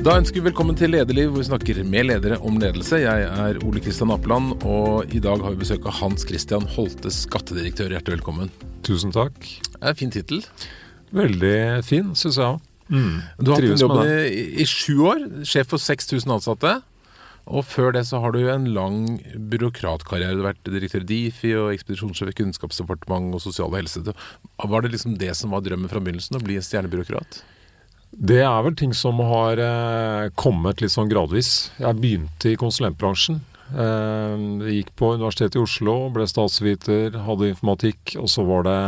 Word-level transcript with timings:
Da 0.00 0.14
ønsker 0.16 0.40
vi 0.40 0.46
velkommen 0.46 0.76
til 0.80 0.94
Lederliv, 0.94 1.28
hvor 1.28 1.42
vi 1.42 1.46
snakker 1.50 1.78
med 1.84 2.06
ledere 2.08 2.38
om 2.48 2.54
ledelse. 2.56 3.02
Jeg 3.02 3.24
er 3.28 3.58
Ole 3.68 3.82
Kristian 3.84 4.08
Apeland, 4.14 4.54
og 4.64 5.12
i 5.12 5.20
dag 5.20 5.42
har 5.44 5.52
vi 5.52 5.60
besøk 5.60 5.84
av 5.84 5.98
Hans 5.98 6.24
Christian 6.24 6.64
Holte, 6.72 7.12
skattedirektør. 7.12 7.92
Hjertelig 7.92 8.16
velkommen. 8.16 8.48
Tusen 8.86 9.12
takk. 9.12 9.36
Det 9.42 9.76
er 9.76 9.92
en 9.92 9.98
fin 10.00 10.14
tittel. 10.14 10.40
Veldig 11.12 11.52
fin, 11.84 12.14
syns 12.16 12.40
jeg 12.40 12.46
òg. 12.46 12.64
Mm. 12.88 13.20
Du 13.44 13.52
har 13.52 13.60
hatt 13.60 13.74
en 13.76 13.84
jobb 13.84 13.94
i, 14.06 14.46
i 14.64 14.68
sju 14.72 15.04
år, 15.10 15.22
sjef 15.52 15.68
for 15.74 15.84
6000 15.84 16.32
ansatte. 16.38 16.74
Og 17.44 17.68
før 17.68 17.92
det 17.98 18.06
så 18.08 18.24
har 18.24 18.32
du 18.32 18.40
en 18.48 18.72
lang 18.72 18.98
byråkratkarriere. 19.52 20.32
Du 20.32 20.46
har 20.46 20.54
vært 20.54 20.74
direktør 20.80 21.04
i 21.04 21.10
Difi 21.12 21.52
og 21.60 21.74
ekspedisjonssjef 21.76 22.32
i 22.32 22.38
Kunnskapsdepartementet 22.40 23.36
og 23.36 23.44
sosial 23.50 23.76
helse. 23.76 24.00
Var 24.08 24.80
det 24.80 24.96
liksom 24.96 25.20
det 25.20 25.36
som 25.36 25.52
var 25.52 25.68
drømmen 25.68 25.92
fra 25.92 26.00
begynnelsen, 26.00 26.40
å 26.40 26.46
bli 26.48 26.56
en 26.56 26.70
stjernebyråkrat? 26.72 27.42
Det 28.10 28.40
er 28.42 28.64
vel 28.66 28.74
ting 28.76 28.92
som 28.96 29.20
har 29.22 29.60
eh, 29.62 30.30
kommet 30.38 30.82
litt 30.82 30.92
sånn 30.92 31.10
gradvis. 31.10 31.70
Jeg 31.78 31.98
begynte 32.00 32.50
i 32.50 32.58
konsulentbransjen. 32.58 33.38
Eh, 33.70 34.42
gikk 34.74 34.90
på 34.98 35.12
Universitetet 35.14 35.60
i 35.60 35.62
Oslo, 35.62 35.94
ble 36.14 36.26
statsviter, 36.28 37.14
hadde 37.26 37.52
informatikk. 37.52 38.16
Og 38.18 38.26
så 38.32 38.44
var 38.48 38.66
det 38.66 38.80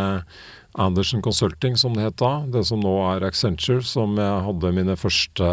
Andersen 0.82 1.22
Consulting, 1.22 1.78
som 1.78 1.94
det 1.94 2.08
het 2.08 2.18
da. 2.22 2.32
Det 2.50 2.64
som 2.66 2.82
nå 2.82 2.96
er 3.12 3.28
Accenture, 3.28 3.84
som 3.86 4.18
jeg 4.18 4.42
hadde 4.48 4.74
mine 4.74 4.98
første, 4.98 5.52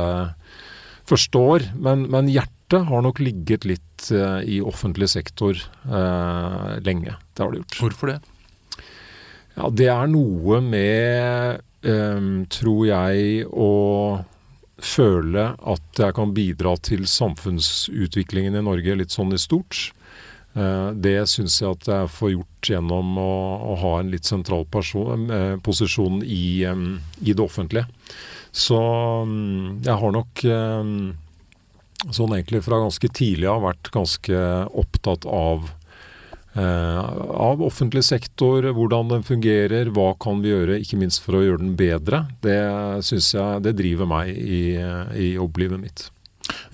første 1.10 1.46
år. 1.54 1.70
Men, 1.78 2.08
men 2.10 2.32
hjertet 2.32 2.90
har 2.90 3.06
nok 3.06 3.22
ligget 3.22 3.70
litt 3.70 4.10
eh, 4.10 4.42
i 4.58 4.60
offentlig 4.66 5.12
sektor 5.14 5.54
eh, 5.54 6.76
lenge. 6.86 7.20
Det 7.36 7.46
har 7.46 7.54
det 7.54 7.64
gjort. 7.64 7.80
Hvorfor 7.86 8.16
det? 8.16 8.20
Ja, 9.60 9.70
det 9.76 9.90
er 9.92 10.08
noe 10.10 10.62
med 10.64 11.66
Um, 11.80 12.44
tror 12.52 12.82
jeg, 12.90 13.46
å 13.56 13.70
føle 14.84 15.46
at 15.56 16.00
jeg 16.00 16.16
kan 16.16 16.34
bidra 16.36 16.74
til 16.84 17.06
samfunnsutviklingen 17.08 18.58
i 18.60 18.64
Norge 18.66 18.98
litt 19.00 19.16
sånn 19.16 19.32
i 19.36 19.40
stort. 19.40 19.94
Uh, 20.58 20.92
det 20.92 21.22
syns 21.32 21.60
jeg 21.62 21.72
at 21.72 21.88
jeg 21.88 22.12
får 22.12 22.34
gjort 22.34 22.72
gjennom 22.74 23.16
å, 23.22 23.32
å 23.72 23.78
ha 23.84 23.94
en 24.00 24.12
litt 24.12 24.28
sentral 24.28 24.66
person, 24.72 25.30
uh, 25.32 25.56
posisjon 25.64 26.20
i, 26.26 26.66
um, 26.68 27.00
i, 27.22 27.32
det 27.32 27.44
offentlige. 27.44 27.88
Så 28.52 28.80
um, 29.24 29.80
jeg 29.86 29.96
har 30.02 30.16
nok 30.16 30.44
sånn 32.16 32.32
egentlig 32.34 32.64
fra 32.64 32.80
ganske 32.80 33.10
tidlig 33.12 33.48
av 33.52 33.64
vært 33.68 33.92
ganske 33.94 34.44
opptatt 34.80 35.28
av 35.28 35.68
av 36.60 37.62
offentlig 37.64 38.04
sektor, 38.08 38.66
hvordan 38.76 39.12
den 39.12 39.26
fungerer, 39.28 39.92
hva 39.96 40.12
kan 40.22 40.44
vi 40.44 40.52
gjøre, 40.54 40.80
ikke 40.84 41.00
minst 41.00 41.24
for 41.24 41.40
å 41.40 41.44
gjøre 41.46 41.64
den 41.64 41.76
bedre. 41.80 42.24
Det 42.44 42.60
syns 43.08 43.32
jeg 43.36 43.66
det 43.66 43.76
driver 43.80 44.10
meg 44.10 44.32
i, 44.36 44.64
i 45.16 45.34
jobblivet 45.36 45.82
mitt. 45.82 46.10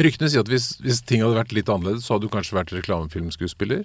Ryktene 0.01 0.29
sier 0.31 0.43
at 0.43 0.51
hvis, 0.51 0.75
hvis, 0.83 1.01
ting 1.07 1.23
hadde 1.23 1.37
vært 1.37 1.55
litt 1.55 1.71
annerledes, 1.71 2.05
så 2.05 2.15
hadde 2.15 2.27
du 2.27 2.33
kanskje 2.33 2.57
vært 2.57 2.73
reklamefilmskuespiller? 2.75 3.83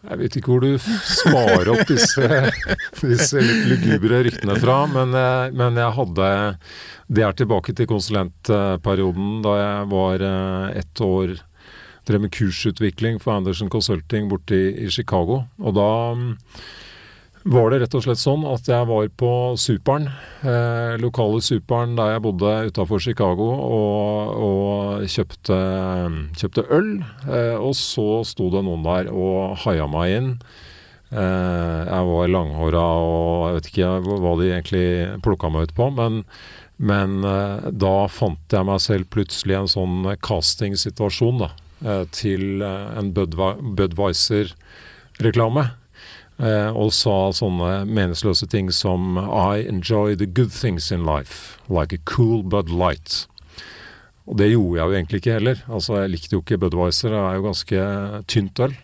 Jeg 0.00 0.16
vet 0.16 0.36
ikke 0.38 0.54
hvor 0.54 0.64
du 0.64 0.78
sparer 0.80 1.68
opp 1.74 1.82
disse, 1.90 2.24
disse 3.12 3.42
litt 3.44 3.66
lugubre 3.68 4.22
ryktene 4.24 4.56
fra, 4.62 4.78
men, 4.88 5.12
eh, 5.16 5.52
men, 5.52 5.76
jeg 5.76 5.96
hadde 5.98 6.30
Det 7.04 7.26
er 7.26 7.36
tilbake 7.36 7.74
til 7.76 7.88
konsulentperioden 7.90 9.42
da 9.44 9.54
jeg 9.58 9.90
var 9.92 10.24
eh, 10.24 10.80
ett 10.80 11.04
år 11.04 11.36
drev 12.10 12.26
med 12.26 12.34
kursutvikling 12.34 13.18
for 13.22 13.38
Anderson 13.38 13.70
Consulting 13.72 14.28
borte 14.30 14.56
i, 14.56 14.70
i 14.84 14.90
Chicago. 14.92 15.44
Og 15.62 15.76
da 15.78 15.88
um, 16.14 16.30
var 17.48 17.70
det 17.72 17.80
rett 17.80 17.94
og 17.96 18.04
slett 18.04 18.20
sånn 18.20 18.42
at 18.44 18.66
jeg 18.68 18.88
var 18.90 19.06
på 19.16 19.30
Superen, 19.56 20.10
eh, 20.44 20.98
lokale 21.00 21.40
Superen 21.40 21.94
der 21.96 22.12
jeg 22.12 22.24
bodde 22.26 22.50
utafor 22.68 23.00
Chicago, 23.00 23.46
og, 23.64 24.34
og 24.44 25.06
kjøpte, 25.08 25.60
kjøpte, 26.36 26.66
øl. 26.76 26.90
Eh, 27.24 27.56
og 27.56 27.72
så 27.78 28.20
sto 28.28 28.50
det 28.52 28.64
noen 28.66 28.84
der 28.84 29.08
og 29.08 29.56
haia 29.64 29.88
meg 29.88 30.16
inn. 30.18 30.30
Eh, 31.10 31.80
jeg 31.88 32.10
var 32.12 32.30
langhåra 32.30 32.86
og 33.08 33.46
jeg 33.48 33.56
vet 33.56 33.70
ikke 33.72 33.92
hva 34.20 34.34
de 34.38 34.50
egentlig 34.52 34.88
plukka 35.24 35.50
meg 35.50 35.70
ut 35.70 35.78
på. 35.78 35.92
men 35.96 36.24
men 36.80 37.24
eh, 37.28 37.66
da 37.76 38.06
fant 38.08 38.54
jeg 38.54 38.64
meg 38.64 38.80
selv 38.80 39.10
plutselig 39.12 39.52
i 39.52 39.58
en 39.58 39.68
sånn 39.68 40.06
castingsituasjon, 40.24 41.42
da. 41.42 41.50
Eh, 41.80 42.02
til 42.12 42.60
eh, 42.60 42.98
en 42.98 43.14
Budwiser-reklame. 43.16 45.70
Eh, 46.40 46.70
og 46.72 46.92
sa 46.96 47.32
sånne 47.36 47.84
meningsløse 47.88 48.46
ting 48.52 48.70
som 48.72 49.18
I 49.20 49.68
enjoy 49.68 50.16
the 50.16 50.26
good 50.26 50.52
things 50.52 50.92
in 50.92 51.04
life, 51.04 51.58
like 51.68 51.92
a 51.96 51.98
cool 52.04 52.42
Bud 52.42 52.70
Light. 52.70 53.26
Og 54.28 54.36
det 54.40 54.50
gjorde 54.52 54.76
jeg 54.76 54.86
jo 54.86 54.92
egentlig 54.96 55.16
ikke 55.20 55.38
heller. 55.38 55.56
Altså, 55.68 55.92
Jeg 56.02 56.10
likte 56.10 56.34
jo 56.36 56.40
ikke 56.44 56.60
Budwiser, 56.60 57.10
det 57.10 57.18
er 57.18 57.34
jo 57.34 57.48
ganske 57.48 57.78
tynt 58.28 58.60
øl. 58.60 58.74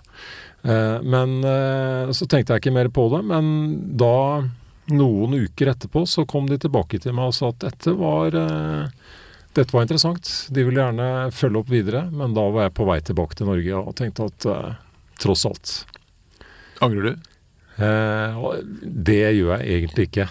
Men 1.06 1.42
så 2.10 2.26
tenkte 2.26 2.52
jeg 2.52 2.60
ikke 2.64 2.74
mer 2.74 2.88
på 2.90 3.08
det. 3.12 3.22
Men 3.30 3.44
da, 3.94 4.42
noen 4.90 5.34
uker 5.46 5.66
etterpå, 5.70 6.02
så 6.10 6.26
kom 6.26 6.46
de 6.50 6.58
tilbake 6.58 6.98
til 6.98 7.14
meg 7.14 7.26
og 7.30 7.36
sa 7.36 7.46
at 7.52 7.62
dette 7.62 7.90
var 7.94 8.34
dette 9.56 9.74
var 9.74 9.86
interessant. 9.86 10.30
De 10.52 10.64
ville 10.66 10.82
gjerne 10.82 11.30
følge 11.34 11.62
opp 11.62 11.70
videre, 11.72 12.06
men 12.12 12.36
da 12.36 12.44
var 12.52 12.68
jeg 12.68 12.76
på 12.76 12.86
vei 12.88 12.98
tilbake 13.04 13.38
til 13.38 13.48
Norge 13.50 13.80
og 13.80 13.96
tenkte 13.98 14.28
at 14.30 14.48
eh, 14.52 14.76
tross 15.22 15.46
alt 15.48 15.76
Angrer 16.84 17.06
du? 17.08 17.28
Eh, 17.76 18.46
det 18.82 19.22
gjør 19.36 19.52
jeg 19.56 19.78
egentlig 19.78 20.06
ikke. 20.08 20.26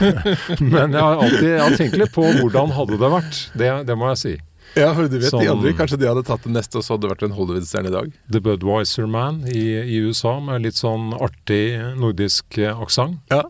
men 0.72 0.96
jeg 0.96 1.02
har 1.02 1.22
alltid 1.24 1.48
jeg 1.50 1.62
har 1.62 1.76
tenkt 1.76 1.98
litt 2.00 2.14
på 2.14 2.24
hvordan 2.24 2.72
hadde 2.76 3.00
det 3.00 3.10
vært. 3.12 3.40
Det, 3.56 3.70
det 3.88 3.96
må 3.96 4.08
jeg 4.12 4.22
si. 4.22 4.34
Ja, 4.76 4.90
for 4.92 5.08
du 5.08 5.16
vet 5.16 5.30
som, 5.32 5.40
de 5.40 5.48
andre, 5.48 5.72
Kanskje 5.76 5.98
de 6.02 6.08
hadde 6.10 6.22
tatt 6.26 6.44
det 6.44 6.52
neste, 6.52 6.76
og 6.78 6.84
så 6.84 6.94
hadde 6.94 7.06
det 7.06 7.12
vært 7.14 7.24
en 7.26 7.34
Hollywood-stjerne 7.36 7.90
i 7.90 7.94
dag? 7.94 8.10
The 8.32 8.42
Budwiser 8.44 9.08
Man 9.10 9.40
i, 9.48 9.64
i, 9.80 10.02
USA, 10.04 10.36
med 10.44 10.66
litt 10.66 10.76
sånn 10.76 11.14
artig 11.16 11.62
nordisk 11.96 12.58
eh, 12.60 12.84
aksent. 12.84 13.18
Ja. 13.32 13.42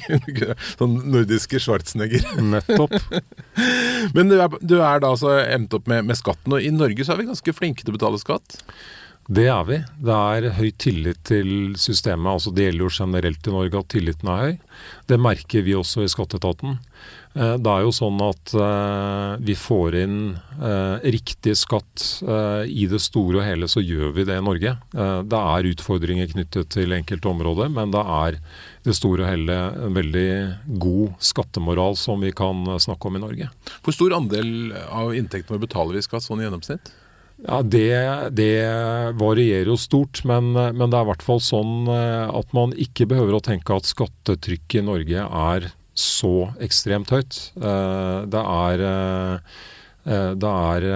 sånn 0.80 0.98
nordiske 1.12 1.60
Schwarzenegger. 1.60 2.24
Nettopp. 2.40 2.96
Men 4.16 4.32
du 4.32 4.38
er, 4.38 4.58
du 4.60 4.78
er, 4.80 5.04
da 5.04 5.12
altså 5.12 5.36
endt 5.42 5.76
opp 5.76 5.90
med, 5.90 6.08
med 6.08 6.18
skatten, 6.20 6.56
og 6.56 6.64
i 6.64 6.72
Norge 6.72 7.04
så 7.04 7.14
er 7.14 7.22
vi 7.22 7.30
ganske 7.30 7.56
flinke 7.56 7.84
til 7.84 7.92
å 7.92 7.98
betale 7.98 8.22
skatt? 8.22 8.62
Det 9.24 9.46
er 9.48 9.62
vi. 9.64 9.78
Det 10.04 10.14
er 10.14 10.50
høy 10.58 10.68
tillit 10.76 11.20
til 11.24 11.74
systemet. 11.80 12.28
altså 12.28 12.52
Det 12.52 12.66
gjelder 12.66 12.84
jo 12.84 12.90
generelt 12.92 13.46
i 13.46 13.54
Norge 13.54 13.80
at 13.80 13.88
tilliten 13.94 14.28
er 14.28 14.42
høy. 14.42 14.56
Det 15.08 15.20
merker 15.20 15.64
vi 15.64 15.76
også 15.78 16.04
i 16.04 16.10
skatteetaten. 16.12 16.76
Eh, 17.34 17.56
det 17.58 17.70
er 17.70 17.82
jo 17.82 17.90
sånn 17.94 18.20
at 18.22 18.52
uh, 18.54 19.34
vi 19.42 19.56
får 19.58 19.96
inn 20.04 20.18
uh, 20.60 21.02
riktig 21.02 21.56
skatt 21.58 22.04
i 22.70 22.86
det 22.90 23.00
store 23.02 23.40
og 23.40 23.46
hele, 23.46 23.68
så 23.70 23.82
gjør 23.82 24.12
vi 24.14 24.24
det 24.28 24.36
i 24.38 24.44
Norge. 24.44 24.74
det 24.94 25.40
er 25.40 25.68
utfordringer 25.70 26.30
knyttet 26.30 26.70
til 26.74 26.94
enkelte 26.94 27.28
områder, 27.30 27.70
men 27.72 27.92
det 27.94 28.00
er 28.00 28.38
det 28.86 28.94
store 28.96 29.24
og 29.24 29.30
hele 29.30 29.56
en 29.86 29.96
veldig 29.96 30.28
god 30.80 31.14
skattemoral 31.22 31.96
som 31.98 32.22
vi 32.24 32.32
kan 32.36 32.64
snakke 32.80 33.08
om 33.08 33.18
i 33.18 33.22
Norge. 33.22 33.50
Hvor 33.84 33.96
stor 33.96 34.16
andel 34.16 34.74
av 34.88 35.14
inntektene 35.16 35.60
betaler 35.62 35.98
vi 35.98 36.04
skatt 36.06 36.26
sånn 36.26 36.42
i 36.42 36.46
gjennomsnitt? 36.46 36.92
Ja, 37.44 37.60
det, 37.62 37.90
det, 38.38 38.52
varierer 39.20 39.72
jo 39.72 39.78
stort, 39.80 40.22
men, 40.28 40.52
men 40.54 40.86
det 40.86 40.98
er 40.98 41.06
i 41.06 41.12
hvert 41.12 41.26
fall 41.26 41.42
sånn 41.42 41.88
at 41.90 42.54
man 42.56 42.74
ikke 42.78 43.08
behøver 43.10 43.38
å 43.38 43.44
tenke 43.44 43.76
at 43.76 43.90
skattetrykket 43.90 44.82
i 44.82 44.86
Norge 44.86 45.26
er 45.28 45.72
så 45.94 46.50
ekstremt 46.62 47.12
høyt. 47.14 47.38
Eh, 47.56 48.20
det 48.30 48.42
er, 48.42 48.82
eh, 48.88 49.34
eh, 50.04 50.30
det 50.34 50.50
er 50.50 50.86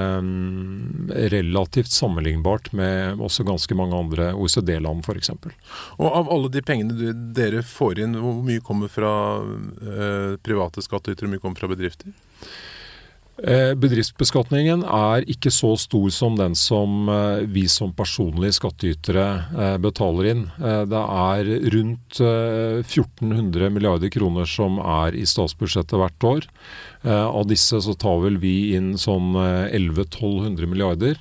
relativt 1.32 1.90
sammenlignbart 1.94 2.72
med 2.72 3.22
også 3.22 3.46
ganske 3.46 3.74
mange 3.78 3.96
andre 3.96 4.32
OECD-land 4.34 5.06
f.eks. 5.06 5.30
Og 5.98 6.08
Av 6.10 6.30
alle 6.34 6.50
de 6.52 6.62
pengene 6.62 7.14
dere 7.34 7.62
får 7.62 8.02
inn, 8.04 8.18
hvor 8.18 8.42
mye 8.44 8.64
kommer 8.64 8.90
fra 8.92 9.12
private 10.44 10.84
skattytere, 10.84 11.26
hvor 11.26 11.36
mye 11.36 11.44
kommer 11.46 11.62
fra 11.62 11.72
bedrifter? 11.72 12.12
Eh, 13.38 13.70
bedriftsbeskatningen 13.78 14.80
er 14.82 15.22
ikke 15.30 15.50
så 15.54 15.70
stor 15.78 16.08
som 16.10 16.34
den 16.34 16.56
som 16.58 17.06
eh, 17.06 17.44
vi 17.46 17.68
som 17.70 17.92
personlige 17.94 18.56
skattytere 18.56 19.26
eh, 19.54 19.76
betaler 19.78 20.30
inn. 20.32 20.42
Det 20.58 21.02
er 21.04 21.50
rundt 21.74 22.18
1400 22.18 23.70
milliarder 23.70 24.10
kroner 24.10 24.48
som 24.48 24.80
er 24.82 25.14
i 25.14 25.22
statsbudsjettet 25.28 25.94
hvert 26.00 26.26
år. 26.26 26.48
Av 27.06 27.44
disse 27.46 27.78
så 27.84 27.94
tar 27.94 28.18
vel 28.24 28.40
vi 28.42 28.74
inn 28.74 28.90
sånn 28.98 29.36
1100-1200 29.38 30.66
milliarder. 30.66 31.20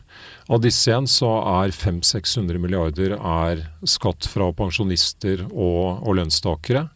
Av 0.50 0.62
disse 0.64 0.90
igjen 0.90 1.10
så 1.12 1.30
er 1.62 1.76
500-600 1.76 2.62
milliarder 2.64 3.18
er 3.18 3.68
skatt 3.86 4.26
fra 4.32 4.50
pensjonister 4.58 5.46
og, 5.52 6.02
og 6.02 6.18
lønnstakere 6.18 6.88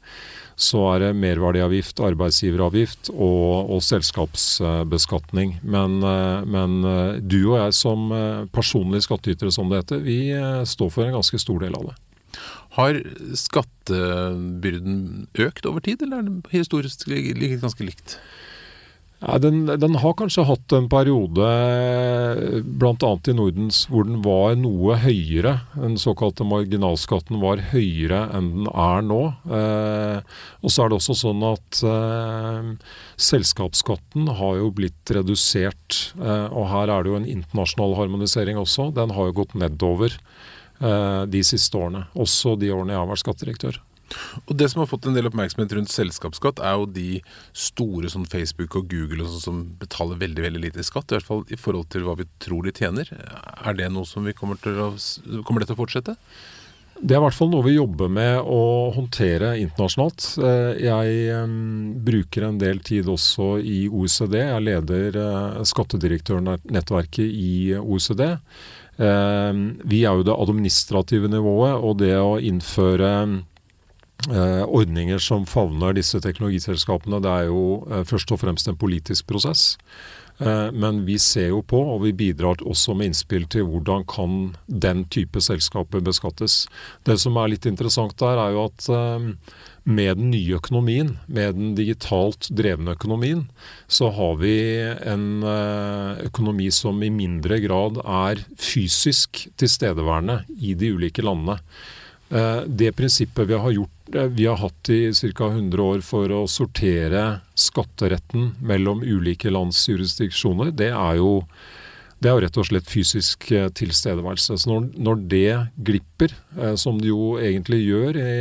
så 0.62 0.82
er 0.94 1.02
det 1.02 1.16
merverdiavgift, 1.18 2.00
arbeidsgiveravgift 2.06 3.10
og, 3.16 3.72
og 3.74 3.82
selskapsbeskatning. 3.86 5.56
Men, 5.66 5.98
eh, 6.06 6.46
men, 6.46 6.78
eh, 6.86 7.18
du 7.22 7.40
og 7.42 7.58
jeg 7.58 7.78
som 7.80 8.12
eh, 8.14 8.46
personlige 8.54 9.08
skattytere, 9.08 9.54
som 9.54 9.72
det 9.72 9.82
heter, 9.82 10.04
vi 10.06 10.20
står 10.70 10.94
for 10.94 11.08
en 11.08 11.18
ganske 11.18 11.42
stor 11.42 11.66
del 11.66 11.78
av 11.80 11.90
det. 11.90 11.98
Har 12.78 13.02
skattebyrden 13.36 15.00
økt 15.44 15.66
over 15.68 15.84
tid, 15.84 16.06
eller 16.06 16.22
er 16.22 16.30
det 16.30 16.54
historisk 16.54 17.10
ganske 17.10 17.90
likt? 17.90 18.16
Ja, 19.22 19.38
den, 19.38 19.68
den, 19.70 19.96
har 20.02 20.16
kanskje 20.18 20.48
hatt 20.50 20.74
en 20.74 20.88
periode, 20.90 21.46
bl.a. 22.66 23.10
i 23.30 23.34
Nordens, 23.38 23.84
hvor 23.92 24.08
den 24.08 24.24
var 24.26 24.56
noe 24.58 24.96
høyere. 25.04 25.60
Den 25.76 25.94
såkalte 26.02 26.48
marginalskatten 26.48 27.38
var 27.44 27.62
høyere 27.70 28.24
enn 28.34 28.48
den 28.56 28.72
er 28.72 29.06
nå. 29.06 29.20
Eh, 29.46 30.40
og 30.66 30.74
så 30.74 30.84
er 30.84 30.90
det 30.90 30.98
også 30.98 31.18
sånn 31.20 31.46
at 31.52 31.84
eh, 31.86 32.72
selskapsskatten 33.30 34.34
har 34.42 34.58
jo 34.58 34.74
blitt 34.82 35.14
redusert. 35.14 36.00
Eh, 36.18 36.48
og 36.50 36.72
her 36.74 36.90
er 36.90 37.06
det 37.06 37.14
jo 37.14 37.22
en 37.22 37.30
internasjonal 37.36 37.94
harmonisering 38.02 38.58
også. 38.58 38.90
Den 38.98 39.14
har 39.14 39.30
jo 39.30 39.38
gått 39.44 39.54
nedover 39.54 40.18
eh, 40.18 41.24
de 41.30 41.46
siste 41.46 41.78
årene. 41.78 42.08
Også 42.18 42.58
de 42.58 42.74
årene 42.74 42.98
jeg 42.98 43.04
har 43.04 43.14
vært 43.14 43.26
skattedirektør. 43.28 43.84
Og 44.46 44.56
Det 44.58 44.70
som 44.72 44.84
har 44.84 44.90
fått 44.92 45.08
en 45.08 45.18
del 45.18 45.30
oppmerksomhet 45.30 45.76
rundt 45.78 45.94
selskapsskatt, 45.94 46.62
er 46.62 46.80
jo 46.80 46.88
de 46.90 47.22
store 47.54 48.12
sånn 48.12 48.30
Facebook 48.30 48.76
og 48.80 48.90
Google 48.92 49.26
og 49.26 49.34
sånt, 49.34 49.46
som 49.46 49.62
betaler 49.82 50.22
veldig 50.22 50.48
veldig 50.48 50.64
lite 50.68 50.84
i 50.84 50.88
skatt. 50.88 51.12
I 51.12 51.20
hvert 51.20 51.30
fall 51.30 51.46
i 51.50 51.60
forhold 51.60 51.92
til 51.94 52.08
hva 52.08 52.18
vi 52.20 52.30
tror 52.44 52.68
de 52.68 52.76
tjener. 52.76 53.12
Er 53.12 53.78
det 53.78 53.92
noe 53.94 54.08
som 54.10 54.26
vi 54.28 54.36
kommer 54.38 54.60
til 54.62 54.80
å, 54.80 54.94
kommer 55.48 55.64
det 55.64 55.72
til 55.72 55.80
å 55.80 55.84
fortsette? 55.84 56.18
Det 57.02 57.16
er 57.16 57.18
i 57.18 57.24
hvert 57.24 57.34
fall 57.34 57.50
noe 57.50 57.66
vi 57.66 57.74
jobber 57.74 58.12
med 58.14 58.44
å 58.46 58.92
håndtere 58.94 59.56
internasjonalt. 59.58 60.26
Eh, 60.38 60.84
jeg 60.86 61.48
bruker 62.06 62.46
en 62.46 62.60
del 62.62 62.82
tid 62.86 63.10
også 63.10 63.56
i 63.58 63.88
OECD. 63.90 64.38
Jeg 64.44 64.66
leder 64.68 65.18
eh, 65.18 65.64
skattedirektørnettverket 65.66 67.26
i 67.26 67.74
OECD. 67.80 68.28
Eh, 69.02 69.64
vi 69.82 70.04
er 70.06 70.20
jo 70.20 70.28
det 70.28 70.38
administrative 70.46 71.32
nivået, 71.32 71.74
og 71.74 71.98
det 72.04 72.14
å 72.22 72.38
innføre 72.38 73.10
ordninger 74.30 75.22
som 75.22 75.46
favner 75.50 75.96
disse 75.98 76.22
teknologiselskapene, 76.22 77.22
det 77.24 77.30
er 77.32 77.50
jo 77.50 77.84
eh, 77.90 78.04
først 78.08 78.34
og 78.34 78.42
fremst 78.44 78.70
en 78.70 78.80
politisk 78.80 79.26
prosess. 79.32 79.78
Eh, 80.38 80.70
men 80.74 81.04
vi 81.08 81.18
ser 81.22 81.50
jo 81.52 81.62
på, 81.66 81.80
og 81.96 82.04
vi 82.06 82.14
bidrar 82.18 82.62
også 82.62 82.94
med 82.98 83.12
innspill 83.12 83.48
til 83.50 83.66
hvordan 83.70 84.06
kan 84.10 84.36
den 84.68 85.06
type 85.14 85.42
selskaper 85.42 86.04
beskattes. 86.06 86.66
Det 87.08 87.18
som 87.22 87.38
er 87.42 87.54
litt 87.54 87.66
interessant 87.70 88.18
der, 88.22 88.38
er 88.38 88.56
jo 88.56 88.66
at 88.70 88.90
med 89.82 90.20
den 90.20 90.30
nye 90.30 90.60
økonomien, 90.60 91.16
med 91.26 91.56
den 91.58 91.72
digitalt 91.78 92.52
drevne 92.54 92.94
økonomien, 92.94 93.48
så 93.90 94.12
har 94.14 94.36
vi 94.38 94.54
en 95.10 95.42
økonomi 96.22 96.68
som 96.70 97.02
i 97.02 97.10
mindre 97.10 97.58
grad 97.64 97.98
er 98.04 98.44
fysisk 98.62 99.48
tilstedeværende 99.58 100.44
i 100.62 100.76
de 100.78 100.94
ulike 100.94 101.26
landene. 101.26 101.58
Det 102.32 102.94
prinsippet 102.96 103.50
vi 103.50 103.58
har 103.60 103.74
gjort 103.76 104.02
vi 104.12 104.46
har 104.46 104.58
hatt 104.58 104.90
i 104.90 105.12
ca. 105.36 105.48
100 105.48 105.84
år 105.84 106.02
for 106.04 106.32
å 106.32 106.46
sortere 106.48 107.42
skatteretten 107.56 108.54
mellom 108.64 109.04
ulike 109.04 109.52
lands 109.52 109.84
jurisdiksjoner, 109.90 110.72
det 110.76 110.92
er 110.92 111.20
jo 111.20 111.44
det 112.22 112.30
er 112.30 112.44
rett 112.44 112.58
og 112.62 112.68
slett 112.68 112.86
fysisk 112.86 113.48
eh, 113.50 113.70
tilstedeværelse. 113.74 114.60
Så 114.62 114.70
når, 114.70 114.92
når, 114.94 115.22
det 115.32 115.54
glipper, 115.88 116.36
eh, 116.54 116.76
som 116.78 117.00
det 117.02 117.10
jo 117.10 117.40
egentlig 117.42 117.80
gjør 117.82 118.20
i 118.22 118.34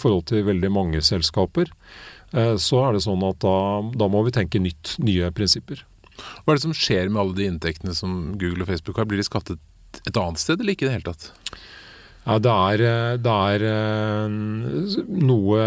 forhold 0.00 0.24
til 0.32 0.42
veldig 0.48 0.70
mange 0.74 1.02
selskaper, 1.06 1.70
eh, 2.34 2.56
så 2.58 2.80
er 2.88 2.96
det 2.96 3.04
sånn 3.06 3.22
at 3.28 3.38
da, 3.44 3.54
da, 3.94 4.08
må 4.10 4.24
vi 4.26 4.34
tenke 4.34 4.58
nytt, 4.58 4.96
nye 5.06 5.30
prinsipper. 5.36 5.84
Hva 6.18 6.50
er 6.50 6.58
det 6.58 6.64
som 6.66 6.74
skjer 6.74 7.06
med 7.06 7.22
alle 7.22 7.38
de 7.38 7.46
inntektene 7.52 7.94
som 7.94 8.32
Google 8.40 8.66
og 8.66 8.72
Facebook 8.72 8.98
har? 8.98 9.06
Blir 9.06 9.22
de 9.22 9.28
skattet 9.30 10.02
et 10.02 10.18
annet 10.18 10.42
sted, 10.42 10.58
eller 10.58 10.74
ikke 10.74 10.88
i 10.88 10.90
det 10.90 10.98
hele 10.98 11.12
tatt? 11.12 11.30
Ja, 12.30 12.38
det 12.38 12.50
er, 12.54 12.82
eh, 12.86 13.14
det 13.18 13.36
er, 13.52 13.62
eh, 13.66 14.28
noe 15.26 15.62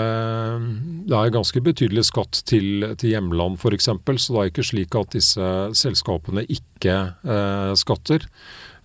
Det 1.04 1.18
er 1.18 1.34
ganske 1.36 1.60
betydelig 1.60 2.06
skatt 2.08 2.40
til, 2.48 2.86
til 2.96 3.12
hjemland 3.12 3.60
f.eks., 3.60 3.90
så 3.92 4.32
det 4.32 4.40
er 4.40 4.52
ikke 4.52 4.64
slik 4.64 4.96
at 4.96 5.12
disse 5.12 5.50
selskapene 5.76 6.46
ikke 6.48 6.96
eh, 7.20 7.74
skatter. 7.76 8.30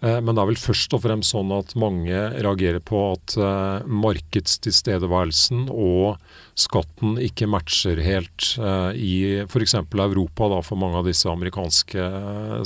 Eh, 0.00 0.19
men 0.22 0.34
det 0.34 0.42
er 0.42 0.50
vel 0.52 0.60
først 0.60 0.94
og 0.94 1.02
fremst 1.02 1.34
sånn 1.34 1.50
at 1.54 1.75
mange 1.78 2.14
reagerer 2.38 2.82
på 2.84 3.00
at 3.16 3.34
eh, 3.34 3.88
markedstilstedeværelsen 4.06 5.66
og 5.72 6.20
skatten 6.58 7.16
ikke 7.22 7.48
matcher 7.50 7.98
helt 8.02 8.52
eh, 8.62 8.90
i 8.94 9.14
f.eks. 9.46 9.75
Europa 9.80 10.50
da, 10.54 10.60
for 10.66 10.78
mange 10.80 11.00
av 11.00 11.08
disse 11.08 11.30
amerikanske 11.30 12.10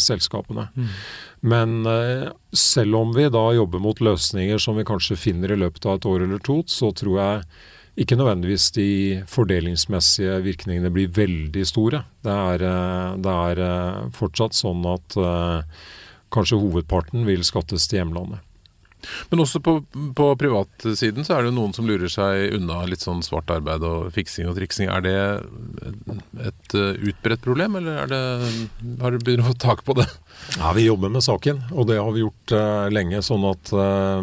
selskapene. 0.03 0.69
Mm. 0.77 0.91
Men 1.43 1.87
selv 2.55 2.95
om 3.01 3.11
vi 3.17 3.25
da 3.35 3.43
jobber 3.57 3.83
mot 3.83 3.99
løsninger 3.99 4.61
som 4.63 4.77
vi 4.79 4.85
kanskje 4.87 5.19
finner 5.19 5.51
i 5.51 5.59
løpet 5.59 5.89
av 5.91 5.97
et 5.99 6.07
år 6.07 6.23
eller 6.23 6.43
to, 6.47 6.61
så 6.71 6.93
tror 6.95 7.17
jeg 7.19 8.05
ikke 8.05 8.17
nødvendigvis 8.21 8.69
de 8.77 8.87
fordelingsmessige 9.27 10.37
virkningene 10.47 10.93
blir 10.95 11.11
veldig 11.11 11.65
store. 11.67 12.05
Det 12.23 12.37
er, 12.55 12.63
det 13.27 13.35
er 13.35 14.07
fortsatt 14.15 14.55
sånn 14.55 14.87
at 14.87 15.19
kanskje 16.33 16.63
hovedparten 16.63 17.27
vil 17.27 17.43
skattes 17.43 17.91
til 17.91 18.05
hjemlandet. 18.05 18.39
Men 19.31 19.43
også 19.45 19.61
på, 19.65 19.79
på 20.17 20.29
privatsiden 20.41 21.27
så 21.27 21.39
er 21.39 21.47
det 21.47 21.55
noen 21.57 21.75
som 21.77 21.89
lurer 21.89 22.11
seg 22.13 22.57
unna 22.59 22.83
litt 22.89 23.05
sånn 23.05 23.23
svart 23.25 23.51
arbeid 23.53 23.85
og 23.87 24.11
fiksing 24.15 24.51
og 24.51 24.59
triksing. 24.59 24.91
Er 24.93 25.05
det 25.05 25.17
et 26.49 26.77
utbredt 26.77 27.45
problem, 27.45 27.79
eller 27.81 28.11
det, 28.11 28.23
har 29.03 29.15
du 29.15 29.23
begynt 29.23 29.47
å 29.47 29.53
få 29.53 29.59
tak 29.63 29.85
på 29.87 29.97
det? 29.99 30.09
Ja, 30.59 30.73
Vi 30.77 30.87
jobber 30.87 31.13
med 31.13 31.25
saken, 31.25 31.65
og 31.73 31.89
det 31.91 32.01
har 32.01 32.13
vi 32.15 32.25
gjort 32.25 32.55
uh, 32.57 32.89
lenge. 32.93 33.23
Sånn 33.25 33.45
at 33.49 33.73
uh, 33.75 34.23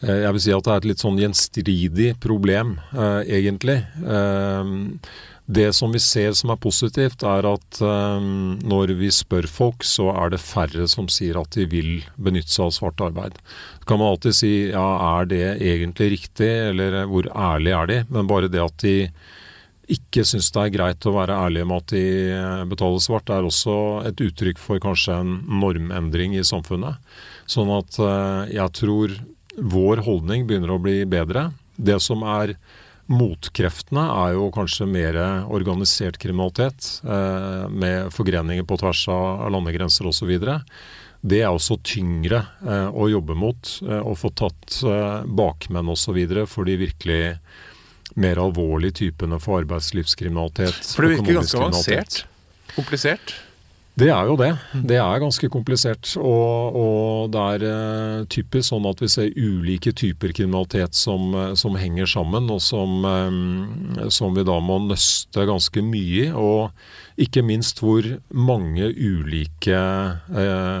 jeg 0.00 0.32
vil 0.32 0.42
si 0.42 0.52
at 0.56 0.64
det 0.64 0.72
er 0.72 0.80
et 0.80 0.88
litt 0.92 1.02
sånn 1.02 1.18
gjenstridig 1.20 2.14
problem, 2.22 2.78
eh, 2.94 3.20
egentlig. 3.40 3.82
Eh, 4.00 4.72
det 5.50 5.72
som 5.72 5.90
vi 5.90 5.98
ser 5.98 6.32
som 6.38 6.52
er 6.52 6.60
positivt, 6.62 7.24
er 7.26 7.46
at 7.48 7.80
eh, 7.82 8.28
når 8.70 8.94
vi 9.00 9.10
spør 9.10 9.48
folk, 9.50 9.82
så 9.86 10.10
er 10.12 10.30
det 10.30 10.42
færre 10.42 10.86
som 10.90 11.08
sier 11.10 11.40
at 11.40 11.50
de 11.56 11.66
vil 11.70 12.04
benytte 12.22 12.52
seg 12.54 12.68
av 12.68 12.76
svart 12.76 13.02
arbeid. 13.08 13.40
Så 13.80 13.90
kan 13.90 13.98
man 13.98 14.12
alltid 14.12 14.36
si 14.38 14.52
ja, 14.70 14.86
er 15.18 15.26
det 15.30 15.44
egentlig 15.58 16.12
riktig, 16.14 16.50
eller 16.70 17.02
hvor 17.10 17.26
ærlig 17.34 17.74
er 17.74 17.90
de? 17.90 17.98
Men 18.14 18.30
bare 18.30 18.52
det 18.52 18.62
at 18.62 18.78
de 18.84 18.94
ikke 19.90 20.22
syns 20.22 20.52
det 20.54 20.62
er 20.62 20.74
greit 20.76 21.08
å 21.10 21.16
være 21.16 21.40
ærlige 21.48 21.66
med 21.66 21.82
at 21.82 21.96
de 21.96 22.04
eh, 22.36 22.62
betaler 22.70 23.02
svart, 23.02 23.34
er 23.34 23.48
også 23.48 23.76
et 24.06 24.22
uttrykk 24.22 24.62
for 24.62 24.82
kanskje 24.82 25.18
en 25.18 25.36
normendring 25.50 26.38
i 26.38 26.46
samfunnet. 26.46 27.02
Sånn 27.50 27.72
at 27.74 27.96
jeg 28.54 28.70
tror 28.78 29.16
vår 29.56 30.04
holdning 30.06 30.46
begynner 30.48 30.74
å 30.74 30.82
bli 30.82 31.02
bedre. 31.08 31.50
Det 31.76 31.98
som 32.02 32.22
er 32.26 32.56
Motkreftene 33.10 34.04
er 34.06 34.36
jo 34.36 34.44
kanskje 34.54 34.86
mer 34.86 35.16
organisert 35.50 36.14
kriminalitet, 36.22 37.00
eh, 37.02 37.64
med 37.66 38.12
forgreninger 38.14 38.62
på 38.62 38.76
tvers 38.78 39.00
av 39.10 39.50
landegrenser 39.50 40.06
osv. 40.06 40.30
Det 41.20 41.42
er 41.42 41.50
også 41.50 41.80
tyngre 41.84 42.44
eh, 42.64 42.88
å 42.88 43.08
jobbe 43.10 43.34
mot, 43.36 43.72
eh, 43.84 43.98
å 43.98 44.14
få 44.16 44.30
tatt 44.32 44.78
eh, 44.86 45.26
bakmenn 45.26 45.90
osv. 45.92 46.16
for 46.48 46.64
de 46.64 46.78
virkelig 46.80 47.36
mer 48.14 48.40
alvorlige 48.40 49.02
typene 49.02 49.40
for 49.42 49.60
arbeidslivskriminalitet. 49.60 50.80
For 50.94 51.04
det 51.04 51.18
virker 51.18 51.40
ganske 51.42 51.60
avansert? 51.60 52.22
Komplisert? 52.76 53.34
Det 54.00 54.08
er 54.08 54.28
jo 54.30 54.36
det. 54.40 54.50
Det 54.88 54.96
er 54.96 55.20
ganske 55.20 55.48
komplisert. 55.52 56.14
Og, 56.16 56.76
og 56.80 57.32
det 57.34 57.42
er 57.54 57.64
uh, 57.68 58.22
typisk 58.32 58.70
sånn 58.70 58.88
at 58.88 59.02
vi 59.02 59.10
ser 59.12 59.34
ulike 59.36 59.92
typer 59.96 60.32
kriminalitet 60.36 60.96
som, 60.96 61.34
uh, 61.36 61.52
som 61.58 61.76
henger 61.76 62.08
sammen, 62.08 62.48
og 62.52 62.62
som, 62.64 63.04
um, 63.04 64.08
som, 64.08 64.32
vi 64.36 64.46
da 64.48 64.56
må 64.64 64.78
nøste 64.86 65.44
ganske 65.48 65.84
mye 65.84 66.24
i. 66.24 66.26
Og 66.32 67.20
ikke 67.20 67.44
minst 67.44 67.82
hvor 67.84 68.06
mange 68.32 68.88
ulike 68.96 69.76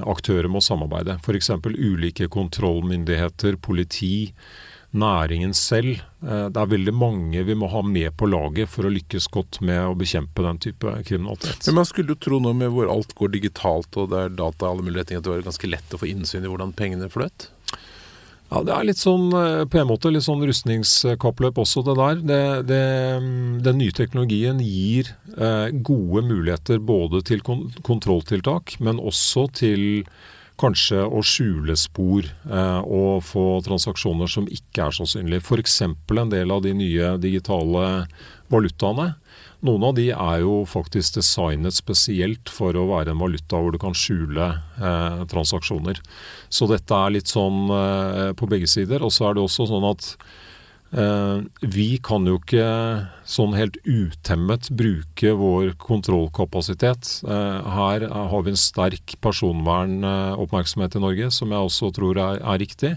aktører 0.08 0.48
må 0.48 0.62
samarbeide. 0.64 1.18
F.eks. 1.20 1.52
ulike 1.76 2.30
kontrollmyndigheter, 2.32 3.60
politi 3.60 4.30
næringen 4.90 5.52
selv. 5.54 6.00
Eh, 6.24 6.46
det 6.50 6.60
er 6.60 6.72
veldig 6.72 6.94
mange 6.96 7.44
vi 7.46 7.56
må 7.58 7.68
ha 7.70 7.82
med 7.86 8.12
på 8.18 8.28
laget 8.30 8.70
for 8.72 8.86
å 8.86 8.92
lykkes 8.92 9.28
godt 9.32 9.60
med 9.64 9.82
å 9.86 9.96
bekjempe 9.98 10.44
den 10.46 10.58
type 10.62 10.94
kriminalitet. 11.06 11.62
Men 11.68 11.80
Man 11.80 11.88
skulle 11.88 12.14
jo 12.14 12.20
tro 12.26 12.40
nå 12.42 12.54
med 12.56 12.72
hvor 12.74 12.90
alt 12.90 13.14
går 13.18 13.34
digitalt 13.36 13.96
og 14.00 14.10
det 14.12 14.24
er 14.24 14.36
data 14.42 14.70
alle 14.70 14.86
mulige 14.86 15.10
ting, 15.10 15.20
at 15.20 15.26
det 15.26 15.34
var 15.34 15.46
ganske 15.46 15.70
lett 15.70 15.94
å 15.94 16.00
få 16.00 16.10
innsyn 16.10 16.44
i 16.44 16.50
hvordan 16.50 16.74
pengene 16.76 17.10
fløt? 17.12 17.50
Ja, 18.50 18.64
Det 18.66 18.72
er 18.74 18.86
litt 18.88 18.98
sånn 18.98 19.30
eh, 19.30 19.62
på 19.70 19.78
en 19.78 19.90
måte 19.92 20.10
litt 20.10 20.26
sånn 20.26 20.42
rustningskappløp 20.42 21.60
også, 21.62 21.84
det 21.86 21.94
der. 22.00 22.24
Det, 22.26 22.42
det, 22.72 22.82
mm, 23.22 23.62
den 23.62 23.78
nye 23.78 23.94
teknologien 23.94 24.58
gir 24.64 25.12
eh, 25.36 25.70
gode 25.70 26.24
muligheter 26.26 26.82
både 26.82 27.22
til 27.30 27.44
kontrolltiltak, 27.46 28.74
men 28.82 28.98
også 28.98 29.46
til 29.54 29.86
kanskje 30.60 31.02
å 31.02 31.22
skjule 31.24 31.76
spor 31.78 32.26
eh, 32.26 32.80
og 32.84 33.24
få 33.26 33.44
transaksjoner 33.66 34.30
som 34.30 34.48
ikke 34.50 34.86
er 34.86 34.96
så 34.96 35.06
synlige. 35.08 35.42
F.eks. 35.44 35.80
en 35.84 36.32
del 36.32 36.52
av 36.52 36.62
de 36.66 36.74
nye 36.76 37.14
digitale 37.22 38.04
valutaene. 38.52 39.14
Noen 39.66 39.84
av 39.90 39.96
de 39.98 40.06
er 40.14 40.38
jo 40.40 40.62
faktisk 40.68 41.18
designet 41.18 41.76
spesielt 41.76 42.48
for 42.52 42.76
å 42.76 42.86
være 42.94 43.12
en 43.12 43.20
valuta 43.20 43.60
hvor 43.60 43.74
du 43.74 43.80
kan 43.80 43.96
skjule 43.96 44.52
eh, 44.80 45.24
transaksjoner. 45.30 46.00
Så 46.48 46.68
dette 46.70 46.96
er 46.96 47.16
litt 47.16 47.28
sånn 47.28 47.68
eh, 47.76 48.30
på 48.36 48.48
begge 48.48 48.70
sider. 48.70 49.04
Og 49.04 49.12
så 49.12 49.28
er 49.28 49.36
det 49.36 49.44
også 49.44 49.68
sånn 49.68 49.88
at 49.90 50.14
vi 50.90 52.00
kan 52.02 52.24
jo 52.26 52.40
ikke 52.40 52.64
sånn 53.22 53.52
helt 53.54 53.76
utemmet 53.86 54.70
bruke 54.74 55.34
vår 55.38 55.76
kontrollkapasitet. 55.78 57.12
Eh, 57.22 57.68
her 57.76 58.06
har 58.10 58.42
vi 58.42 58.50
en 58.50 58.58
sterk 58.58 59.14
personvernoppmerksomhet 59.22 60.98
i 60.98 61.04
Norge, 61.04 61.30
som 61.30 61.54
jeg 61.54 61.68
også 61.68 61.92
tror 61.94 62.18
er, 62.18 62.42
er 62.42 62.58
riktig. 62.58 62.96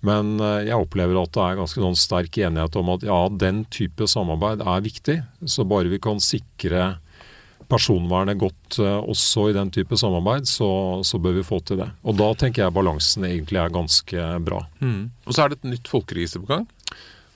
Men 0.06 0.40
jeg 0.66 0.74
opplever 0.74 1.20
at 1.20 1.30
det 1.36 1.42
er 1.46 1.58
ganske 1.60 1.78
sånn 1.78 1.98
sterk 2.00 2.40
enighet 2.42 2.74
om 2.80 2.88
at 2.90 3.04
ja, 3.06 3.20
den 3.30 3.60
type 3.70 4.08
samarbeid 4.10 4.64
er 4.66 4.82
viktig. 4.82 5.18
Så 5.46 5.62
bare 5.70 5.92
vi 5.92 6.00
kan 6.02 6.18
sikre 6.18 6.96
personvernet 7.72 8.40
godt 8.42 8.78
uh, 8.84 9.00
også 9.00 9.48
i 9.50 9.56
den 9.56 9.72
type 9.74 9.98
samarbeid, 9.98 10.50
så, 10.50 10.70
så, 11.08 11.20
bør 11.22 11.40
vi 11.40 11.48
få 11.48 11.62
til 11.66 11.82
det. 11.82 11.90
Og 12.04 12.20
da 12.20 12.30
tenker 12.38 12.66
jeg 12.66 12.76
balansen 12.76 13.26
egentlig 13.30 13.62
er 13.64 13.74
ganske 13.74 14.30
bra. 14.46 14.62
Mm. 14.84 15.10
Og 15.26 15.34
så 15.34 15.46
er 15.46 15.52
det 15.52 15.62
et 15.62 15.72
nytt 15.74 15.92
folkeregister 15.92 16.44
på 16.44 16.52
gang? 16.52 16.70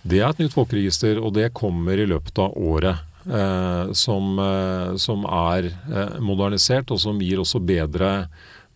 Det 0.05 0.21
er 0.21 0.29
et 0.29 0.43
nytt 0.43 0.53
folkeregister, 0.53 1.17
og 1.17 1.33
det 1.37 1.53
kommer 1.57 1.97
i 1.97 2.07
løpet 2.09 2.43
av 2.43 2.53
året. 2.59 3.03
Eh, 3.25 3.91
som, 3.91 4.39
eh, 4.39 4.95
som, 4.95 5.25
er 5.25 5.65
eh, 5.65 6.19
modernisert, 6.21 6.91
og 6.93 6.99
som 7.01 7.17
gir 7.21 7.41
også 7.41 7.57
bedre 7.65 8.27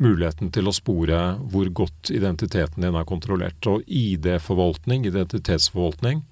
muligheten 0.02 0.50
til 0.50 0.66
å 0.66 0.74
spore 0.74 1.20
hvor 1.52 1.70
godt 1.70 2.10
identiteten 2.16 2.82
din 2.82 2.98
er 2.98 3.06
kontrollert. 3.06 3.60
Og 3.70 3.86
ID-forvaltning, 3.86 5.06
identitetsforvaltning, 5.06 6.24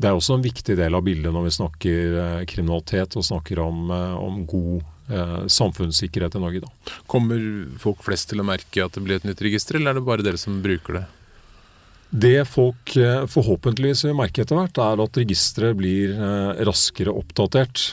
det 0.00 0.08
er 0.08 0.16
også 0.16 0.38
en 0.38 0.44
viktig 0.44 0.76
del 0.78 0.96
av 0.96 1.04
bildet 1.04 1.34
når 1.34 1.46
vi 1.46 1.56
snakker 1.58 2.18
eh, 2.22 2.42
kriminalitet 2.48 3.16
og 3.20 3.26
snakker 3.26 3.60
om, 3.62 3.86
eh, 3.92 4.16
om 4.16 4.42
god 4.48 4.82
eh, 5.12 5.38
samfunnssikkerhet 5.52 6.38
i 6.38 6.44
Norge. 6.44 6.64
Da. 6.64 6.98
Kommer 7.10 7.40
folk 7.82 8.04
flest 8.06 8.30
til 8.30 8.40
å 8.40 8.46
merke 8.48 8.84
at 8.84 8.96
det 8.96 9.04
blir 9.04 9.20
et 9.20 9.28
nytt 9.28 9.42
register, 9.44 9.76
eller 9.76 9.92
er 9.92 10.00
det 10.00 10.06
bare 10.08 10.24
dere 10.24 10.40
som 10.40 10.62
bruker 10.64 11.00
det? 11.00 11.06
Det 12.10 12.40
folk 12.50 12.90
forhåpentligvis 13.30 14.00
vil 14.08 14.16
merke 14.18 14.42
etter 14.42 14.58
hvert, 14.58 14.80
er 14.82 15.02
at 15.04 15.18
registeret 15.20 15.76
blir 15.78 16.16
raskere 16.66 17.12
oppdatert. 17.14 17.84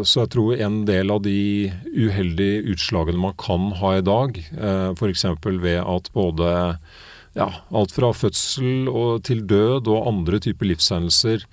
Så 0.00 0.22
jeg 0.22 0.30
tror 0.32 0.62
en 0.64 0.78
del 0.88 1.12
av 1.12 1.20
de 1.26 1.68
uheldige 1.92 2.62
utslagene 2.72 3.20
man 3.20 3.36
kan 3.36 3.66
ha 3.76 3.90
i 3.98 4.06
dag, 4.06 4.40
f.eks. 4.96 5.26
ved 5.44 5.82
at 5.82 6.08
både 6.16 6.54
ja, 7.36 7.48
alt 7.68 7.92
fra 7.92 8.12
fødsel 8.16 8.88
til 9.26 9.42
død 9.48 9.88
og 9.92 10.06
andre 10.08 10.40
typer 10.42 10.72
livshendelser 10.72 11.44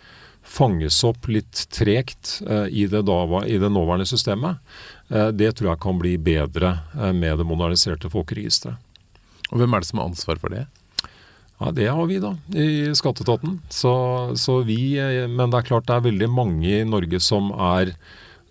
fanges 0.43 0.99
opp 1.07 1.27
litt 1.31 1.65
tregt 1.73 2.41
eh, 2.47 2.67
i, 2.67 2.85
det 2.87 3.03
da, 3.07 3.19
i, 3.47 3.57
det 3.57 3.71
nåværende 3.71 4.07
systemet. 4.07 4.59
Eh, 5.09 5.29
det 5.35 5.53
tror 5.55 5.73
jeg 5.73 5.83
kan 5.83 5.99
bli 5.99 6.17
bedre 6.21 6.77
eh, 6.97 7.11
med 7.15 7.39
det 7.39 7.47
moderniserte 7.47 8.11
folkeregisteret. 8.11 8.79
Og 9.51 9.59
Hvem 9.61 9.75
er 9.75 9.83
det 9.83 9.89
som 9.89 10.01
har 10.01 10.09
ansvar 10.11 10.41
for 10.41 10.53
det? 10.53 10.65
Ja, 11.61 11.71
Det 11.71 11.87
har 11.87 12.05
vi, 12.09 12.19
da, 12.19 12.33
i 12.59 12.91
skatteetaten. 12.97 13.61
Så, 13.71 13.93
så 14.39 14.59
vi, 14.67 14.97
men 15.29 15.51
det 15.51 15.61
er 15.61 15.67
klart 15.69 15.87
det 15.87 15.95
er 15.95 16.07
veldig 16.09 16.29
mange 16.31 16.79
i 16.81 16.83
Norge 16.87 17.21
som 17.23 17.51
er 17.53 17.93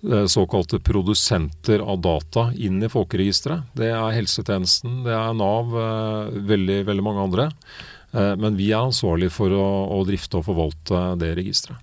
såkalte 0.03 0.81
produsenter 0.83 1.79
av 1.79 2.01
data 2.03 2.49
inn 2.59 2.83
i 2.83 2.91
folkeregisteret. 2.91 3.71
Det 3.79 3.93
er 3.95 4.17
helsetjenesten, 4.17 5.03
det 5.07 5.15
er 5.15 5.37
Nav, 5.39 5.71
eh, 5.79 6.43
veldig, 6.51 6.83
veldig 6.89 7.07
mange 7.07 7.23
andre. 7.29 7.49
Eh, 8.13 8.35
men 8.37 8.59
vi 8.59 8.73
er 8.73 8.83
ansvarlig 8.83 9.31
for 9.33 9.55
å, 9.55 9.69
å 9.95 10.03
drifte 10.09 10.41
og 10.41 10.49
forvalte 10.51 11.05
det 11.23 11.37
registeret. 11.39 11.81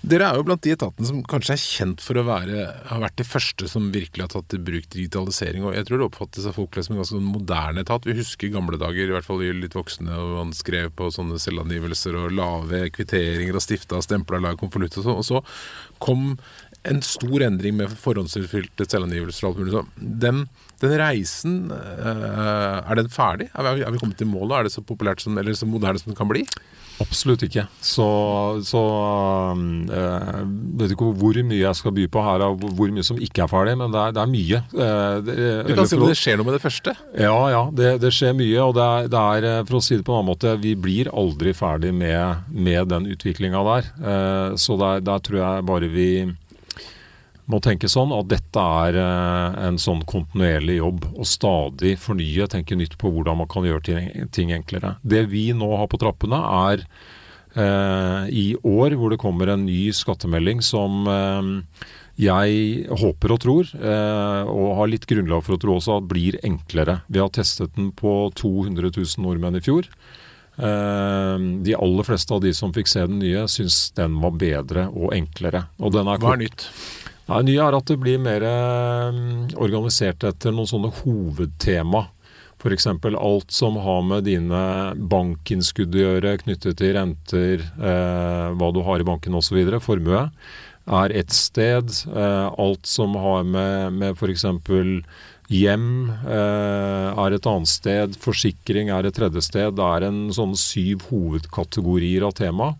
Dere 0.00 0.30
er 0.30 0.38
jo 0.38 0.44
blant 0.48 0.62
de 0.64 0.72
etatene 0.72 1.06
som 1.06 1.18
kanskje 1.28 1.54
er 1.54 1.60
kjent 1.60 2.04
for 2.04 2.16
å 2.16 2.24
være, 2.24 2.62
har 2.88 3.02
vært 3.02 3.18
de 3.20 3.26
første 3.28 3.68
som 3.68 3.90
virkelig 3.92 4.24
har 4.24 4.32
tatt 4.32 4.56
i 4.56 4.60
bruk 4.70 4.86
digitalisering. 4.92 5.66
og 5.66 5.76
Jeg 5.76 5.88
tror 5.88 6.00
det 6.00 6.06
oppfattes 6.08 6.46
av 6.48 6.56
folk 6.56 6.78
som 6.80 6.94
en 6.94 7.02
ganske 7.02 7.20
moderne 7.20 7.84
etat. 7.84 8.08
Vi 8.08 8.16
husker 8.16 8.52
gamle 8.54 8.80
dager, 8.80 9.04
i 9.04 9.14
hvert 9.16 9.26
fall 9.26 9.42
vi 9.42 9.52
litt 9.52 9.76
voksne, 9.76 10.08
og 10.16 10.32
man 10.38 10.54
skrev 10.56 10.88
på 10.96 11.10
sånne 11.12 11.40
selvangivelser 11.42 12.16
og 12.22 12.36
lave 12.38 12.86
kvitteringer 12.96 13.58
og 13.58 13.64
stifta 13.64 14.00
stempla 14.04 14.40
la 14.40 14.56
konvolutt 14.60 14.96
og 15.00 15.06
sånn. 15.06 15.20
Og 15.20 15.28
så 15.28 15.44
kom 16.00 16.38
en 16.82 17.02
stor 17.04 17.42
endring 17.44 17.76
med 17.76 17.92
forhåndsutfylte 18.00 18.86
selvangivelser. 18.88 19.84
Den, 19.96 20.46
den, 20.80 20.96
reisen, 21.00 21.62
eh, 21.70 22.76
er 22.80 23.00
den 23.00 23.10
ferdig? 23.12 23.50
Er 23.52 23.74
vi, 23.74 23.84
er 23.84 23.92
vi, 23.92 24.00
kommet 24.00 24.20
til 24.20 24.30
målet? 24.30 24.56
Er 24.56 24.68
det 24.68 24.76
så 24.76 24.84
populært 24.84 25.20
som, 25.20 25.36
eller 25.38 25.56
så 25.56 25.68
moderne 25.68 26.00
som 26.00 26.12
det 26.12 26.18
kan 26.18 26.30
bli? 26.30 26.46
Absolutt 27.00 27.46
ikke. 27.46 27.64
Så, 27.80 28.06
så 28.64 28.80
øh, 29.56 30.40
vet 30.80 30.92
ikke 30.92 31.12
hvor 31.16 31.38
mye 31.48 31.60
jeg 31.62 31.78
skal 31.78 31.94
by 31.96 32.04
på 32.12 32.24
her 32.24 32.44
og 32.44 32.66
hvor 32.76 32.92
mye 32.92 33.04
som 33.04 33.20
ikke 33.20 33.44
er 33.46 33.52
ferdig, 33.52 33.76
men 33.80 33.92
det 33.92 34.00
er, 34.00 34.16
det 34.16 34.24
er 34.24 34.32
mye. 34.34 34.60
Eh, 34.72 35.14
det, 35.24 35.38
du 35.68 35.72
kan 35.76 35.88
si 35.88 35.96
at 35.96 36.04
det 36.12 36.18
skjer 36.20 36.40
noe 36.40 36.48
med 36.48 36.58
det 36.58 36.64
første? 36.64 36.96
Ja, 37.12 37.38
ja. 37.52 37.62
Det, 37.72 37.94
det 38.04 38.12
skjer 38.16 38.36
mye. 38.36 38.60
Og 38.66 38.76
det 38.76 38.84
er, 38.84 39.08
det 39.12 39.24
er, 39.52 39.64
for 39.68 39.80
å 39.80 39.84
si 39.84 39.96
det 39.96 40.04
på 40.04 40.16
en 40.16 40.22
annen 40.22 40.32
måte, 40.32 40.56
vi 40.60 40.76
blir 40.76 41.12
aldri 41.12 41.56
ferdig 41.56 41.92
med, 41.96 42.52
med 42.52 42.92
den 42.92 43.08
utviklinga 43.12 43.64
der. 43.68 43.90
Så 44.60 44.76
der, 44.80 45.00
der 45.04 45.24
tror 45.24 45.40
jeg 45.40 45.68
bare 45.68 45.88
vi 45.92 46.10
må 47.50 47.60
tenke 47.64 47.90
sånn 47.90 48.12
at 48.16 48.28
dette 48.30 48.64
er 48.84 48.98
eh, 49.00 49.60
en 49.68 49.78
sånn 49.80 50.02
kontinuerlig 50.08 50.80
jobb. 50.80 51.06
Å 51.14 51.28
stadig 51.28 51.96
fornye, 52.02 52.48
tenke 52.50 52.78
nytt 52.78 52.98
på 53.00 53.12
hvordan 53.12 53.42
man 53.42 53.50
kan 53.50 53.66
gjøre 53.66 54.26
ting, 54.32 54.52
enklere. 54.54 54.96
Det 55.02 55.26
vi 55.32 55.50
nå 55.56 55.70
har 55.76 55.90
på 55.90 56.00
trappene, 56.00 56.40
er 56.70 56.84
eh, 57.54 58.30
i 58.30 58.46
år 58.62 58.96
hvor 58.98 59.14
det 59.14 59.20
kommer 59.22 59.52
en 59.52 59.66
ny 59.68 59.88
skattemelding 59.96 60.62
som 60.64 61.04
eh, 61.10 61.50
jeg 62.20 62.86
håper 63.00 63.32
og 63.32 63.40
tror, 63.40 63.68
eh, 63.74 64.50
og 64.50 64.74
har 64.80 64.90
litt 64.92 65.06
grunnlag 65.08 65.44
for 65.46 65.56
å 65.56 65.60
tro 65.60 65.76
også, 65.78 66.00
at 66.00 66.08
blir 66.10 66.36
enklere. 66.46 67.00
Vi 67.08 67.22
har 67.22 67.30
testet 67.32 67.76
den 67.78 67.92
på 67.96 68.28
200 68.36 68.90
000 68.92 69.24
nordmenn 69.24 69.60
i 69.60 69.64
fjor. 69.64 69.88
Uh, 70.60 71.40
de 71.64 71.72
aller 71.72 72.04
fleste 72.04 72.34
av 72.36 72.42
de 72.44 72.50
som 72.52 72.72
fikk 72.74 72.90
se 72.90 73.06
den 73.08 73.20
nye, 73.22 73.46
syns 73.48 73.94
den 73.96 74.18
var 74.20 74.34
bedre 74.36 74.88
og 74.90 75.14
enklere. 75.16 75.62
Og 75.80 75.94
den 75.94 76.10
er 76.10 76.20
Hva 76.20 76.34
er 76.34 76.42
nytt? 76.42 76.66
Det 77.30 77.46
nye 77.46 77.62
er 77.62 77.76
at 77.78 77.86
det 77.86 77.98
blir 78.02 78.18
mer 78.18 78.42
eh, 78.42 79.18
organisert 79.62 80.24
etter 80.26 80.54
noen 80.54 80.66
sånne 80.66 80.90
hovedtema. 81.02 82.08
F.eks. 82.60 82.88
alt 82.90 83.54
som 83.54 83.78
har 83.80 84.02
med 84.04 84.26
dine 84.26 84.62
bankinnskudd 84.98 85.94
å 85.94 86.02
gjøre, 86.02 86.34
knyttet 86.42 86.76
til 86.80 86.92
renter, 86.96 87.62
eh, 87.62 88.48
hva 88.58 88.72
du 88.74 88.82
har 88.84 89.00
i 89.00 89.06
banken 89.06 89.38
osv., 89.38 89.62
formue, 89.80 90.26
er 90.90 91.14
ett 91.16 91.32
sted. 91.32 91.94
Eh, 92.10 92.48
alt 92.50 92.90
som 92.90 93.14
har 93.16 93.46
med, 93.46 93.96
med 93.96 94.18
f.eks. 94.18 94.44
hjem 95.54 95.88
eh, 96.10 97.08
er 97.14 97.38
et 97.38 97.48
annet 97.54 97.70
sted. 97.70 98.18
Forsikring 98.20 98.90
er 98.90 99.06
et 99.06 99.16
tredje 99.16 99.46
sted. 99.46 99.78
Det 99.78 99.86
er 99.86 100.10
en 100.10 100.22
sånn 100.34 100.58
syv 100.58 101.06
hovedkategorier 101.12 102.26
av 102.26 102.36
tema. 102.42 102.74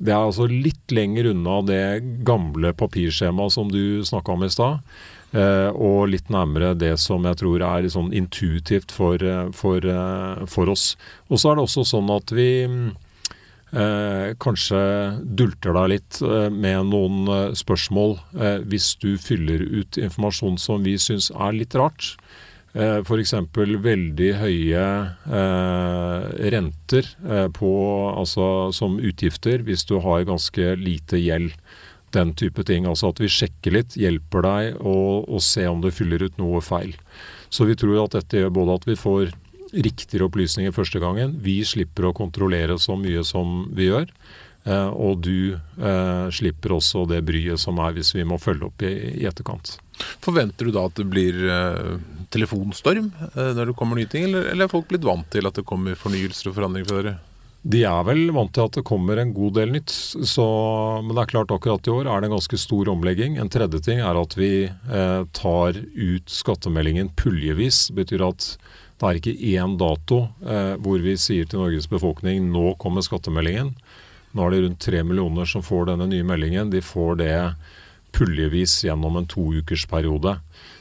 Det 0.00 0.12
er 0.14 0.22
altså 0.22 0.46
litt 0.48 0.92
lenger 0.96 1.28
unna 1.34 1.60
det 1.68 1.84
gamle 2.24 2.72
papirskjemaet 2.72 3.52
som 3.52 3.68
du 3.68 4.00
snakka 4.06 4.32
om 4.32 4.46
i 4.46 4.52
stad. 4.52 4.80
Eh, 5.30 5.68
og 5.70 6.08
litt 6.10 6.30
nærmere 6.32 6.72
det 6.74 6.96
som 6.98 7.26
jeg 7.28 7.38
tror 7.38 7.62
er 7.62 7.86
sånn 7.92 8.10
intuitivt 8.16 8.90
for, 8.90 9.22
eh, 9.22 9.50
for, 9.52 9.78
eh, 9.84 10.46
for 10.46 10.72
oss. 10.72 10.96
Og 11.28 11.38
så 11.38 11.52
er 11.52 11.56
det 11.56 11.66
også 11.68 11.84
sånn 11.86 12.10
at 12.16 12.32
vi 12.34 12.64
eh, 13.70 14.34
kanskje 14.40 14.80
dulter 15.22 15.76
deg 15.76 15.88
litt 15.92 16.20
med 16.50 16.86
noen 16.90 17.28
eh, 17.28 17.52
spørsmål 17.54 18.18
hvis 18.66 18.96
du 18.98 19.14
fyller 19.16 19.62
ut 19.62 20.00
informasjon 20.00 20.58
som 20.58 20.82
vi 20.82 20.96
syns 20.98 21.30
er 21.30 21.52
litt 21.52 21.76
rart. 21.78 22.16
Eh, 22.74 23.00
f.eks. 23.02 23.34
veldig 23.84 24.30
høye 24.40 24.86
eh, 25.40 26.24
renter 26.54 27.10
eh, 27.26 27.48
på, 27.56 27.72
altså, 28.14 28.70
som 28.76 28.98
utgifter 28.98 29.64
hvis 29.66 29.86
du 29.88 29.98
har 30.04 30.26
ganske 30.28 30.74
lite 30.80 31.20
gjeld. 31.20 31.54
Den 32.10 32.32
type 32.34 32.64
ting. 32.66 32.88
Altså 32.90 33.12
at 33.12 33.20
vi 33.22 33.28
sjekker 33.30 33.76
litt, 33.76 33.94
hjelper 33.94 34.42
deg 34.42 34.80
å, 34.82 34.96
å 35.30 35.38
se 35.38 35.62
om 35.70 35.78
det 35.84 35.94
fyller 35.94 36.24
ut 36.26 36.40
noe 36.42 36.58
feil. 36.58 36.96
Så 37.54 37.68
vi 37.68 37.76
tror 37.78 38.00
at 38.02 38.16
dette 38.16 38.40
gjør 38.40 38.50
både 38.56 38.78
at 38.80 38.88
vi 38.88 38.96
får 38.98 39.30
riktigere 39.70 40.26
opplysninger 40.26 40.74
første 40.74 40.98
gangen, 40.98 41.36
vi 41.38 41.60
slipper 41.62 42.08
å 42.08 42.16
kontrollere 42.16 42.74
så 42.82 42.96
mye 42.98 43.22
som 43.22 43.68
vi 43.78 43.92
gjør. 43.92 44.10
Og 44.68 45.22
du 45.24 45.54
eh, 45.54 46.26
slipper 46.36 46.74
også 46.76 47.06
det 47.08 47.22
bryet 47.24 47.60
som 47.62 47.78
er 47.80 47.94
hvis 47.96 48.12
vi 48.12 48.26
må 48.28 48.36
følge 48.40 48.68
opp 48.68 48.84
i, 48.84 48.92
i 49.22 49.28
etterkant. 49.28 49.78
Forventer 50.20 50.68
du 50.68 50.74
da 50.74 50.84
at 50.88 50.98
det 51.00 51.06
blir 51.08 51.38
eh, 51.48 51.94
telefonstorm 52.34 53.10
eh, 53.34 53.50
når 53.56 53.70
det 53.70 53.78
kommer 53.78 53.98
nye 53.98 54.10
ting, 54.10 54.28
eller, 54.28 54.52
er 54.54 54.72
folk 54.72 54.88
blitt 54.90 55.06
vant 55.06 55.28
til 55.32 55.48
at 55.48 55.58
det 55.58 55.66
kommer 55.68 55.98
fornyelser 55.98 56.50
og 56.50 56.56
forandringer 56.58 56.90
fra 56.90 57.02
dere? 57.02 57.16
De 57.60 57.82
er 57.84 58.04
vel 58.08 58.30
vant 58.32 58.52
til 58.56 58.64
at 58.64 58.76
det 58.78 58.86
kommer 58.88 59.18
en 59.20 59.34
god 59.36 59.58
del 59.58 59.74
nytt, 59.74 59.92
så, 59.92 60.44
men 61.04 61.12
det 61.12 61.26
er 61.26 61.32
klart 61.34 61.50
akkurat 61.52 61.90
i 61.90 61.92
år 61.92 62.08
er 62.08 62.22
det 62.22 62.30
en 62.30 62.36
ganske 62.38 62.60
stor 62.62 62.88
omlegging. 62.88 63.36
En 63.36 63.52
tredje 63.52 63.82
ting 63.84 64.00
er 64.00 64.16
at 64.16 64.36
vi 64.38 64.52
eh, 64.64 65.22
tar 65.36 65.76
ut 65.76 66.32
skattemeldingen 66.32 67.12
puljevis. 67.20 67.90
Det 67.90 67.98
betyr 68.00 68.24
at 68.30 68.46
det 69.00 69.08
er 69.08 69.20
ikke 69.20 69.36
én 69.52 69.76
dato 69.80 70.22
eh, 70.40 70.72
hvor 70.80 71.04
vi 71.04 71.18
sier 71.20 71.48
til 71.48 71.60
Norges 71.60 71.88
befolkning 71.88 72.48
nå 72.52 72.74
kommer 72.80 73.04
skattemeldingen. 73.04 73.74
Nå 74.32 74.46
er 74.46 74.54
det 74.54 74.64
rundt 74.64 74.82
tre 74.86 75.04
millioner 75.04 75.48
som 75.48 75.64
får 75.64 75.90
denne 75.90 76.08
nye 76.08 76.24
meldingen. 76.24 76.72
De 76.72 76.80
får 76.84 77.20
det 77.20 77.34
puljevis 78.16 78.78
gjennom 78.86 79.16
en 79.20 79.28
toukersperiode. 79.28 80.38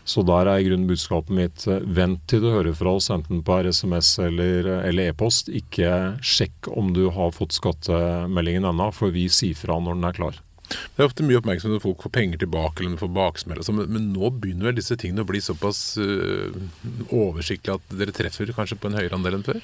Så 0.10 0.24
der 0.25 0.50
er 0.50 0.58
i 0.58 0.66
grunnen 0.66 0.89
budskapet 0.89 1.36
mitt 1.36 1.66
eh, 1.70 1.84
vent 1.86 2.24
til 2.32 2.42
du 2.44 2.50
hører 2.50 2.74
fra 2.78 2.96
oss, 2.98 3.12
enten 3.13 3.44
på 3.46 3.60
SMS 3.70 4.16
eller 4.25 4.70
e-post. 5.06 5.51
E 5.51 5.62
Ikke 5.62 5.96
sjekk 6.25 6.72
om 6.74 6.94
du 6.96 7.08
har 7.13 7.36
fått 7.36 7.58
skattemeldingen 7.58 8.66
ennå, 8.72 8.89
for 8.96 9.13
vi 9.13 9.28
sier 9.30 9.58
fra 9.58 9.78
når 9.78 10.00
den 10.00 10.10
er 10.10 10.18
klar. 10.18 10.39
Det 10.70 11.01
er 11.01 11.08
ofte 11.10 11.25
mye 11.25 11.39
oppmerksomhet 11.39 11.80
når 11.80 11.86
folk 11.86 12.04
får 12.06 12.13
penger 12.13 12.42
tilbake 12.44 12.84
eller 12.84 13.01
får 13.01 13.13
baksmell. 13.13 13.62
Men, 13.74 13.92
men 13.94 14.10
nå 14.13 14.32
begynner 14.38 14.70
vel 14.70 14.80
disse 14.80 14.98
tingene 15.00 15.25
å 15.25 15.30
bli 15.30 15.42
såpass 15.42 15.82
uh, 15.98 16.54
oversiktlige 17.10 17.80
at 17.80 17.96
dere 17.98 18.13
treffer 18.13 18.54
kanskje 18.54 18.78
på 18.78 18.89
en 18.89 19.00
høyere 19.00 19.18
andel 19.18 19.39
enn 19.39 19.48
før? 19.48 19.63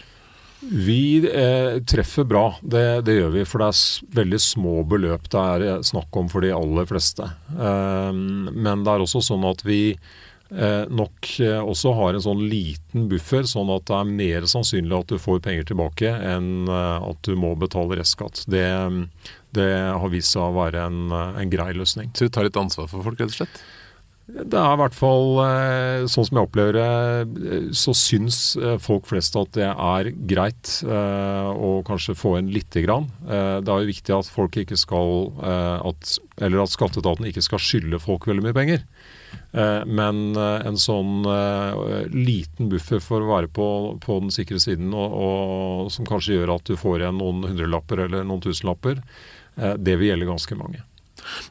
Vi 0.65 1.19
eh, 1.29 1.81
treffer 1.85 2.25
bra, 2.25 2.45
det, 2.63 3.01
det, 3.05 3.17
gjør 3.19 3.33
vi. 3.35 3.43
For 3.45 3.61
det 3.61 3.67
er 3.69 4.15
veldig 4.21 4.39
små 4.41 4.75
beløp 4.87 5.27
det 5.29 5.41
er 5.41 5.65
eh, 5.67 5.81
snakk 5.85 6.15
om 6.17 6.29
for 6.31 6.45
de 6.45 6.53
aller 6.55 6.87
fleste. 6.89 7.27
Eh, 7.53 8.13
men 8.15 8.85
det 8.85 8.93
er 8.93 9.03
også 9.03 9.21
sånn 9.27 9.45
at 9.45 9.61
vi 9.67 9.81
eh, 9.93 10.13
nok 10.55 11.29
eh, 11.43 11.59
også 11.59 11.93
har 11.97 12.15
en 12.15 12.23
sånn 12.23 12.43
liten 12.49 13.09
buffer, 13.11 13.43
sånn 13.49 13.71
at 13.73 13.87
det 13.89 13.97
er 13.97 14.11
mer 14.21 14.47
sannsynlig 14.49 14.97
at 14.97 15.11
du 15.11 15.19
får 15.21 15.41
penger 15.45 15.67
tilbake 15.71 16.11
enn 16.11 16.69
eh, 16.71 17.07
at 17.09 17.19
du 17.27 17.35
må 17.39 17.53
betale 17.59 17.99
restskatt. 17.99 18.45
Det, 18.51 18.65
det 19.57 19.71
har 19.75 20.13
vist 20.13 20.35
seg 20.35 20.45
å 20.47 20.55
være 20.55 20.85
en, 20.87 21.09
en 21.11 21.51
grei 21.51 21.73
løsning. 21.75 22.13
Så 22.15 22.27
du 22.27 22.35
tar 22.35 22.47
litt 22.47 22.59
ansvar 22.59 22.87
for 22.91 23.03
folk, 23.03 23.19
rett 23.19 23.33
og 23.33 23.39
slett? 23.41 23.65
Det 24.25 24.57
er 24.57 24.71
i 24.73 24.77
hvert 24.79 24.95
fall, 24.97 25.35
eh, 25.43 26.03
sånn 26.09 26.25
som 26.25 26.39
jeg 26.39 26.47
opplever 26.47 26.73
det, 26.73 27.45
eh, 27.45 27.65
så 27.77 27.93
syns 27.93 28.55
eh, 28.57 28.79
folk 28.81 29.05
flest 29.05 29.35
at 29.37 29.51
det 29.53 29.67
er 29.69 30.09
greit 30.25 30.71
å 30.81 31.83
kanskje 31.85 32.17
få 32.17 32.33
inn 32.39 32.49
lite 32.49 32.81
grann. 32.81 33.05
Det 33.21 33.69
er 33.69 33.83
jo 33.83 33.91
viktig 33.91 34.15
at 34.15 34.31
folk 34.31 34.57
ikke 34.57 34.77
skal 34.79 35.29
at, 35.45 36.17
Eller 36.41 36.63
at 36.63 36.73
skatteetaten 36.73 37.27
ikke 37.29 37.43
skal 37.45 37.61
skylde 37.61 38.01
folk 38.01 38.25
veldig 38.27 38.43
mye 38.47 38.57
penger. 38.57 38.81
Men 39.85 40.17
en 40.35 40.77
sånn 40.79 41.23
liten 42.11 42.67
buffer 42.71 42.99
for 43.03 43.23
å 43.23 43.29
være 43.29 43.49
på, 43.55 43.67
på 44.03 44.17
den 44.23 44.33
sikre 44.35 44.59
siden, 44.59 44.89
og, 44.91 45.15
og, 45.15 45.91
som 45.95 46.07
kanskje 46.07 46.39
gjør 46.39 46.55
at 46.57 46.67
du 46.67 46.75
får 46.79 47.05
igjen 47.05 47.21
noen 47.21 47.45
hundrelapper 47.47 48.03
eller 48.07 48.27
noen 48.27 48.43
tusenlapper, 48.43 48.99
det 49.55 49.95
vil 49.95 50.11
gjelde 50.11 50.27
ganske 50.27 50.59
mange. 50.59 50.83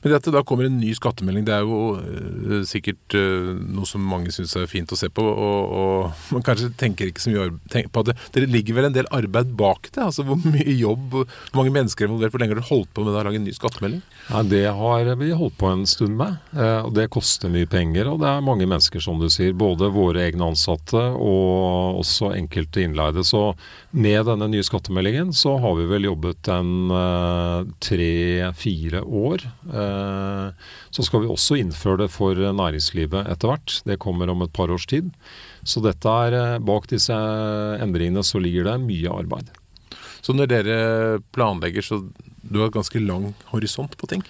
Men 0.02 0.10
det 0.10 0.18
at 0.18 0.28
det 0.28 0.34
da 0.36 0.42
kommer 0.46 0.68
en 0.68 0.78
ny 0.80 0.92
skattemelding, 0.96 1.46
det 1.46 1.54
er 1.56 1.64
jo 1.66 1.96
uh, 1.98 2.62
sikkert 2.68 3.16
uh, 3.18 3.52
noe 3.74 3.88
som 3.88 4.04
mange 4.04 4.32
syns 4.34 4.54
er 4.58 4.70
fint 4.70 4.92
å 4.92 4.98
se 4.98 5.10
på. 5.12 5.24
Og, 5.24 5.74
og, 5.78 6.24
man 6.34 6.44
kanskje 6.46 6.72
tenker 6.80 7.10
ikke 7.10 7.24
så 7.24 7.32
mye 7.32 7.86
på 7.92 8.04
at 8.04 8.10
det, 8.10 8.16
det 8.36 8.46
ligger 8.52 8.78
vel 8.78 8.88
en 8.90 8.96
del 8.96 9.08
arbeid 9.14 9.54
bak 9.58 9.90
det? 9.92 10.02
altså 10.04 10.26
Hvor 10.26 10.40
mye 10.44 10.76
jobb, 10.76 11.18
hvor 11.18 11.58
mange 11.58 11.74
mennesker 11.74 12.04
er 12.04 12.10
involvert? 12.10 12.34
Hvor 12.34 12.44
lenge 12.44 12.56
har 12.56 12.62
du 12.62 12.70
holdt 12.70 12.92
på 12.94 13.04
med 13.04 13.14
å 13.14 13.24
lage 13.24 13.40
en 13.40 13.46
ny 13.48 13.54
skattemelding? 13.56 14.02
Ja, 14.30 14.42
Det 14.54 14.64
har 14.78 15.12
vi 15.20 15.30
holdt 15.36 15.58
på 15.60 15.70
en 15.70 15.86
stund 15.90 16.18
med. 16.20 16.38
Uh, 16.54 16.86
og 16.86 16.94
Det 16.98 17.10
koster 17.14 17.52
mye 17.52 17.70
penger. 17.70 18.10
Og 18.12 18.20
det 18.22 18.30
er 18.30 18.44
mange 18.44 18.68
mennesker, 18.68 19.02
som 19.04 19.20
du 19.22 19.28
sier. 19.32 19.56
Både 19.56 19.90
våre 19.94 20.24
egne 20.28 20.52
ansatte 20.52 21.00
og 21.14 22.00
også 22.02 22.32
enkelte 22.34 22.84
innleide. 22.84 23.24
Så 23.26 23.52
med 23.94 24.24
denne 24.28 24.48
nye 24.50 24.64
skattemeldingen 24.66 25.32
så 25.36 25.56
har 25.62 25.76
vi 25.78 25.88
vel 25.90 26.08
jobbet 26.08 26.50
en 26.52 26.72
tre-fire 27.82 29.02
år 29.04 29.44
Eh, 29.63 29.63
så 29.64 31.04
skal 31.06 31.24
vi 31.24 31.30
også 31.32 31.56
innføre 31.60 32.04
det 32.04 32.10
for 32.12 32.36
næringslivet 32.36 33.30
etter 33.32 33.50
hvert. 33.50 33.78
Det 33.88 34.00
kommer 34.02 34.30
om 34.30 34.44
et 34.44 34.52
par 34.52 34.70
års 34.70 34.86
tid. 34.90 35.10
Så 35.64 35.80
dette 35.80 36.08
er, 36.08 36.34
eh, 36.36 36.58
bak 36.60 36.86
disse 36.92 37.16
endringene 37.80 38.22
så 38.22 38.40
ligger 38.40 38.68
det 38.68 38.80
mye 38.84 39.10
arbeid. 39.10 39.48
Så 40.24 40.36
når 40.36 40.48
dere 40.48 41.20
planlegger, 41.32 41.82
så 41.82 42.00
du 42.44 42.60
har 42.60 42.70
ganske 42.72 43.00
lang 43.00 43.32
horisont 43.52 43.96
på 43.96 44.08
ting? 44.08 44.22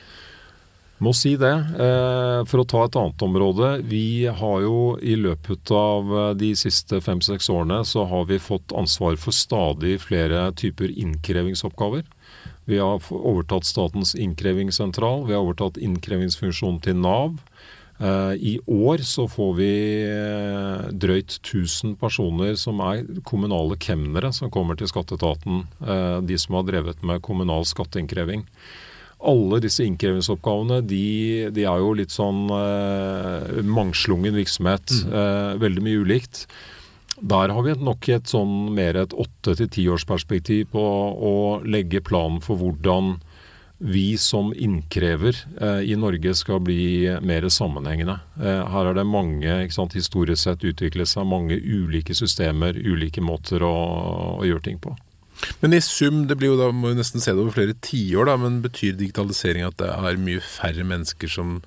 Må 1.03 1.13
si 1.13 1.35
det. 1.37 1.53
Eh, 1.53 2.41
for 2.47 2.63
å 2.63 2.67
ta 2.67 2.85
et 2.85 2.97
annet 2.97 3.23
område. 3.27 3.83
Vi 3.83 4.27
har 4.27 4.61
jo 4.63 4.97
i 5.03 5.17
løpet 5.19 5.71
av 5.75 6.37
de 6.39 6.55
siste 6.55 7.01
fem-seks 7.03 7.51
årene 7.51 7.83
så 7.85 8.07
har 8.07 8.27
vi 8.31 8.39
fått 8.39 8.73
ansvar 8.73 9.19
for 9.19 9.35
stadig 9.35 9.99
flere 10.07 10.53
typer 10.55 10.95
innkrevingsoppgaver. 10.95 12.07
Vi 12.65 12.79
har 12.81 13.03
overtatt 13.13 13.67
Statens 13.69 14.15
innkrevingssentral. 14.15 15.27
Vi 15.29 15.37
har 15.37 15.45
overtatt 15.45 15.81
innkrevingsfunksjonen 15.81 16.81
til 16.85 16.97
Nav. 16.97 17.37
Eh, 17.99 18.35
I 18.35 18.55
år 18.67 19.05
så 19.07 19.29
får 19.31 19.53
vi 19.59 19.73
eh, 20.09 20.89
drøyt 20.91 21.37
1000 21.39 21.95
personer 22.01 22.57
som 22.59 22.81
er 22.83 23.05
kommunale 23.27 23.79
kemnere 23.79 24.33
som 24.35 24.51
kommer 24.51 24.79
til 24.79 24.91
skatteetaten. 24.91 25.63
Eh, 25.85 26.19
de 26.27 26.39
som 26.41 26.59
har 26.59 26.67
drevet 26.67 27.05
med 27.07 27.23
kommunal 27.23 27.69
skatteinnkreving. 27.69 28.47
Alle 29.25 29.61
disse 29.63 29.87
innkrevingsoppgavene 29.87 30.83
de, 30.85 31.05
de 31.55 31.65
er 31.65 31.81
jo 31.81 31.95
litt 31.97 32.13
sånn 32.13 32.43
mangslungen 33.65 34.35
virksomhet. 34.37 34.93
Mm. 35.07 35.63
veldig 35.63 35.85
mye 35.87 36.03
ulikt. 36.03 36.43
Der 37.21 37.53
har 37.55 37.63
vi 37.63 37.77
nok 37.79 38.09
et 38.11 38.31
sånn 38.31 38.73
mer 38.75 38.97
et 38.99 39.15
åtte 39.15 39.55
til 39.61 39.71
tiårsperspektiv 39.71 40.73
på 40.73 40.83
å 40.83 41.35
legge 41.63 42.03
planen 42.03 42.43
for 42.43 42.59
hvordan 42.59 43.17
vi 43.85 44.15
som 44.19 44.53
innkrever 44.55 45.37
eh, 45.61 45.81
i 45.91 45.97
Norge 45.99 46.35
skal 46.39 46.61
bli 46.65 47.11
mer 47.27 47.47
sammenhengende. 47.53 48.17
Eh, 48.39 48.63
her 48.71 48.91
er 48.91 48.97
det 48.97 49.07
mange 49.07 49.57
sant, 49.75 49.97
historisk 49.99 50.47
sett 50.47 50.67
utviklet 50.67 51.11
seg 51.11 51.27
mange 51.29 51.59
ulike 51.59 52.15
systemer, 52.17 52.79
ulike 52.79 53.23
måter 53.23 53.65
å, 53.67 53.75
å, 54.39 54.45
gjøre 54.47 54.67
ting 54.69 54.79
på. 54.83 54.95
Men 55.61 55.75
i 55.75 55.83
sum, 55.83 56.25
det 56.31 56.39
blir 56.39 56.55
jo 56.55 56.61
da, 56.61 56.71
må 56.73 56.93
jo 56.93 57.01
nesten 57.01 57.23
se 57.23 57.35
det 57.35 57.43
over 57.43 57.57
flere 57.57 57.75
tiår, 57.85 58.31
da, 58.31 58.39
men 58.41 58.63
betyr 58.65 58.95
digitalisering 58.99 59.67
at 59.67 59.77
det 59.83 59.91
er 59.91 60.23
mye 60.23 60.43
færre 60.43 60.87
mennesker 60.87 61.31
som 61.31 61.59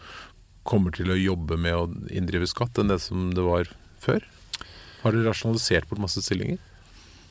kommer 0.67 0.95
til 0.95 1.11
å 1.11 1.19
jobbe 1.19 1.59
med 1.59 1.75
å 1.75 1.85
inndrive 2.09 2.47
skatt 2.49 2.79
enn 2.79 2.91
det 2.91 2.99
som 3.03 3.29
det 3.35 3.45
var 3.45 3.69
før? 4.03 4.25
Har 5.07 5.15
dere 5.15 5.31
rasjonalisert 5.31 5.87
bort 5.87 6.03
masse 6.03 6.21
stillinger? 6.25 6.59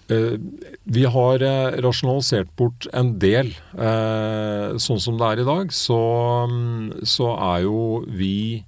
Uh, 0.07 0.39
vi 0.87 1.03
har 1.05 1.43
uh, 1.43 1.77
rasjonalisert 1.83 2.53
bort 2.57 2.87
en 2.97 3.17
del. 3.21 3.51
Uh, 3.75 4.79
sånn 4.81 5.03
som 5.03 5.19
det 5.19 5.29
er 5.29 5.43
i 5.43 5.49
dag, 5.49 5.75
så, 5.75 5.99
um, 6.47 6.89
så 7.03 7.35
er 7.53 7.67
jo 7.67 7.83
vi 8.07 8.65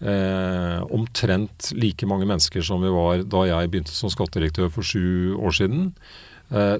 omtrent 0.00 1.66
like 1.76 2.06
mange 2.08 2.24
mennesker 2.24 2.64
som 2.64 2.80
vi 2.80 2.88
var 2.88 3.20
da 3.28 3.42
jeg 3.44 3.68
begynte 3.68 3.92
som 3.92 4.08
skattedirektør 4.08 4.70
for 4.72 4.80
sju 4.80 5.36
år 5.36 5.52
siden. 5.52 5.90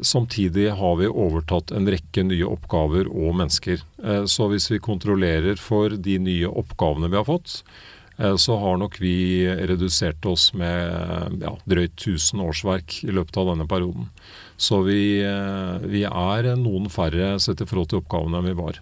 samtidig 0.01 0.71
har 0.73 0.97
vi 0.97 1.05
overtatt 1.07 1.75
en 1.77 1.91
rekke 1.93 2.25
nye 2.25 2.49
oppgaver 2.49 3.13
og 3.13 3.37
mennesker. 3.43 3.85
så 4.25 4.49
hvis 4.49 4.71
vi 4.71 4.81
kontrollerer 4.81 5.61
for 5.61 5.91
de 5.91 6.17
nye 6.17 6.49
oppgavene 6.49 7.13
vi 7.13 7.21
har 7.21 7.29
fått, 7.29 7.61
Eh, 7.61 8.00
så 8.37 8.57
har 8.61 8.77
nok 8.77 8.99
vi 9.01 9.49
redusert 9.49 10.27
oss 10.29 10.51
med 10.53 11.41
ja, 11.41 11.55
drøyt 11.65 11.95
1000 11.97 12.43
årsverk 12.45 12.99
i 13.07 13.15
løpet 13.17 13.39
av 13.41 13.53
denne 13.53 13.69
perioden. 13.71 14.11
Så 14.61 14.83
vi, 14.85 15.23
eh, 15.25 15.89
vi 15.89 16.05
er 16.05 16.53
noen 16.61 16.91
færre 16.93 17.39
sett 17.41 17.63
i 17.65 17.69
forhold 17.69 17.89
til 17.93 18.03
oppgavene 18.03 18.43
enn 18.43 18.51
vi 18.51 18.59
var. 18.59 18.81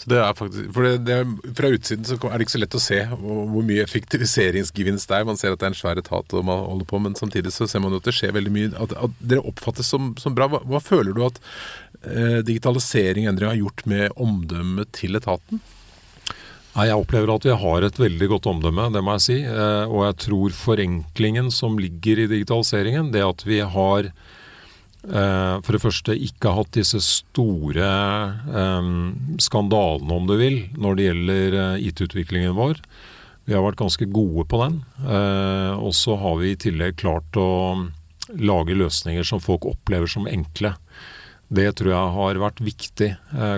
Så 0.00 0.08
det 0.08 0.18
er 0.18 0.32
faktisk, 0.34 0.70
for 0.74 0.86
det, 0.86 0.92
det, 1.04 1.18
Fra 1.58 1.68
utsiden 1.68 2.06
så 2.08 2.16
er 2.16 2.38
det 2.40 2.46
ikke 2.46 2.54
så 2.54 2.62
lett 2.62 2.76
å 2.78 2.80
se 2.82 2.98
hvor, 3.12 3.42
hvor 3.52 3.66
mye 3.68 3.84
effektiviseringsgevinst 3.84 5.10
det 5.10 5.18
er. 5.18 5.26
Man 5.28 5.38
ser 5.38 5.54
at 5.54 5.60
det 5.60 5.68
er 5.68 5.74
en 5.74 5.78
svær 5.78 6.00
etat 6.00 6.34
og 6.34 6.46
man 6.48 6.64
holder 6.64 6.88
på, 6.90 7.00
men 7.04 7.14
samtidig 7.18 7.52
så 7.54 7.68
ser 7.70 7.84
man 7.84 7.94
at 7.98 8.08
det 8.08 8.16
skjer 8.16 8.34
veldig 8.34 8.54
mye. 8.54 8.70
At, 8.80 8.96
at 8.96 9.20
dere 9.20 9.44
oppfattes 9.52 9.92
som, 9.92 10.14
som 10.18 10.34
bra. 10.34 10.48
Hva, 10.50 10.62
hva, 10.72 10.80
føler 10.82 11.14
du 11.14 11.22
at 11.28 11.38
eh, 12.02 12.40
digitalisering 12.48 13.28
endring 13.30 13.52
har 13.52 13.60
gjort 13.60 13.84
med 13.92 14.16
omdømmet 14.16 14.90
til 14.96 15.20
etaten? 15.20 15.62
Nei, 16.70 16.86
Jeg 16.86 17.02
opplever 17.02 17.32
at 17.34 17.46
vi 17.46 17.54
har 17.64 17.82
et 17.82 17.98
veldig 17.98 18.26
godt 18.30 18.46
omdømme, 18.46 18.90
det 18.94 19.02
må 19.02 19.16
jeg 19.16 19.24
si. 19.24 19.38
Eh, 19.42 19.90
og 19.90 20.04
jeg 20.06 20.18
tror 20.26 20.54
forenklingen 20.54 21.50
som 21.54 21.78
ligger 21.80 22.22
i 22.22 22.28
digitaliseringen, 22.30 23.10
det 23.10 23.24
at 23.26 23.42
vi 23.42 23.58
har 23.58 24.10
eh, 24.10 25.56
for 25.66 25.74
det 25.74 25.82
første 25.82 26.14
ikke 26.14 26.52
hatt 26.54 26.70
disse 26.78 27.00
store 27.02 27.88
eh, 27.90 28.92
skandalene, 29.42 30.14
om 30.14 30.30
du 30.30 30.36
vil, 30.38 30.60
når 30.78 30.98
det 30.98 31.08
gjelder 31.08 31.58
IT-utviklingen 31.90 32.54
vår. 32.58 32.78
Vi 33.48 33.56
har 33.56 33.66
vært 33.66 33.80
ganske 33.80 34.06
gode 34.06 34.44
på 34.46 34.60
den. 34.60 34.76
Og 35.80 35.90
så 35.96 36.14
har 36.20 36.36
vi 36.38 36.52
i 36.52 36.58
tillegg 36.60 37.00
klart 37.00 37.34
å 37.40 37.48
lage 38.38 38.76
løsninger 38.76 39.26
som 39.26 39.40
folk 39.42 39.64
opplever 39.66 40.06
som 40.12 40.28
enkle. 40.30 40.76
Det 41.50 41.64
tror 41.80 41.90
jeg 41.90 42.12
har 42.14 42.38
vært 42.44 42.62
viktig. 42.62 43.08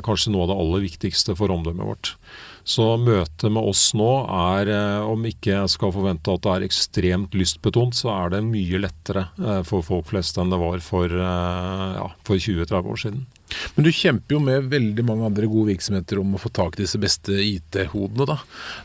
Kanskje 0.07 0.33
noe 0.33 0.46
av 0.46 0.53
det 0.53 0.57
aller 0.62 0.85
viktigste 0.87 1.37
for 1.37 1.53
omdømmet 1.53 1.90
vårt. 1.90 2.14
Så 2.62 2.85
møtet 3.01 3.51
med 3.51 3.64
oss 3.72 3.88
nå 3.98 4.09
er, 4.22 4.70
eh, 4.70 5.03
om 5.03 5.25
ikke 5.27 5.51
jeg 5.51 5.70
skal 5.72 5.92
forvente 5.94 6.31
at 6.31 6.44
det 6.44 6.53
er 6.53 6.66
ekstremt 6.68 7.35
lystbetont, 7.35 7.96
så 7.98 8.12
er 8.14 8.37
det 8.37 8.44
mye 8.46 8.81
lettere 8.85 9.27
eh, 9.42 9.62
for 9.66 9.83
folk 9.87 10.12
flest 10.12 10.38
enn 10.38 10.53
det 10.53 10.61
var 10.62 10.79
for, 10.85 11.11
eh, 11.11 11.88
ja, 11.98 12.07
for 12.22 12.38
20-30 12.38 12.92
år 12.94 13.03
siden. 13.03 13.27
Men 13.75 13.85
du 13.85 13.90
kjemper 13.92 14.37
jo 14.37 14.40
med 14.46 14.70
veldig 14.72 15.05
mange 15.05 15.27
andre 15.27 15.51
gode 15.51 15.75
virksomheter 15.75 16.22
om 16.22 16.37
å 16.37 16.40
få 16.40 16.53
tak 16.55 16.79
i 16.79 16.85
disse 16.85 17.01
beste 17.03 17.35
IT-hodene, 17.35 18.31
da. 18.31 18.38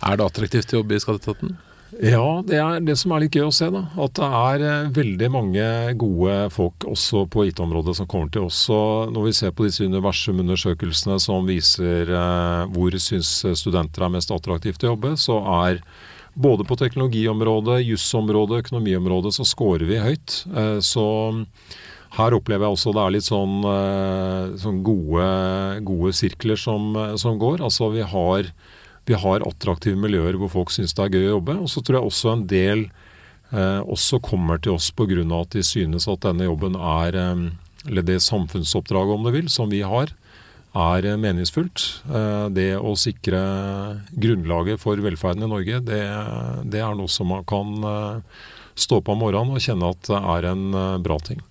Er 0.10 0.18
det 0.18 0.26
attraktivt 0.26 0.74
å 0.74 0.82
jobbe 0.82 0.98
i 0.98 1.04
Skatteetaten? 1.04 1.56
Ja, 1.98 2.44
det 2.46 2.58
er 2.62 2.84
det 2.86 2.94
som 3.02 3.14
er 3.16 3.24
litt 3.24 3.34
gøy 3.34 3.48
å 3.48 3.54
se. 3.56 3.70
da, 3.74 3.88
At 3.98 4.18
det 4.20 4.28
er 4.28 4.66
eh, 4.68 4.90
veldig 4.94 5.30
mange 5.34 5.70
gode 5.98 6.36
folk 6.54 6.86
også 6.86 7.24
på 7.34 7.48
IT-området 7.50 7.96
som 7.98 8.10
kommer 8.10 8.30
til 8.34 8.46
oss. 8.46 8.60
Og 8.74 9.14
når 9.16 9.26
vi 9.26 9.34
ser 9.40 9.56
på 9.56 9.66
disse 9.66 9.88
universumundersøkelsene 9.88 11.18
som 11.24 11.48
viser 11.50 12.12
eh, 12.14 12.68
hvor 12.76 13.00
syns 13.02 13.32
studenter 13.58 14.06
er 14.06 14.14
mest 14.14 14.34
attraktivt 14.34 14.86
å 14.86 14.94
jobbe, 14.94 15.16
så 15.18 15.40
er 15.64 15.82
både 16.38 16.68
på 16.70 16.78
teknologiområdet, 16.78 17.82
jusområdet, 17.88 18.62
økonomiområdet 18.66 19.34
så 19.40 19.46
scorer 19.48 19.88
vi 19.90 20.02
høyt. 20.02 20.44
Eh, 20.54 20.78
så 20.86 21.08
her 22.18 22.34
opplever 22.38 22.68
jeg 22.68 22.78
også 22.78 22.94
det 22.94 23.04
er 23.04 23.16
litt 23.18 23.28
sånn, 23.28 23.58
eh, 23.74 24.56
sånn 24.62 24.84
gode, 24.86 25.30
gode 25.88 26.14
sirkler 26.18 26.62
som, 26.62 26.94
som 27.18 27.42
går. 27.42 27.66
Altså 27.66 27.90
vi 27.96 28.06
har 28.06 28.54
vi 29.08 29.16
har 29.16 29.46
attraktive 29.48 30.00
miljøer 30.00 30.36
hvor 30.40 30.52
folk 30.52 30.74
syns 30.74 30.96
det 30.96 31.06
er 31.06 31.16
gøy 31.16 31.28
å 31.28 31.36
jobbe. 31.38 31.58
Og 31.64 31.72
så 31.72 31.84
tror 31.84 32.00
jeg 32.00 32.12
også 32.12 32.34
en 32.34 32.46
del 32.52 32.86
eh, 33.54 33.82
også 33.82 34.20
kommer 34.24 34.60
til 34.60 34.76
oss 34.76 34.92
pga. 34.92 35.24
at 35.40 35.56
de 35.56 35.64
synes 35.64 36.08
at 36.12 36.28
denne 36.28 36.50
jobben 36.50 36.76
er 36.76 37.16
eh, 37.16 37.48
Eller 37.88 38.04
det 38.04 38.22
samfunnsoppdraget, 38.22 39.16
om 39.16 39.24
du 39.24 39.32
vil, 39.32 39.48
som 39.48 39.70
vi 39.70 39.82
har, 39.82 40.12
er 40.78 41.06
eh, 41.06 41.20
meningsfullt. 41.20 41.86
Eh, 42.10 42.46
det 42.54 42.72
å 42.78 42.96
sikre 43.00 43.40
grunnlaget 44.12 44.82
for 44.82 45.00
velferden 45.02 45.46
i 45.46 45.52
Norge, 45.52 45.82
det, 45.86 46.02
det 46.68 46.84
er 46.84 46.98
noe 46.98 47.12
som 47.12 47.32
man 47.32 47.46
kan 47.48 47.74
eh, 47.92 48.42
stå 48.78 49.02
på 49.02 49.16
om 49.16 49.24
morgenen 49.24 49.58
og 49.58 49.64
kjenne 49.64 49.94
at 49.94 50.10
det 50.10 50.20
er 50.36 50.52
en 50.52 50.66
bra 51.04 51.18
ting. 51.24 51.42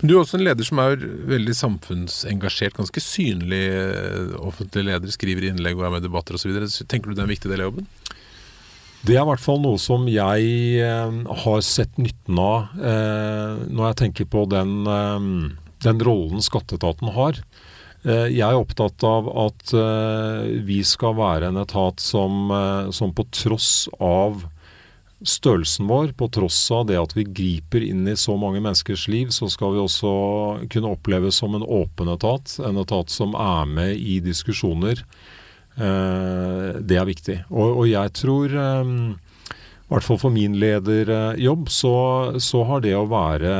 Men 0.00 0.10
Du 0.10 0.14
er 0.14 0.22
også 0.22 0.38
en 0.38 0.46
leder 0.46 0.66
som 0.66 0.80
er 0.82 1.00
veldig 1.30 1.54
samfunnsengasjert, 1.56 2.76
ganske 2.78 3.02
synlig 3.04 3.62
eh, 3.70 4.34
offentlig 4.40 4.86
leder, 4.88 5.14
skriver 5.14 5.48
innlegg 5.50 5.78
og 5.78 5.86
er 5.86 5.94
med 5.94 6.04
i 6.04 6.08
debatter 6.08 6.36
osv. 6.36 6.52
Tenker 6.90 7.10
du 7.10 7.16
det 7.16 7.24
er 7.24 7.28
en 7.28 7.34
viktig 7.34 7.50
del 7.50 7.62
av 7.62 7.70
jobben? 7.70 7.88
Det 9.00 9.16
er 9.16 9.22
i 9.22 9.28
hvert 9.30 9.40
fall 9.40 9.62
noe 9.62 9.80
som 9.80 10.04
jeg 10.12 10.52
eh, 10.84 11.18
har 11.44 11.64
sett 11.64 12.00
nytten 12.00 12.40
av 12.42 12.76
eh, 12.76 13.66
når 13.70 13.90
jeg 13.90 14.00
tenker 14.04 14.30
på 14.32 14.44
den, 14.52 14.78
den 15.86 16.06
rollen 16.06 16.44
skatteetaten 16.44 17.14
har. 17.16 17.42
Jeg 18.00 18.40
er 18.40 18.56
opptatt 18.56 19.04
av 19.04 19.26
at 19.42 19.72
vi 20.64 20.78
skal 20.88 21.18
være 21.18 21.50
en 21.50 21.58
etat 21.60 22.00
som, 22.00 22.48
som 22.96 23.12
på 23.12 23.26
tross 23.28 23.90
av 24.00 24.38
størrelsen 25.26 25.88
vår, 25.90 26.12
på 26.16 26.28
tross 26.32 26.58
av 26.72 26.86
det 26.88 26.98
at 27.00 27.12
vi 27.16 27.26
griper 27.26 27.84
inn 27.84 28.08
i 28.08 28.16
så 28.16 28.36
mange 28.40 28.62
menneskers 28.62 29.06
liv, 29.12 29.32
så 29.34 29.50
skal 29.52 29.74
vi 29.74 29.82
også 29.82 30.12
kunne 30.72 30.94
oppleves 30.94 31.40
som 31.42 31.56
en 31.56 31.66
åpen 31.66 32.08
etat. 32.12 32.56
En 32.64 32.80
etat 32.80 33.12
som 33.12 33.36
er 33.36 33.68
med 33.68 33.96
i 33.96 34.20
diskusjoner. 34.24 35.04
Eh, 35.76 36.70
det 36.80 37.00
er 37.00 37.08
viktig. 37.08 37.42
Og, 37.50 37.84
jeg 37.90 38.14
tror, 38.16 38.56
eh, 38.64 38.94
i 39.50 39.92
hvert 39.92 40.06
fall 40.06 40.22
for 40.22 40.34
min 40.34 40.56
lederjobb, 40.60 41.68
så, 41.68 41.96
så 42.40 42.64
har 42.68 42.86
det 42.86 42.96
å 42.96 43.08
være 43.10 43.54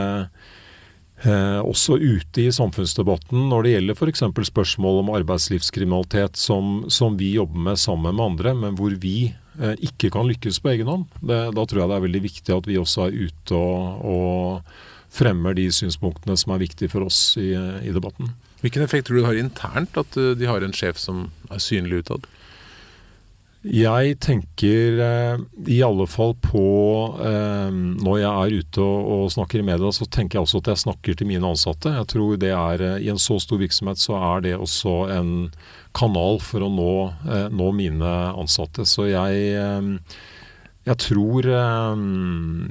Eh, 1.20 1.60
også 1.60 1.98
ute 2.00 2.46
i 2.46 2.52
samfunnsdebatten 2.54 3.50
når 3.50 3.66
det 3.66 3.72
gjelder 3.74 3.98
f.eks. 3.98 4.22
spørsmål 4.48 5.02
om 5.02 5.10
arbeidslivskriminalitet 5.18 6.38
som, 6.40 6.86
som, 6.88 7.18
vi 7.20 7.34
jobber 7.34 7.60
med 7.66 7.80
sammen 7.80 8.16
med 8.16 8.24
andre, 8.24 8.54
men 8.56 8.78
hvor 8.78 8.94
vi 9.02 9.34
ikke 9.58 10.12
kan 10.14 10.28
lykkes 10.28 10.60
på 10.62 10.70
egen 10.72 10.88
hånd. 10.88 11.08
Det, 11.20 11.40
da 11.56 11.64
tror 11.66 11.82
jeg 11.82 11.90
det 11.90 11.96
er 11.98 12.06
veldig 12.06 12.22
viktig 12.24 12.54
at 12.54 12.68
vi 12.70 12.78
også 12.80 13.08
er 13.08 13.16
ute 13.26 13.58
og, 13.58 14.04
og 14.06 15.10
fremmer 15.10 15.56
de 15.58 15.66
synspunktene 15.74 16.36
som 16.38 16.54
er 16.54 16.62
viktige 16.62 16.92
for 16.92 17.06
oss 17.06 17.34
i, 17.40 17.50
i 17.82 17.94
debatten. 17.94 18.30
Hvilken 18.60 18.84
effekt 18.84 19.08
tror 19.08 19.18
du 19.18 19.22
det 19.22 19.30
har 19.30 19.40
internt 19.40 19.96
at 19.98 20.18
uh, 20.20 20.32
de 20.38 20.48
har 20.48 20.62
en 20.62 20.76
sjef 20.76 21.00
som 21.00 21.28
er 21.50 21.62
synlig 21.62 22.04
utad? 22.04 22.28
Jeg 23.60 24.14
tenker 24.24 25.00
eh, 25.04 25.40
i 25.68 25.82
alle 25.84 26.06
fall 26.08 26.32
på 26.40 26.62
eh, 27.20 27.68
Når 28.00 28.14
jeg 28.16 28.30
er 28.30 28.54
ute 28.56 28.80
og, 28.80 29.10
og, 29.12 29.24
snakker 29.34 29.60
i 29.60 29.66
media, 29.66 29.90
så 29.92 30.06
tenker 30.08 30.38
jeg 30.38 30.46
også 30.46 30.62
at 30.62 30.70
jeg 30.72 30.82
snakker 30.86 31.18
til 31.18 31.28
mine 31.28 31.44
ansatte. 31.44 31.92
Jeg 31.92 32.08
tror 32.08 32.38
det 32.40 32.54
er 32.56 32.84
eh, 32.86 33.04
I 33.04 33.10
en 33.12 33.20
så 33.20 33.36
stor 33.42 33.60
virksomhet 33.60 34.00
så 34.00 34.16
er 34.16 34.46
det 34.46 34.54
også 34.56 34.94
en 35.12 35.32
kanal 35.96 36.40
for 36.40 36.64
å 36.64 36.70
nå, 36.72 36.94
eh, 37.28 37.48
nå 37.52 37.68
mine 37.76 38.14
ansatte. 38.32 38.86
Så 38.88 39.10
jeg, 39.10 39.52
eh, 39.60 40.16
jeg 40.88 41.00
tror, 41.04 41.44
eh, 41.44 42.06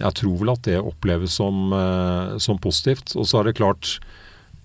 jeg 0.01 0.17
tror 0.23 0.41
vel 0.41 0.53
at 0.55 0.65
det 0.65 0.79
oppleves 0.81 1.37
som, 1.37 1.69
som 2.41 2.57
positivt. 2.57 3.13
Og 3.13 3.29
så 3.29 3.43
er 3.43 3.51
det 3.51 3.59
klart 3.61 3.99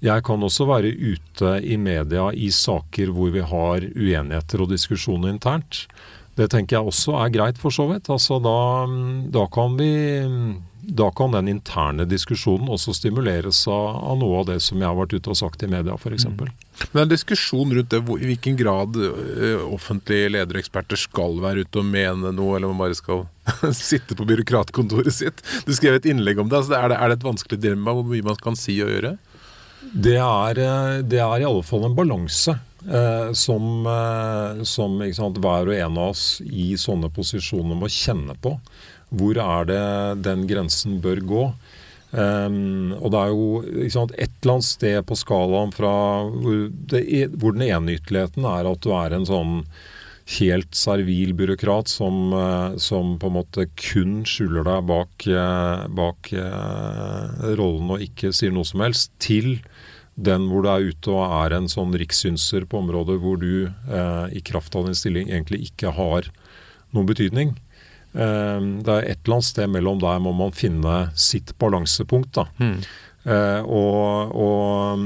jeg 0.04 0.24
kan 0.26 0.42
også 0.44 0.66
være 0.68 0.92
ute 0.92 1.54
i 1.64 1.78
media 1.80 2.28
i 2.36 2.50
saker 2.52 3.12
hvor 3.14 3.32
vi 3.32 3.44
har 3.44 3.88
uenigheter 3.94 4.64
og 4.64 4.74
diskusjoner 4.74 5.32
internt. 5.32 5.86
Det 6.34 6.50
tenker 6.50 6.76
jeg 6.76 6.90
også 6.90 7.14
er 7.22 7.32
greit, 7.32 7.58
for 7.62 7.74
så 7.74 7.86
vidt. 7.92 8.10
Altså, 8.10 8.40
da, 8.42 8.58
da, 9.32 9.44
kan 9.54 9.76
vi, 9.78 9.90
da, 10.82 11.06
kan 11.14 11.36
den 11.36 11.52
interne 11.52 12.08
diskusjonen 12.10 12.72
også 12.74 12.96
stimuleres 12.98 13.62
av, 13.70 14.00
av, 14.10 14.18
noe 14.18 14.40
av 14.40 14.48
det 14.50 14.58
som 14.64 14.82
jeg 14.82 14.90
har 14.90 14.98
vært 14.98 15.14
ute 15.14 15.30
og 15.30 15.38
sagt 15.38 15.62
i 15.62 15.70
media, 15.70 15.94
f.eks. 15.94 16.26
Mm. 16.26 16.42
Men 16.90 17.04
en 17.04 17.12
diskusjon 17.12 17.70
rundt 17.78 17.94
det, 17.94 18.02
i 18.02 18.30
hvilken 18.32 18.58
grad 18.58 18.98
offentlige 19.68 20.32
ledere 20.34 20.58
og 20.58 20.64
eksperter 20.64 20.98
skal 20.98 21.38
være 21.44 21.62
ute 21.62 21.84
og 21.84 21.86
mene 21.86 22.34
noe, 22.34 22.58
eller 22.58 22.74
man 22.74 22.82
bare 22.82 22.98
skal 22.98 23.28
sitte 23.86 24.18
på 24.18 24.26
byråkratkontoret 24.26 25.14
sitt. 25.14 25.44
Du 25.64 25.70
skrev 25.76 26.00
et 26.00 26.10
innlegg 26.10 26.42
om 26.42 26.50
det. 26.50 26.64
Altså, 26.64 26.74
er, 26.80 26.90
det 26.90 26.98
er 26.98 27.14
det 27.14 27.20
et 27.20 27.30
vanskelig 27.30 27.62
dilemma 27.62 27.94
hvor 27.94 28.10
mye 28.10 28.26
man 28.26 28.42
kan 28.42 28.58
si 28.58 28.80
og 28.82 28.90
gjøre? 28.90 29.14
Det 29.92 30.16
er, 30.16 30.58
eh, 30.58 31.02
det 31.04 31.20
er 31.20 31.42
i 31.42 31.46
alle 31.46 31.64
fall 31.66 31.84
en 31.86 31.96
balanse 31.96 32.54
eh, 32.88 33.30
som, 33.36 33.86
eh, 33.86 34.64
som 34.64 34.98
sant, 35.12 35.38
hver 35.42 35.68
og 35.68 35.76
en 35.76 35.98
av 36.00 36.14
oss 36.14 36.40
i 36.44 36.72
sånne 36.80 37.10
posisjoner 37.14 37.78
må 37.78 37.90
kjenne 37.92 38.36
på. 38.40 38.56
Hvor 39.14 39.38
er 39.38 39.68
det 39.68 39.84
den 40.24 40.46
grensen 40.50 41.00
bør 41.04 41.22
gå? 41.22 41.46
Um, 42.14 42.92
og 43.00 43.10
det 43.10 43.20
er 43.20 43.30
jo 43.32 43.88
sant, 43.90 44.12
et 44.14 44.30
eller 44.44 44.52
annet 44.52 44.66
sted 44.68 45.00
på 45.02 45.16
skalaen 45.18 45.72
fra 45.74 45.90
hvor, 46.30 46.68
det, 46.92 47.02
hvor 47.34 47.56
den 47.56 47.64
ene 47.66 47.96
ytterligheten 47.96 48.46
er 48.46 48.68
at 48.70 48.84
du 48.86 48.92
er 48.94 49.16
en 49.16 49.26
sånn 49.26 49.56
helt 50.24 50.74
servil 50.74 51.34
byråkrat 51.36 51.88
som, 51.88 52.32
eh, 52.32 52.76
som, 52.76 53.18
på 53.18 53.28
en 53.28 53.36
måte 53.36 53.66
kun 53.76 54.22
skjuler 54.24 54.64
deg 54.64 54.86
bak, 54.88 55.26
eh, 55.28 55.84
bak 55.92 56.30
uh, 56.32 57.52
rollen 57.58 57.92
og 57.92 58.04
ikke 58.04 58.32
sier 58.32 58.54
noe 58.54 58.64
som 58.64 58.80
helst, 58.80 59.12
til 59.20 59.58
den 60.14 60.48
hvor 60.48 60.64
du 60.64 60.70
er 60.70 60.88
ute 60.88 61.12
og 61.12 61.26
er 61.42 61.56
en 61.56 61.68
sånn 61.68 61.92
rikssynser 61.98 62.64
på 62.70 62.80
området 62.80 63.18
hvor 63.20 63.36
du 63.40 63.66
eh, 63.66 64.26
i 64.30 64.40
kraft 64.46 64.76
av 64.78 64.86
din 64.86 64.94
stilling 64.94 65.26
egentlig 65.26 65.64
ikke 65.68 65.90
har 65.96 66.28
noen 66.94 67.08
betydning. 67.08 67.56
Eh, 68.14 68.60
det 68.86 68.94
er 68.94 69.08
et 69.10 69.24
eller 69.24 69.40
annet 69.40 69.48
sted 69.48 69.72
mellom 69.74 69.98
der 70.02 70.22
må 70.22 70.30
man 70.38 70.54
finne 70.54 71.08
sitt 71.18 71.50
balansepunkt. 71.58 72.38
da. 72.38 72.46
Mm. 72.62 72.78
og, 73.66 74.34
og 74.38 75.04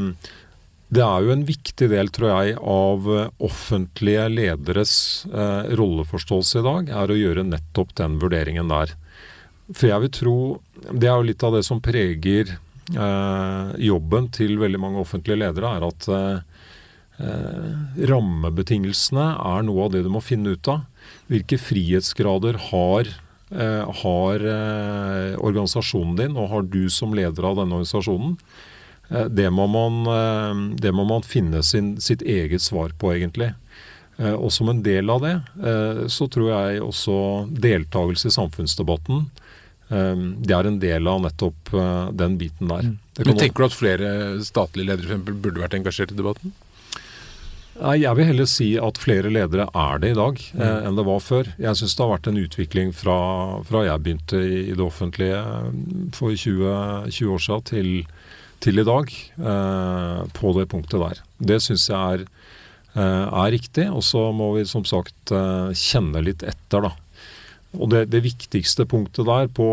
det 0.88 1.02
er 1.04 1.24
jo 1.24 1.32
en 1.34 1.44
viktig 1.44 1.90
del, 1.92 2.08
tror 2.14 2.30
jeg, 2.32 2.54
av 2.64 3.08
eh, 3.12 3.26
offentlige 3.44 4.24
lederes 4.32 4.92
eh, 5.28 5.74
rolleforståelse 5.76 6.62
i 6.62 6.64
dag, 6.64 6.92
er 7.02 7.12
å 7.12 7.18
gjøre 7.18 7.44
nettopp 7.44 7.92
den 8.00 8.16
vurderingen 8.22 8.72
der. 8.72 8.94
For 9.68 9.90
jeg 9.90 10.00
vil 10.00 10.12
tro 10.16 10.36
Det 10.88 11.10
er 11.10 11.18
jo 11.18 11.26
litt 11.28 11.44
av 11.44 11.52
det 11.58 11.64
som 11.66 11.82
preger 11.84 12.54
eh, 12.54 13.74
jobben 13.84 14.30
til 14.32 14.56
veldig 14.62 14.80
mange 14.80 15.02
offentlige 15.02 15.42
ledere, 15.42 15.74
er 15.76 15.88
at 15.90 16.08
eh, 16.08 16.38
eh 17.18 18.06
rammebetingelsene 18.08 19.26
er 19.42 19.64
noe 19.66 19.88
av 19.88 19.92
det 19.92 20.04
du 20.06 20.10
må 20.14 20.22
finne 20.24 20.54
ut 20.54 20.72
av. 20.72 20.86
Hvilke 21.28 21.58
frihetsgrader 21.60 22.56
har, 22.70 23.12
eh, 23.52 23.84
har 24.00 24.48
organisasjonen 25.36 26.16
din, 26.16 26.38
og 26.38 26.48
har 26.54 26.62
du 26.62 26.88
som 26.88 27.12
leder 27.12 27.44
av 27.44 27.58
denne 27.60 27.76
organisasjonen? 27.82 28.38
Eh, 29.10 29.24
det 29.24 29.50
må 29.50 29.66
man, 29.66 30.00
eh, 30.06 30.76
det 30.76 30.92
må 30.92 31.04
man 31.08 31.22
finne 31.22 31.62
sin, 31.62 31.96
sitt 32.00 32.22
eget 32.22 32.62
svar 32.62 32.94
på, 32.98 33.12
egentlig. 33.16 33.54
Eh, 34.18 34.34
og 34.34 34.52
som 34.52 34.68
en 34.68 34.82
del 34.82 35.10
av 35.10 35.22
det, 35.22 35.36
så 36.10 36.26
tror 36.30 36.50
jeg 36.50 36.82
også 36.82 37.18
deltakelse 37.54 38.28
i 38.28 38.34
samfunnsdebatten 38.34 39.28
det 39.88 40.52
er 40.52 40.66
en 40.68 40.74
del 40.82 41.06
av 41.08 41.22
nettopp 41.24 41.70
den 42.12 42.34
biten 42.36 42.68
der. 42.68 42.90
Det 43.16 43.24
Men 43.24 43.38
Tenker 43.40 43.62
du 43.62 43.66
at 43.70 43.76
flere 43.78 44.08
statlige 44.44 44.84
ledere 44.84 45.06
for 45.06 45.14
eksempel, 45.14 45.38
burde 45.40 45.62
vært 45.62 45.76
engasjert 45.78 46.12
i 46.12 46.18
debatten? 46.18 46.52
Nei, 47.78 48.00
Jeg 48.02 48.18
vil 48.18 48.26
heller 48.26 48.48
si 48.50 48.68
at 48.80 48.98
flere 48.98 49.30
ledere 49.30 49.68
er 49.70 50.00
det 50.02 50.12
i 50.12 50.18
dag 50.18 50.40
eh, 50.58 50.86
enn 50.88 50.98
det 50.98 51.04
var 51.06 51.20
før. 51.22 51.50
Jeg 51.62 51.78
syns 51.78 51.94
det 51.94 52.04
har 52.04 52.12
vært 52.16 52.30
en 52.30 52.40
utvikling 52.40 52.90
fra, 52.96 53.18
fra 53.68 53.84
jeg 53.86 54.02
begynte 54.04 54.40
i, 54.42 54.62
i 54.72 54.74
det 54.74 54.82
offentlige 54.84 55.42
for 56.16 56.34
20, 56.34 57.12
20 57.14 57.34
år 57.36 57.44
siden 57.44 57.66
til, 57.70 57.92
til 58.64 58.80
i 58.82 58.86
dag, 58.86 59.10
eh, 59.38 60.20
på 60.34 60.52
det 60.56 60.68
punktet 60.70 61.02
der. 61.02 61.20
Det 61.38 61.60
syns 61.62 61.88
jeg 61.88 61.98
er, 61.98 62.24
eh, 62.94 63.26
er 63.26 63.52
riktig. 63.54 63.88
Og 63.90 64.02
så 64.02 64.32
må 64.34 64.54
vi 64.56 64.64
som 64.64 64.84
sagt 64.84 65.32
eh, 65.32 65.70
kjenne 65.74 66.24
litt 66.24 66.42
etter, 66.42 66.88
da. 66.88 66.92
Og 67.76 67.90
det, 67.92 68.08
det 68.12 68.24
viktigste 68.24 68.86
punktet 68.88 69.28
der 69.28 69.48
på, 69.52 69.68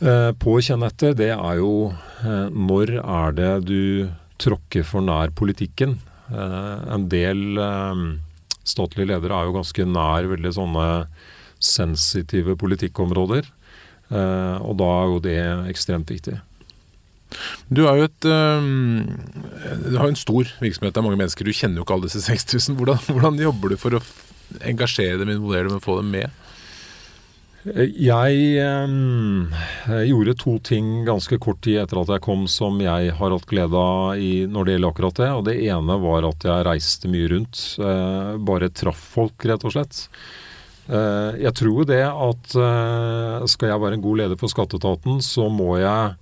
eh, 0.00 0.32
på 0.36 0.56
å 0.56 0.62
kjenne 0.62 0.90
etter, 0.90 1.16
det 1.16 1.32
er 1.32 1.60
jo 1.60 1.92
eh, 2.20 2.48
når 2.52 2.98
er 3.00 3.36
det 3.36 3.54
du 3.70 3.82
tråkker 4.42 4.84
for 4.84 5.04
nær 5.04 5.32
politikken. 5.32 5.96
Eh, 6.28 6.78
en 6.92 7.08
del 7.08 7.56
statlige 8.66 9.12
ledere 9.14 9.38
er 9.38 9.48
jo 9.48 9.56
ganske 9.56 9.88
nær 9.88 10.28
veldig 10.34 10.52
sånne 10.56 10.88
sensitive 11.62 12.56
politikkområder. 12.58 13.46
Og 14.06 14.74
da 14.78 14.88
er 14.90 15.08
jo 15.10 15.20
det 15.22 15.38
ekstremt 15.70 16.10
viktig. 16.12 16.36
Du 17.68 17.84
har 17.86 17.98
jo 17.98 18.06
et 18.06 18.28
øh, 18.30 19.96
har 19.98 20.08
en 20.08 20.18
stor 20.18 20.48
virksomhet, 20.62 20.94
det 20.94 21.00
er 21.00 21.06
mange 21.06 21.20
mennesker. 21.20 21.46
Du 21.46 21.54
kjenner 21.54 21.80
jo 21.80 21.86
ikke 21.86 21.98
alle 21.98 22.10
disse 22.10 22.24
6000. 22.30 22.78
Hvordan, 22.78 23.02
hvordan 23.10 23.40
jobber 23.42 23.74
du 23.74 23.78
for 23.80 23.98
å 23.98 24.02
engasjere 24.66 25.20
dem, 25.22 25.34
involvere 25.34 25.70
dem 25.70 25.80
og 25.80 25.86
få 25.86 26.00
dem 26.00 26.12
med? 26.14 26.42
Jeg 27.66 28.34
øh, 28.62 30.02
gjorde 30.06 30.36
to 30.38 30.52
ting 30.62 31.00
ganske 31.06 31.34
kort 31.42 31.64
tid 31.66 31.80
etter 31.82 31.98
at 31.98 32.12
jeg 32.14 32.22
kom 32.22 32.44
som 32.50 32.78
jeg 32.78 33.10
har 33.18 33.34
hatt 33.34 33.48
glede 33.50 33.74
av 33.74 34.20
i, 34.22 34.46
når 34.46 34.68
det 34.68 34.76
gjelder 34.76 34.94
akkurat 34.94 35.18
det. 35.18 35.30
Og 35.34 35.46
det 35.48 35.56
ene 35.66 35.96
var 36.04 36.28
at 36.30 36.46
jeg 36.46 36.66
reiste 36.68 37.10
mye 37.10 37.30
rundt. 37.34 37.62
Øh, 37.82 38.36
bare 38.46 38.70
traff 38.70 39.02
folk, 39.16 39.48
rett 39.50 39.66
og 39.66 39.74
slett. 39.74 40.04
Eh, 40.86 41.40
jeg 41.42 41.54
tror 41.58 41.86
det 41.88 42.04
at 42.06 42.54
eh, 42.54 43.46
skal 43.50 43.72
jeg 43.72 43.82
være 43.82 43.98
en 43.98 44.04
god 44.04 44.22
leder 44.22 44.38
for 44.38 44.52
skatteetaten, 44.52 45.18
så 45.24 45.48
må 45.50 45.74
jeg 45.80 46.14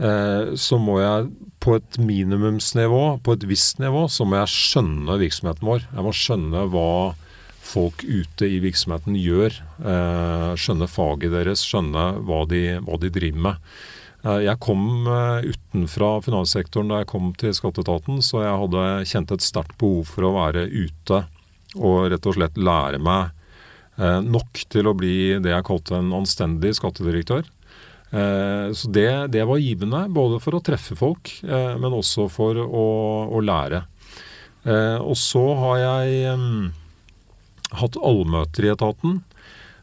så 0.00 0.78
må 0.80 0.94
jeg 0.96 1.26
på 1.60 1.74
et 1.76 1.98
minimumsnivå, 2.00 3.20
på 3.20 3.34
et 3.36 3.42
visst 3.44 3.82
nivå, 3.82 4.06
så 4.08 4.24
må 4.24 4.38
jeg 4.38 4.52
skjønne 4.54 5.18
virksomheten 5.20 5.68
vår. 5.68 5.82
Jeg 5.90 6.06
må 6.06 6.12
skjønne 6.16 6.62
hva 6.72 6.92
folk 7.70 8.02
ute 8.04 8.48
i 8.48 8.58
virksomheten 8.64 9.16
gjør. 9.20 9.56
Eh, 9.84 10.50
skjønne 10.58 10.88
faget 10.90 11.34
deres, 11.34 11.64
skjønne 11.66 12.06
hva 12.26 12.44
de, 12.50 12.64
hva 12.86 12.98
de 13.02 13.12
driver 13.12 13.44
med. 13.50 13.72
Eh, 14.24 14.40
jeg 14.46 14.60
kom 14.62 15.08
eh, 15.08 15.50
utenfra 15.52 16.12
finanssektoren 16.24 16.92
da 16.92 17.02
jeg 17.02 17.10
kom 17.12 17.30
til 17.40 17.54
skatteetaten, 17.56 18.20
så 18.24 18.44
jeg 18.44 18.62
hadde 18.64 18.86
kjent 19.12 19.36
et 19.36 19.46
sterkt 19.46 19.76
behov 19.80 20.10
for 20.14 20.28
å 20.28 20.34
være 20.38 20.66
ute 20.68 21.24
og 21.78 22.10
rett 22.10 22.26
og 22.26 22.34
slett 22.34 22.58
lære 22.58 22.98
meg 22.98 23.30
eh, 24.00 24.18
nok 24.26 24.64
til 24.72 24.90
å 24.90 24.96
bli 24.96 25.38
det 25.42 25.54
jeg 25.54 25.68
kalte 25.68 26.00
en 26.00 26.12
anstendig 26.18 26.74
skattedirektør. 26.80 27.46
Eh, 28.12 28.72
Så 28.74 28.90
det, 28.90 29.08
det 29.30 29.44
var 29.46 29.58
givende, 29.62 30.04
både 30.10 30.40
for 30.42 30.58
å 30.58 30.62
treffe 30.66 30.96
folk, 30.98 31.30
eh, 31.46 31.74
men 31.78 31.92
også 31.94 32.28
for 32.30 32.58
å, 32.58 32.86
å 33.30 33.40
lære. 33.44 33.84
Eh, 34.66 34.98
Og 35.00 35.16
så 35.16 35.44
har 35.62 35.78
jeg 35.78 36.70
hatt 37.70 37.96
allmøter 38.02 38.66
i 38.66 38.72
etaten. 38.74 39.20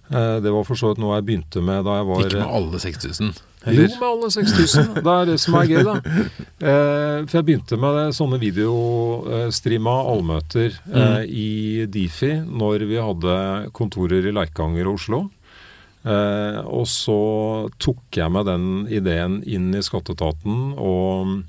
Det 0.08 0.52
var 0.56 0.64
for 0.64 0.80
så 0.80 0.94
vidt 0.94 1.02
noe 1.04 1.18
jeg 1.18 1.26
begynte 1.28 1.60
med 1.64 1.84
da 1.84 1.98
jeg 1.98 2.06
var 2.08 2.22
Ikke 2.24 2.40
med 2.40 2.54
alle 2.56 2.80
6000? 2.80 3.32
jo, 3.68 3.88
med 4.00 4.06
alle 4.08 4.30
6000. 4.32 4.94
Det 5.04 5.12
er 5.14 5.26
det 5.28 5.36
som 5.44 5.58
er 5.60 5.66
gøy, 5.68 5.82
da. 5.84 5.96
Eh, 6.64 7.26
for 7.28 7.34
jeg 7.42 7.46
begynte 7.50 7.80
med 7.82 7.98
det, 8.00 8.06
sånne 8.16 8.40
videostreama 8.40 9.96
allmøter 10.14 10.78
eh, 10.88 11.26
i 11.28 11.50
Difi 11.92 12.32
når 12.48 12.86
vi 12.88 13.02
hadde 13.04 13.36
kontorer 13.76 14.30
i 14.30 14.34
Leikanger 14.36 14.88
og 14.88 14.96
Oslo. 15.02 15.20
Eh, 16.08 16.60
og 16.64 16.86
så 16.88 17.20
tok 17.84 18.20
jeg 18.20 18.32
med 18.32 18.48
den 18.48 18.66
ideen 18.94 19.42
inn 19.44 19.74
i 19.76 19.84
skatteetaten 19.84 20.76
og 20.80 21.42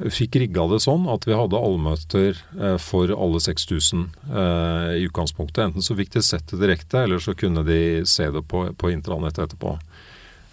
fikk 0.00 0.38
rigga 0.40 0.64
det 0.70 0.78
sånn 0.80 1.04
at 1.12 1.26
vi 1.28 1.36
hadde 1.36 1.58
allmøter 1.60 2.38
eh, 2.56 2.76
for 2.80 3.12
alle 3.12 3.40
6000 3.44 4.06
eh, 4.32 4.86
i 4.96 5.04
utgangspunktet. 5.10 5.60
Enten 5.68 5.84
så 5.84 5.96
fikk 5.98 6.14
de 6.16 6.22
sett 6.24 6.48
det 6.54 6.60
direkte, 6.62 7.02
eller 7.04 7.20
så 7.22 7.34
kunne 7.36 7.64
de 7.68 7.80
se 8.08 8.30
det 8.32 8.42
på, 8.48 8.64
på 8.80 8.92
intranett 8.94 9.38
etterpå. 9.44 9.74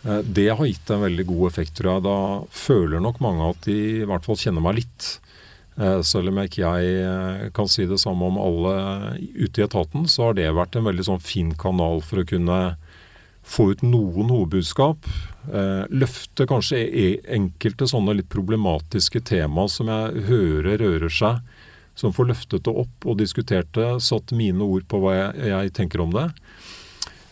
Eh, 0.03 0.19
Det 0.27 0.49
har 0.51 0.67
gitt 0.67 0.91
en 0.91 1.05
veldig 1.05 1.25
god 1.29 1.47
effekt, 1.51 1.77
tror 1.79 1.93
jeg. 1.95 2.05
Da 2.09 2.17
føler 2.51 3.03
nok 3.03 3.21
mange 3.23 3.47
at 3.53 3.63
de 3.69 3.77
i 4.03 4.09
hvert 4.09 4.27
fall 4.27 4.39
kjenner 4.41 4.65
meg 4.67 4.81
litt. 4.81 5.07
Eh, 5.79 6.01
Selv 6.03 6.33
om 6.33 6.43
ikke 6.43 6.65
jeg 6.67 6.99
eh, 7.07 7.47
kan 7.55 7.71
si 7.71 7.87
det 7.87 8.01
samme 8.03 8.27
om 8.27 8.41
alle 8.43 8.75
ute 9.31 9.63
i 9.63 9.65
etaten, 9.65 10.09
så 10.11 10.27
har 10.27 10.37
det 10.37 10.51
vært 10.59 10.75
en 10.75 10.89
veldig 10.91 11.07
sånn 11.07 11.23
fin 11.23 11.55
kanal 11.55 12.03
for 12.03 12.19
å 12.19 12.27
kunne 12.27 12.59
få 13.47 13.71
ut 13.71 13.83
noen 13.85 14.31
hovedbudskap. 14.31 15.07
Eh, 15.47 15.83
løfte 15.89 16.47
kanskje 16.49 16.81
e- 16.83 17.21
enkelte 17.37 17.87
sånne 17.87 18.17
litt 18.19 18.29
problematiske 18.31 19.21
tema 19.27 19.67
som 19.71 19.91
jeg 19.91 20.25
hører 20.27 20.81
rører 20.83 21.13
seg. 21.13 21.39
Som 21.97 22.13
får 22.13 22.29
løftet 22.33 22.65
det 22.67 22.73
opp 22.83 23.07
og 23.07 23.17
diskutert 23.17 23.71
det, 23.73 23.87
satt 24.05 24.35
mine 24.35 24.61
ord 24.61 24.85
på 24.91 24.99
hva 25.01 25.15
jeg, 25.15 25.47
jeg 25.49 25.73
tenker 25.79 26.03
om 26.03 26.11
det. 26.13 26.27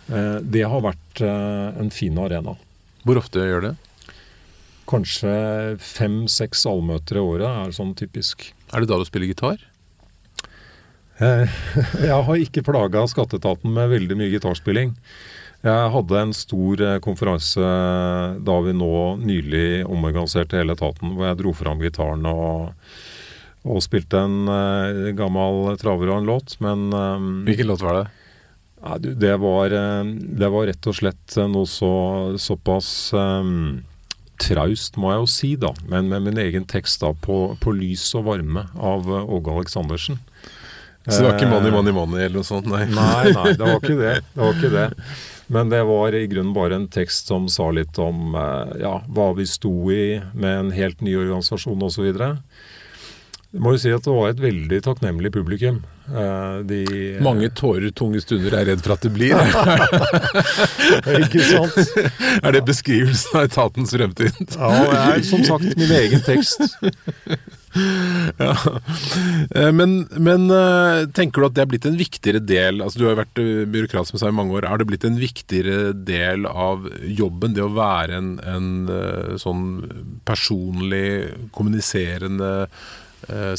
Eh, 0.10 0.40
det 0.42 0.64
har 0.72 0.86
vært 0.86 1.22
eh, 1.22 1.82
en 1.84 1.92
fin 1.94 2.18
arena. 2.22 2.56
Hvor 3.06 3.22
ofte 3.22 3.44
gjør 3.44 3.70
det? 3.70 3.76
Kanskje 4.90 5.36
fem-seks 5.82 6.66
allmøter 6.70 7.18
i 7.18 7.22
året 7.22 7.48
er 7.50 7.76
sånn 7.76 7.94
typisk. 7.98 8.52
Er 8.72 8.82
det 8.82 8.90
da 8.90 9.00
du 9.02 9.06
spiller 9.08 9.30
gitar? 9.30 9.62
Jeg 11.22 12.12
har 12.12 12.38
ikke 12.42 12.66
plaga 12.66 13.06
skatteetaten 13.08 13.72
med 13.72 13.92
veldig 13.94 14.18
mye 14.20 14.34
gitarspilling. 14.34 14.92
Jeg 15.66 15.92
hadde 15.96 16.20
en 16.22 16.34
stor 16.36 16.82
eh, 16.84 17.00
konferanse 17.02 17.70
da 18.46 18.58
vi 18.66 18.74
nå 18.78 18.92
nylig 19.22 19.86
omorganiserte 19.88 20.60
hele 20.60 20.76
etaten, 20.78 21.16
hvor 21.16 21.30
jeg 21.30 21.40
dro 21.40 21.54
fram 21.58 21.82
gitaren 21.82 22.28
og, 22.30 22.76
og 23.66 23.82
spilte 23.82 24.22
en 24.28 24.52
eh, 24.52 25.10
gammel 25.18 25.74
traver 25.82 26.12
og 26.12 26.22
en 26.22 26.30
låt. 26.30 26.58
Men 26.62 26.86
eh, 26.94 27.26
Hvilken 27.50 27.72
låt 27.72 27.86
var 27.86 28.02
det? 28.02 28.06
Det, 29.18 29.34
var, 29.42 29.74
det 30.14 30.48
var 30.54 30.68
rett 30.70 30.88
og 30.92 30.94
slett 30.94 31.38
noe 31.50 31.66
så, 31.66 31.88
såpass 32.38 32.90
um, 33.18 33.80
traust, 34.38 35.00
må 35.02 35.10
jeg 35.10 35.24
jo 35.24 35.30
si, 35.32 35.50
da. 35.58 35.72
Men 35.90 36.12
med 36.12 36.28
min 36.28 36.38
egen 36.44 36.68
tekst 36.70 37.02
da, 37.02 37.10
på, 37.18 37.56
på 37.58 37.74
'Lys 37.74 38.04
og 38.20 38.28
varme' 38.28 38.68
av 38.78 39.10
Åge 39.10 39.56
Aleksandersen. 39.56 40.20
Så 41.08 41.18
det 41.18 41.26
var 41.26 41.40
ikke 41.40 41.50
Money, 41.50 41.74
Money, 41.74 41.94
Money 41.98 42.22
eller 42.28 42.44
noe 42.44 42.46
sånt? 42.46 42.70
Nei. 42.70 42.84
Nei, 42.94 43.34
nei, 43.34 43.52
det 43.58 43.66
var 43.66 43.76
ikke 43.82 43.98
det. 43.98 44.14
Det 44.36 44.44
var 44.44 44.60
ikke 44.60 44.76
det. 44.76 44.86
Men 45.48 45.70
det 45.70 45.84
var 45.86 46.16
i 46.18 46.28
grunnen 46.28 46.54
bare 46.56 46.76
en 46.80 46.88
tekst 46.90 47.28
som 47.30 47.46
sa 47.52 47.68
litt 47.76 47.98
om 48.02 48.34
eh, 48.36 48.78
ja, 48.82 48.96
hva 49.08 49.28
vi 49.38 49.46
sto 49.50 49.72
i 49.94 50.20
med 50.34 50.60
en 50.60 50.72
helt 50.74 51.02
ny 51.06 51.14
organisasjon 51.22 51.84
osv. 51.86 52.08
Jeg 53.56 53.62
må 53.64 53.72
jo 53.72 53.80
si 53.80 53.92
at 53.96 54.04
det 54.04 54.12
var 54.12 54.34
et 54.34 54.42
veldig 54.44 54.80
takknemlig 54.84 55.30
publikum. 55.32 55.78
Eh, 56.10 56.58
De, 56.68 56.80
Mange 57.24 57.48
tårer, 57.56 57.92
tunge 57.96 58.20
stunder 58.26 58.58
er 58.58 58.66
redd 58.72 58.82
for 58.84 58.98
at 58.98 59.06
det 59.06 59.14
blir. 59.16 59.38
Ikke 61.22 61.46
sant? 61.46 61.78
er 62.42 62.58
det 62.58 62.66
beskrivelsen 62.68 63.38
av 63.40 63.48
etatens 63.48 63.94
fremtid? 63.96 64.42
Ja, 64.58 64.72
det 64.90 64.98
er 65.22 65.24
som 65.30 65.46
sagt 65.48 65.78
min 65.80 65.94
egen 66.02 66.26
tekst. 66.26 66.66
Eh, 69.56 69.72
Men, 69.76 70.08
men 70.18 70.50
eh, 70.52 71.06
tenker 71.16 71.42
du 71.42 71.48
at 71.48 71.56
det 71.58 71.64
er 71.64 71.70
blitt 71.70 71.86
en 71.88 71.98
viktigere 72.00 72.40
del 72.40 72.82
altså 72.82 73.00
Du 73.00 73.06
har 73.06 73.14
jo 73.14 73.20
vært 73.20 73.42
eh, 73.42 73.66
byråkrat 73.72 74.10
som 74.10 74.20
sa 74.20 74.30
i 74.32 74.36
mange 74.36 74.56
år. 74.58 74.68
Er 74.68 74.80
det 74.80 74.88
blitt 74.90 75.06
en 75.08 75.20
viktigere 75.20 75.92
del 76.08 76.48
av 76.50 76.88
jobben, 77.04 77.54
det 77.56 77.64
å 77.66 77.74
være 77.76 78.18
en, 78.18 78.32
en 78.42 78.70
sånn 79.42 79.64
personlig, 80.28 81.34
kommuniserende, 81.56 82.68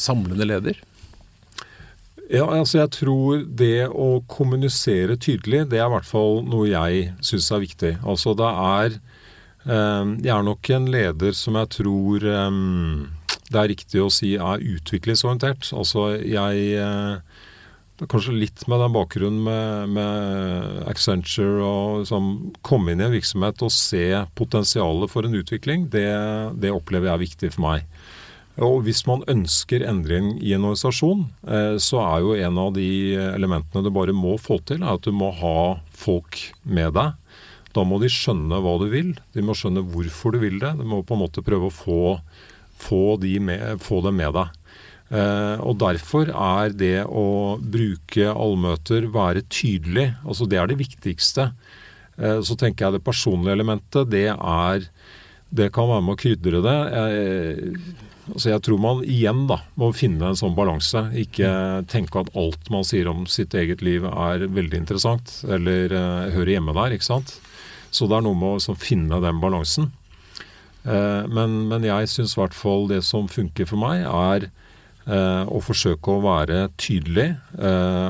samlende 0.01 0.47
leder? 0.49 0.81
Ja, 2.27 2.47
altså 2.49 2.81
jeg 2.81 2.93
tror 2.97 3.45
det 3.47 3.87
å 3.87 4.23
kommunisere 4.31 5.17
tydelig, 5.23 5.67
det 5.71 5.79
er 5.79 5.87
i 5.87 5.95
hvert 5.95 6.09
fall 6.09 6.41
noe 6.47 6.67
jeg 6.71 7.13
syns 7.25 7.53
er 7.55 7.63
viktig. 7.63 7.93
Altså 8.03 8.35
det 8.39 8.51
er 8.51 8.99
Jeg 9.67 10.33
er 10.35 10.43
nok 10.47 10.71
en 10.71 10.91
leder 10.91 11.33
som 11.35 11.57
jeg 11.59 11.73
tror 11.81 12.27
eh, 12.31 12.61
det 13.53 13.61
er 13.61 13.71
riktig 13.73 14.03
å 14.03 14.13
si 14.13 14.35
er 14.37 14.65
utviklingsorientert. 14.77 15.71
Altså 15.77 16.09
jeg 16.21 16.73
eh, 16.81 17.37
det 17.97 18.05
er 18.05 18.11
Kanskje 18.13 18.35
litt 18.37 18.67
med 18.69 18.83
den 18.83 18.93
bakgrunnen 18.93 19.41
med, 19.47 19.95
med 19.97 20.83
Accenture 20.91 21.65
og 21.65 22.03
liksom 22.03 22.27
komme 22.67 22.93
inn 22.93 23.01
i 23.01 23.07
en 23.07 23.15
virksomhet 23.15 23.63
og 23.65 23.73
se 23.73 24.05
potensialet 24.37 25.09
for 25.09 25.25
en 25.25 25.39
utvikling, 25.39 25.87
det, 25.95 26.11
det 26.61 26.75
opplever 26.77 27.09
jeg 27.09 27.15
er 27.15 27.23
viktig 27.25 27.51
for 27.55 27.65
meg. 27.65 27.87
Og 28.67 28.83
hvis 28.85 29.03
man 29.09 29.25
ønsker 29.29 29.85
endring 29.85 30.35
i 30.41 30.53
en 30.57 30.65
organisasjon, 30.69 31.25
eh, 31.49 31.77
så 31.81 32.03
er 32.05 32.25
jo 32.25 32.37
en 32.37 32.61
av 32.61 32.77
de 32.77 32.89
elementene 33.31 33.85
du 33.85 33.93
bare 33.93 34.17
må 34.17 34.37
få 34.41 34.61
til, 34.69 34.85
er 34.85 34.97
at 34.97 35.09
du 35.09 35.17
må 35.17 35.33
ha 35.41 35.57
folk 35.97 36.41
med 36.69 36.93
deg. 36.97 37.17
Da 37.77 37.85
må 37.85 37.99
de 38.01 38.09
skjønne 38.13 38.61
hva 38.65 38.79
du 38.81 38.87
vil. 38.93 39.15
De 39.37 39.45
må 39.45 39.57
skjønne 39.57 39.85
hvorfor 39.93 40.33
du 40.33 40.41
vil 40.41 40.57
det. 40.63 40.73
De 40.79 40.85
må 40.89 41.03
på 41.05 41.17
en 41.17 41.25
måte 41.27 41.45
prøve 41.45 41.69
å 41.69 41.75
få, 41.75 42.01
få, 42.81 43.17
de 43.23 43.39
med, 43.43 43.83
få 43.83 44.03
dem 44.05 44.19
med 44.21 44.37
deg. 44.37 44.63
Uh, 45.07 45.63
og 45.63 45.77
Derfor 45.79 46.33
er 46.35 46.73
det 46.75 47.05
å 47.07 47.59
bruke 47.63 48.33
allmøter, 48.33 49.07
være 49.15 49.45
tydelig, 49.47 50.11
altså 50.27 50.49
det 50.51 50.59
er 50.59 50.73
det 50.73 50.81
viktigste. 50.81 51.53
Uh, 52.19 52.41
så 52.43 52.57
tenker 52.59 52.89
jeg 52.89 52.97
det 52.97 53.07
personlige 53.07 53.55
elementet, 53.55 54.11
det 54.11 54.29
er 54.35 54.91
Det 55.57 55.71
kan 55.73 55.87
være 55.87 56.03
med 56.03 56.17
å 56.17 56.19
krydre 56.19 56.59
det. 56.59 56.79
Jeg, 56.91 57.77
altså 58.33 58.49
jeg 58.51 58.63
tror 58.67 58.81
man 58.83 59.03
igjen 59.07 59.45
da 59.47 59.61
må 59.79 59.93
finne 59.95 60.33
en 60.33 60.37
sånn 60.37 60.57
balanse. 60.57 61.05
Ikke 61.15 61.85
tenke 61.87 62.19
at 62.19 62.33
alt 62.35 62.67
man 62.69 62.83
sier 62.85 63.07
om 63.07 63.29
sitt 63.31 63.55
eget 63.55 63.81
liv 63.81 64.05
er 64.11 64.49
veldig 64.51 64.81
interessant, 64.83 65.31
eller 65.47 65.95
uh, 65.95 66.35
hører 66.35 66.57
hjemme 66.57 66.75
der. 66.75 66.97
ikke 66.99 67.07
sant? 67.07 67.37
Så 67.95 68.11
det 68.11 68.19
er 68.19 68.27
noe 68.27 68.35
med 68.35 68.49
å 68.49 68.59
liksom, 68.59 68.77
finne 68.83 69.23
den 69.23 69.39
balansen. 69.41 69.93
Uh, 70.87 71.27
men, 71.27 71.67
men, 71.71 71.85
jeg 71.87 72.11
syns 72.13 72.37
i 72.37 72.41
hvert 72.41 72.55
fall 72.55 72.87
det 72.91 73.03
som 73.07 73.29
funker 73.31 73.69
for 73.69 73.81
meg, 73.83 74.05
er 74.07 74.49
uh, 75.11 75.45
å 75.51 75.61
forsøke 75.65 76.15
å 76.15 76.23
være 76.25 76.69
tydelig, 76.81 77.33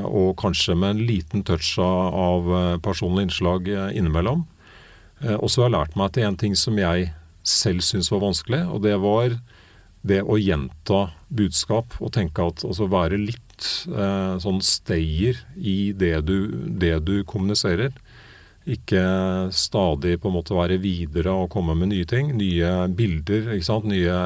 og 0.07 0.35
kanskje 0.39 0.75
med 0.77 0.95
en 0.95 1.05
liten 1.09 1.45
touch 1.47 1.75
av, 1.81 2.47
personlige 2.47 2.83
personlig 2.87 3.27
innslag 3.27 3.69
innimellom. 3.97 4.45
og 5.37 5.49
så 5.49 5.61
har 5.61 5.69
jeg 5.69 5.75
lært 5.75 5.95
meg 5.97 6.17
er 6.17 6.27
en 6.27 6.37
ting 6.37 6.55
som 6.55 6.77
jeg 6.77 7.11
selv 7.47 7.81
syntes 7.85 8.11
var 8.11 8.25
vanskelig, 8.25 8.63
og 8.69 8.83
det 8.83 8.97
var 9.01 9.37
det 10.07 10.21
å 10.23 10.37
gjenta 10.39 11.07
budskap 11.33 11.97
og 11.99 12.13
tenke 12.15 12.45
at 12.45 12.63
altså 12.67 12.87
være 12.91 13.19
litt 13.19 13.67
eh, 13.89 14.35
sånn 14.43 14.61
stayer 14.63 15.39
i 15.57 15.93
det 15.97 16.15
du, 16.27 16.37
det 16.79 16.95
du, 17.07 17.15
kommuniserer. 17.27 17.95
Ikke 18.67 19.01
stadig 19.55 20.17
på 20.19 20.27
en 20.27 20.35
måte 20.35 20.57
være 20.57 20.79
videre 20.83 21.31
og 21.31 21.51
komme 21.53 21.75
med 21.77 21.93
nye 21.93 22.07
ting. 22.09 22.33
Nye 22.35 22.71
bilder, 22.91 23.53
ikke 23.55 23.69
sant. 23.69 23.87
Nye 23.87 24.17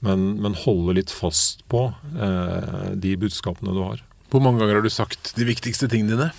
Men, 0.00 0.22
men 0.40 0.56
holde 0.56 0.94
litt 0.96 1.10
fast 1.12 1.60
på 1.68 1.90
eh, 2.16 2.92
de 2.96 3.10
budskapene 3.20 3.74
du 3.76 3.82
har. 3.84 3.98
Hvor 4.32 4.40
mange 4.40 4.62
ganger 4.62 4.78
har 4.78 4.86
du 4.86 4.88
sagt 4.88 5.34
de 5.36 5.44
viktigste 5.44 5.90
tingene 5.92 6.16
dine? 6.16 6.30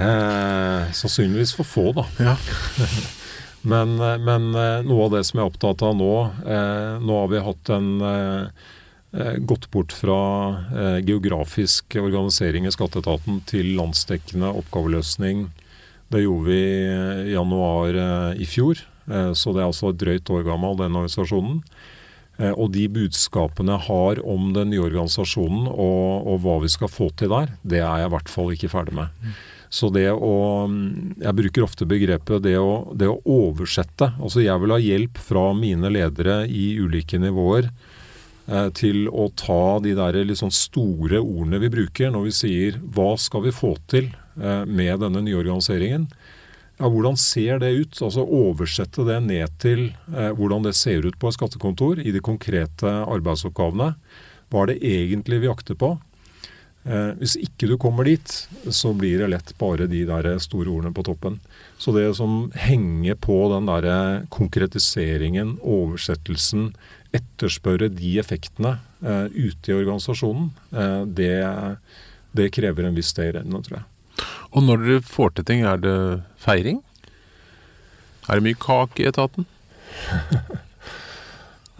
Eh, 0.00 0.88
sannsynligvis 0.96 1.52
for 1.58 1.68
få, 1.68 1.90
da. 1.98 2.06
Ja. 2.16 2.36
Men, 3.62 4.00
eh, 4.00 4.18
men, 4.18 4.54
eh, 4.54 4.82
noe 4.86 5.06
av 5.06 5.14
det 5.14 5.24
som 5.28 5.38
jeg 5.38 5.44
er 5.44 5.50
opptatt 5.50 5.82
av 5.84 5.96
nå 5.96 6.12
eh, 6.48 6.94
Nå 7.04 7.16
har 7.18 7.26
vi 7.28 7.42
hatt 7.44 7.72
en 7.76 7.90
gått 9.12 9.66
bort 9.74 9.92
fra 9.92 10.20
geografisk 11.02 11.96
organisering 11.98 12.68
i 12.68 12.70
skatteetaten 12.70 13.40
til 13.50 13.72
landsdekkende 13.74 14.52
oppgaveløsning. 14.60 15.48
Det 16.10 16.22
gjorde 16.22 16.46
vi 16.46 16.60
i 16.60 17.32
januar 17.34 17.98
i 18.38 18.46
fjor, 18.46 18.78
så 19.06 19.54
det 19.54 19.62
er 19.62 19.66
altså 19.66 19.90
et 19.90 19.98
drøyt 19.98 20.30
år 20.30 20.46
gammel, 20.46 20.78
den 20.78 20.94
organisasjonen. 20.94 21.58
Og 22.54 22.70
de 22.72 22.86
budskapene 22.88 23.74
jeg 23.74 23.86
har 23.90 24.22
om 24.22 24.52
den 24.56 24.70
nye 24.72 24.86
organisasjonen 24.86 25.66
og, 25.68 26.26
og, 26.30 26.36
hva 26.44 26.60
vi 26.62 26.70
skal 26.72 26.90
få 26.90 27.10
til 27.18 27.34
der, 27.34 27.50
det 27.62 27.82
er 27.82 28.04
jeg 28.04 28.10
i 28.10 28.14
hvert 28.14 28.32
fall 28.32 28.54
ikke 28.54 28.70
ferdig 28.72 28.96
med. 28.96 29.10
Mm. 29.20 29.34
Så 29.70 29.86
det 29.94 30.08
å 30.10 30.34
Jeg 31.20 31.36
bruker 31.38 31.64
ofte 31.64 31.86
begrepet 31.86 32.42
det 32.42 32.56
å, 32.58 32.90
det 32.94 33.06
å, 33.10 33.20
oversette. 33.22 34.12
Altså 34.18 34.42
jeg 34.42 34.58
vil 34.62 34.74
ha 34.74 34.80
hjelp 34.82 35.20
fra 35.22 35.50
mine 35.54 35.92
ledere 35.92 36.42
i 36.50 36.72
ulike 36.82 37.20
nivåer 37.22 37.70
eh, 37.70 37.89
til 38.74 39.06
å 39.08 39.28
ta 39.38 39.78
de 39.84 39.92
der 39.94 40.18
sånn 40.34 40.50
store 40.54 41.20
ordene 41.20 41.60
vi 41.62 41.70
bruker 41.70 42.10
når 42.10 42.26
vi 42.26 42.34
sier 42.34 42.80
hva 42.96 43.12
skal 43.20 43.44
vi 43.46 43.54
få 43.54 43.76
til 43.90 44.10
eh, 44.10 44.64
med 44.66 45.00
denne 45.04 45.22
nye 45.22 45.38
organiseringen. 45.38 46.08
Ja, 46.80 46.88
Hvordan 46.88 47.18
ser 47.20 47.60
det 47.60 47.70
ut? 47.76 48.02
Altså 48.02 48.24
Oversette 48.24 49.04
det 49.06 49.18
ned 49.26 49.56
til 49.62 49.90
eh, 50.10 50.30
hvordan 50.34 50.64
det 50.64 50.74
ser 50.78 51.06
ut 51.06 51.18
på 51.20 51.28
et 51.28 51.36
skattekontor 51.36 52.00
i 52.00 52.12
de 52.14 52.22
konkrete 52.24 52.90
arbeidsoppgavene. 53.04 53.92
Hva 54.50 54.62
er 54.64 54.72
det 54.72 54.94
egentlig 54.96 55.42
vi 55.44 55.52
akter 55.52 55.76
på? 55.78 55.94
Eh, 56.88 57.10
hvis 57.20 57.36
ikke 57.36 57.68
du 57.68 57.76
kommer 57.76 58.08
dit, 58.08 58.32
så 58.72 58.94
blir 58.96 59.20
det 59.20 59.28
lett 59.34 59.52
bare 59.60 59.84
de 59.90 60.06
der 60.08 60.30
store 60.40 60.72
ordene 60.72 60.94
på 60.96 61.04
toppen. 61.04 61.36
Så 61.76 61.92
det 61.92 62.06
som 62.16 62.48
henger 62.56 63.18
på 63.20 63.36
den 63.52 63.68
der 63.68 64.24
konkretiseringen, 64.32 65.58
oversettelsen, 65.60 66.70
etterspørre 67.16 67.90
de 67.92 68.14
effektene 68.22 68.76
eh, 69.02 69.26
ute 69.34 69.72
i 69.72 69.76
organisasjonen, 69.76 70.50
eh, 70.70 71.02
det, 71.18 71.32
det, 72.36 72.50
krever 72.54 72.86
en 72.86 72.96
viss 72.98 73.10
stayerevne, 73.14 73.62
tror 73.66 73.80
jeg. 73.80 74.26
Og 74.50 74.66
når 74.66 74.84
dere 74.84 75.04
får 75.06 75.36
til 75.36 75.48
ting, 75.48 75.64
er 75.66 75.80
det 75.82 75.96
feiring? 76.42 76.82
Er 78.28 78.38
det 78.38 78.46
mye 78.46 78.60
kake 78.60 79.04
i 79.04 79.08
etaten? 79.10 79.48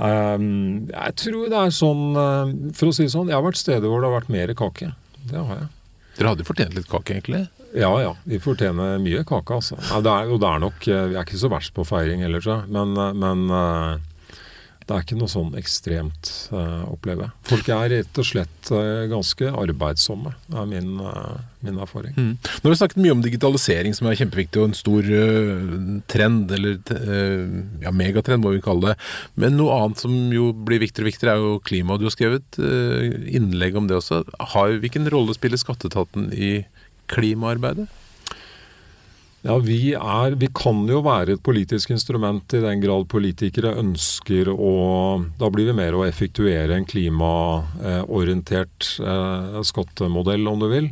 Um, 0.00 0.86
jeg 0.88 1.12
tror 1.20 1.50
det 1.52 1.58
er 1.60 1.72
sånn 1.76 2.14
uh, 2.16 2.48
For 2.72 2.88
å 2.88 2.92
si 2.96 3.04
det 3.04 3.12
sånn, 3.12 3.28
jeg 3.28 3.36
har 3.36 3.44
vært 3.44 3.58
steder 3.60 3.84
hvor 3.84 4.00
det 4.00 4.08
har 4.08 4.14
vært 4.14 4.30
mer 4.32 4.52
kake. 4.56 4.94
Det 5.28 5.36
har 5.36 5.58
jeg. 5.58 5.66
Dere 6.16 6.32
hadde 6.32 6.46
fortjent 6.48 6.76
litt 6.76 6.88
kake, 6.88 7.18
egentlig? 7.18 7.42
Ja 7.76 7.90
ja, 8.02 8.14
vi 8.26 8.40
fortjener 8.42 8.98
mye 9.02 9.22
kake, 9.26 9.58
altså. 9.60 9.76
Det 9.78 10.10
er, 10.10 10.30
og 10.32 10.40
det 10.42 10.48
er 10.48 10.62
nok 10.64 10.86
eh, 10.90 11.04
Vi 11.12 11.14
er 11.16 11.26
ikke 11.26 11.38
så 11.38 11.50
verst 11.52 11.74
på 11.76 11.84
feiring 11.86 12.24
heller, 12.24 12.42
tror 12.42 12.56
jeg. 12.58 12.72
Men, 12.74 12.96
eh, 12.98 13.12
men 13.22 13.44
uh, 13.52 14.00
det 14.90 14.96
er 14.96 15.04
ikke 15.04 15.18
noe 15.20 15.30
sånn 15.30 15.52
ekstremt, 15.54 16.28
uh, 16.50 16.82
opplever. 16.90 17.30
Folk 17.46 17.68
er 17.70 17.92
rett 17.92 18.18
og 18.18 18.26
slett 18.26 18.70
uh, 18.74 19.06
ganske 19.10 19.52
arbeidsomme, 19.54 20.32
er 20.50 20.66
min, 20.66 20.96
uh, 20.98 21.36
min 21.62 21.78
erfaring. 21.78 22.16
Mm. 22.16 22.32
Nå 22.34 22.64
har 22.64 22.74
vi 22.74 22.80
snakket 22.80 23.02
mye 23.04 23.14
om 23.14 23.22
digitalisering, 23.22 23.94
som 23.94 24.08
er 24.10 24.18
kjempeviktig 24.18 24.58
og 24.58 24.72
en 24.72 24.74
stor 24.74 25.12
trend, 26.10 26.50
eller 26.56 26.80
ja, 27.84 27.92
megatrend 27.94 28.42
må 28.42 28.56
vi 28.56 28.64
kalle 28.64 28.90
det. 28.90 29.08
Men 29.38 29.54
noe 29.60 29.78
annet 29.78 30.02
som 30.02 30.16
jo 30.34 30.50
blir 30.56 30.82
viktigere 30.82 31.06
og 31.06 31.12
viktigere, 31.12 31.36
er 31.36 31.44
jo 31.44 31.62
klima. 31.70 31.98
Du 32.00 32.08
har 32.08 32.16
skrevet 32.16 32.58
innlegg 32.58 33.78
om 33.78 33.86
det 33.86 34.00
også. 34.00 34.24
Har, 34.56 34.74
hvilken 34.82 35.06
rolle 35.12 35.36
spiller 35.36 35.60
skatteetaten 35.60 36.32
i 36.34 36.52
klimaarbeidet? 37.12 37.86
Ja, 39.40 39.54
vi, 39.64 39.94
er, 39.96 40.34
vi 40.36 40.50
kan 40.52 40.82
jo 40.90 40.98
være 41.00 41.38
et 41.38 41.42
politisk 41.44 41.94
instrument 41.94 42.52
i 42.52 42.60
den 42.60 42.82
grad 42.82 43.06
politikere 43.08 43.72
ønsker 43.80 44.50
å 44.52 44.72
Da 45.40 45.48
blir 45.52 45.70
vi 45.70 45.76
mer 45.78 45.96
å 45.96 46.04
effektuere 46.04 46.76
en 46.76 46.84
klimaorientert 46.88 48.98
eh, 49.00 49.60
skattemodell, 49.64 50.44
om 50.50 50.60
du 50.60 50.68
vil. 50.68 50.90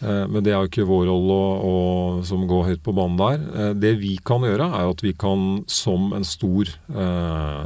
Eh, 0.00 0.24
men 0.28 0.44
det 0.44 0.54
er 0.54 0.60
jo 0.60 0.68
ikke 0.70 0.88
vår 0.88 1.04
rolle 1.10 1.36
å, 1.36 1.52
å, 1.68 1.76
som 2.24 2.46
går 2.48 2.66
høyt 2.70 2.82
på 2.84 2.96
banen 2.96 3.20
der. 3.20 3.44
Eh, 3.44 3.72
det 3.84 3.94
vi 4.00 4.16
kan 4.24 4.44
gjøre, 4.44 4.70
er 4.72 4.92
at 4.92 5.04
vi 5.04 5.12
kan 5.16 5.64
som 5.68 6.12
en 6.16 6.24
stor 6.24 6.72
eh, 6.72 7.64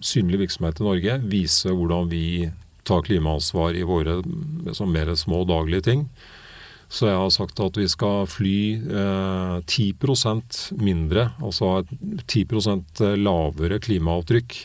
synlig 0.00 0.38
virksomhet 0.46 0.80
i 0.80 0.88
Norge 0.88 1.18
vise 1.28 1.72
hvordan 1.72 2.08
vi 2.12 2.48
tar 2.88 3.04
klimaansvar 3.06 3.76
i 3.78 3.84
våre 3.86 4.22
mer 4.88 5.12
små 5.20 5.44
daglige 5.48 5.84
ting. 5.92 6.08
Så 6.92 7.08
jeg 7.08 7.16
har 7.16 7.30
sagt 7.32 7.60
at 7.64 7.78
vi 7.80 7.86
skal 7.88 8.26
fly 8.28 8.58
eh, 8.76 9.56
10% 9.64 10.60
mindre, 10.76 11.30
altså 11.40 11.78
et 11.80 11.92
10% 12.28 13.00
lavere 13.16 13.80
klimaavtrykk 13.80 14.58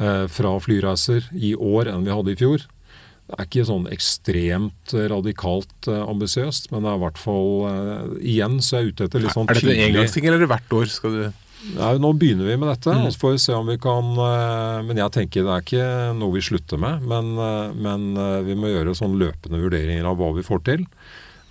eh, 0.00 0.24
fra 0.32 0.54
flyreiser 0.64 1.28
i 1.36 1.52
år 1.52 1.92
enn 1.92 2.08
vi 2.08 2.14
hadde 2.16 2.32
i 2.32 2.40
fjor. 2.40 2.64
Det 3.28 3.36
er 3.36 3.44
ikke 3.44 3.66
sånn 3.68 3.84
ekstremt 3.92 4.94
radikalt 5.12 5.90
eh, 5.90 6.00
ambisiøst, 6.00 6.70
men 6.72 6.86
det 6.86 6.94
er 6.94 6.96
i 6.96 7.02
hvert 7.02 7.20
fall 7.20 7.50
eh, 7.68 8.14
Igjen 8.32 8.56
så 8.64 8.78
er 8.78 8.86
jeg 8.86 8.94
ute 8.94 9.08
etter 9.10 9.24
litt 9.26 9.36
sånn 9.36 9.50
tydelig 9.50 9.58
Er 9.58 9.68
dette 9.68 9.74
en 9.76 9.90
engangsting, 9.90 10.28
eller 10.30 10.46
er 10.46 10.52
hvert 10.54 10.76
år? 10.78 10.88
skal 10.94 11.12
du... 11.12 11.26
Nei, 11.58 11.98
nå 11.98 12.12
begynner 12.14 12.46
vi 12.46 12.56
med 12.56 12.70
dette, 12.70 12.92
mm. 12.94 13.06
og 13.06 13.12
så 13.12 13.20
får 13.20 13.32
vi 13.34 13.38
se 13.42 13.54
om 13.56 13.66
vi 13.66 13.78
kan 13.82 14.12
eh, 14.22 14.82
Men 14.86 15.00
jeg 15.02 15.14
tenker 15.16 15.46
det 15.46 15.54
er 15.54 15.64
ikke 15.64 15.86
noe 16.18 16.36
vi 16.36 16.44
slutter 16.44 16.80
med. 16.80 17.06
Men, 17.10 17.32
eh, 17.42 17.72
men 17.74 18.10
eh, 18.14 18.42
vi 18.46 18.54
må 18.58 18.70
gjøre 18.70 18.94
sånn 18.98 19.18
løpende 19.18 19.62
vurderinger 19.64 20.06
av 20.06 20.20
hva 20.20 20.32
vi 20.36 20.46
får 20.46 20.62
til. 20.70 20.86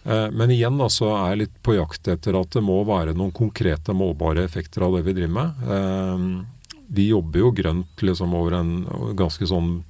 Men 0.08 0.48
igjen 0.54 0.78
da, 0.80 0.86
så 0.88 1.10
er 1.12 1.34
jeg 1.34 1.40
litt 1.42 1.56
på 1.68 1.74
jakt 1.76 2.08
etter 2.08 2.38
at 2.40 2.54
det 2.56 2.62
må 2.64 2.78
være 2.88 3.12
noen 3.12 3.34
konkrete, 3.36 3.92
målbare 3.92 4.46
effekter 4.48 4.86
av 4.86 4.94
det 4.96 5.02
vi 5.04 5.16
driver 5.18 5.34
med. 5.36 6.46
Vi 6.96 7.10
jobber 7.10 7.42
jo 7.42 7.50
grønt 7.58 8.04
liksom 8.08 8.32
over 8.40 8.56
en 8.56 8.70
ganske 9.20 9.50
sånn 9.52 9.82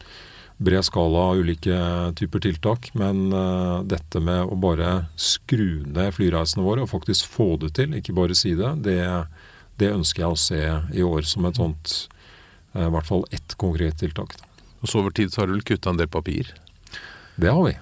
bred 0.58 0.88
skala 0.88 1.28
av 1.28 1.44
ulike 1.44 1.78
typer 2.18 2.42
tiltak. 2.48 2.90
Men 2.98 3.30
dette 3.86 4.18
med 4.18 4.50
å 4.50 4.58
bare 4.58 5.04
skru 5.22 5.86
ned 5.86 6.10
flyreisene 6.18 6.66
våre 6.66 6.88
og 6.88 6.96
faktisk 6.96 7.30
få 7.38 7.52
det 7.62 7.76
til, 7.78 7.94
ikke 7.94 8.18
bare 8.18 8.40
si 8.42 8.56
det, 8.58 8.74
det 8.90 8.98
det 9.82 9.94
ønsker 9.94 10.24
jeg 10.24 10.34
å 10.34 10.40
se 10.42 10.62
i 10.98 11.04
år 11.06 11.28
som 11.30 11.46
et 11.48 11.60
sånt 11.60 11.96
eh, 12.74 12.88
I 12.88 12.94
hvert 12.94 13.10
fall 13.10 13.26
ett 13.36 13.58
konkret 13.62 14.00
tiltak. 14.02 14.38
Og 14.82 14.90
så 14.90 15.02
over 15.02 15.14
tid 15.16 15.34
så 15.34 15.42
har 15.42 15.50
du 15.50 15.58
vel 15.58 15.66
kutta 15.68 15.94
en 15.94 16.00
del 16.00 16.10
papir? 16.12 16.54
Det 17.38 17.52
har 17.54 17.64
vi. 17.66 17.76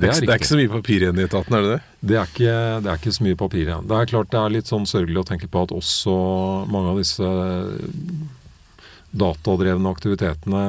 Det 0.00 0.06
er, 0.06 0.20
det 0.22 0.30
er, 0.30 0.38
ikke 0.38 0.52
så 0.52 0.58
mye 0.60 0.70
papir 0.70 1.02
igjen 1.02 1.18
i 1.18 1.24
etaten, 1.26 1.54
er 1.56 1.64
det 1.64 1.70
det? 1.72 1.80
Det 2.00 2.16
er, 2.16 2.28
ikke, 2.30 2.52
det 2.84 2.90
er 2.90 3.00
ikke 3.00 3.12
så 3.16 3.24
mye 3.26 3.38
papir 3.38 3.64
igjen. 3.64 3.88
Det 3.90 3.96
er 3.96 4.10
klart 4.12 4.30
det 4.30 4.38
er 4.40 4.52
litt 4.54 4.70
sånn 4.70 4.86
sørgelig 4.86 5.24
å 5.24 5.26
tenke 5.32 5.48
på 5.50 5.64
at 5.66 5.74
også 5.74 6.14
mange 6.70 6.92
av 6.92 7.00
disse 7.00 7.30
datadrevne 9.10 9.90
aktivitetene 9.90 10.62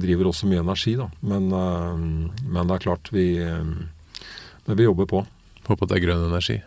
driver 0.00 0.30
også 0.30 0.48
mye 0.48 0.64
energi, 0.64 0.96
da. 0.96 1.10
Men, 1.20 1.52
men 1.52 2.62
det 2.70 2.78
er 2.78 2.84
klart, 2.86 3.12
vi, 3.12 3.26
vi 4.72 4.88
jobber 4.88 5.10
på. 5.12 5.22
Håper 5.68 5.84
at 5.84 5.92
det 5.92 5.98
er 5.98 6.06
grønn 6.06 6.26
energi. 6.30 6.58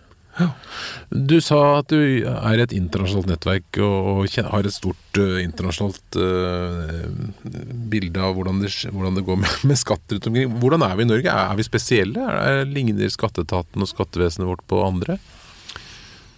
Du 1.12 1.36
sa 1.44 1.58
at 1.82 1.92
du 1.92 2.24
er 2.24 2.62
et 2.64 2.74
internasjonalt 2.76 3.28
nettverk 3.28 3.80
og, 3.84 4.30
har 4.32 4.68
et 4.68 4.74
stort 4.74 5.20
uh, 5.20 5.42
internasjonalt 5.44 6.18
uh, 6.18 7.04
bilde 7.92 8.22
av 8.24 8.38
hvordan 8.38 8.62
det, 8.64 8.72
hvordan 8.88 9.20
det 9.20 9.26
går 9.28 9.42
med, 9.42 9.58
med, 9.68 9.80
skatter 9.80 10.18
rundt 10.18 10.30
omkring. 10.32 10.56
Hvordan 10.64 10.88
er 10.88 10.96
vi 10.96 11.06
i 11.06 11.10
Norge? 11.12 11.28
Er, 11.28 11.52
er 11.52 11.60
vi 11.60 11.68
spesielle? 11.68 12.32
Er, 12.32 12.64
ligner 12.70 13.12
skatteetaten 13.12 13.84
og 13.84 13.92
skattevesenet 13.92 14.48
vårt 14.48 14.64
på 14.72 14.82
andre? 14.86 15.20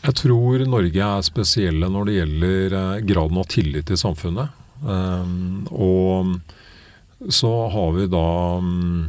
Jeg 0.03 0.17
tror 0.19 0.65
Norge 0.67 1.09
er 1.13 1.23
spesielle 1.23 1.87
når 1.91 2.09
det 2.09 2.17
gjelder 2.17 2.77
uh, 2.79 3.01
graden 3.13 3.41
av 3.43 3.49
tillit 3.53 3.93
i 3.93 3.99
samfunnet. 3.99 4.59
Um, 4.83 5.63
og 5.71 7.31
så 7.31 7.51
har 7.71 7.93
vi 7.95 8.09
da 8.11 8.27
um, 8.59 9.05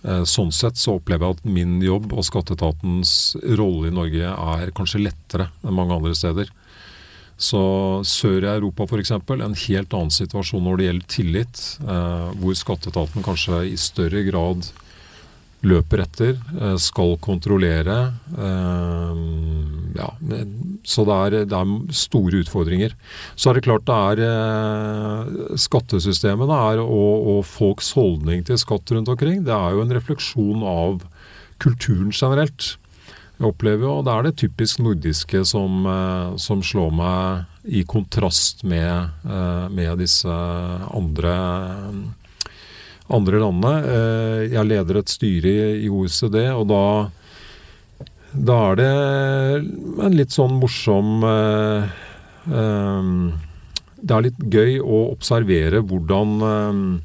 sånn 0.00 0.48
sett 0.54 0.78
så 0.80 0.94
opplever 0.96 1.26
jeg 1.26 1.36
at 1.36 1.48
min 1.56 1.74
jobb 1.84 2.14
og 2.16 2.24
skatteetatens 2.24 3.34
rolle 3.58 3.90
i 3.90 3.94
Norge 3.94 4.30
er 4.32 4.72
kanskje 4.76 5.02
lettere 5.02 5.50
enn 5.60 5.76
mange 5.76 5.98
andre 5.98 6.14
steder. 6.16 6.48
Så 7.40 7.60
sør 8.04 8.44
i 8.44 8.50
Europa 8.50 8.84
f.eks. 8.84 9.14
en 9.16 9.56
helt 9.62 9.94
annen 9.96 10.12
situasjon 10.12 10.64
når 10.66 10.76
det 10.76 10.86
gjelder 10.86 11.10
tillit, 11.14 11.62
eh, 11.80 12.26
hvor 12.36 12.56
skatteetaten 12.58 13.24
kanskje 13.24 13.62
i 13.70 13.78
større 13.80 14.24
grad 14.26 14.68
løper 15.66 16.00
etter, 16.04 16.38
eh, 16.60 16.76
skal 16.80 17.16
kontrollere. 17.20 17.98
Eh, 18.32 19.20
ja, 19.98 20.08
så 20.84 21.04
det 21.04 21.16
er, 21.16 21.36
det 21.50 21.56
er, 21.56 21.72
store 21.92 22.40
utfordringer. 22.40 22.94
Så 23.36 23.50
er 23.50 23.58
det 23.58 23.66
klart 23.66 23.86
det 23.88 23.96
er 23.96 24.22
eh, 24.26 25.56
skattesystemet 25.60 26.52
er, 26.56 26.80
og, 26.84 27.28
og, 27.34 27.40
folks 27.44 27.92
holdning 27.96 28.44
til 28.46 28.60
skatt 28.60 28.92
rundt 28.94 29.10
omkring. 29.12 29.44
Det 29.44 29.54
er 29.56 29.76
jo 29.76 29.84
en 29.84 29.96
refleksjon 29.96 30.64
av 30.64 31.02
kulturen 31.60 32.12
generelt. 32.14 32.76
Jeg 33.40 33.48
opplever 33.48 33.86
jo, 33.86 33.98
og 33.98 34.04
Det 34.04 34.12
er 34.12 34.24
det 34.24 34.36
typisk 34.36 34.80
nordiske 34.84 35.44
som, 35.48 35.86
som 36.36 36.60
slår 36.60 36.90
meg 36.92 37.72
i 37.72 37.80
kontrast 37.88 38.66
med, 38.68 39.24
med 39.72 39.96
disse 40.00 40.28
andre 40.28 41.32
andre 43.10 43.40
landene. 43.42 43.74
Eh, 43.94 44.42
jeg 44.54 44.68
leder 44.68 45.00
et 45.00 45.12
styre 45.12 45.54
i 45.80 45.88
OECD, 45.90 46.38
og 46.54 46.66
da, 46.70 46.84
da 48.32 48.58
er 48.70 48.80
det 48.80 48.90
en 50.06 50.16
litt 50.16 50.36
sånn 50.36 50.58
morsom 50.60 51.24
eh, 51.26 52.02
eh, 52.48 53.14
Det 54.00 54.16
er 54.16 54.26
litt 54.28 54.42
gøy 54.48 54.78
å 54.80 55.06
observere 55.10 55.82
hvordan 55.84 57.00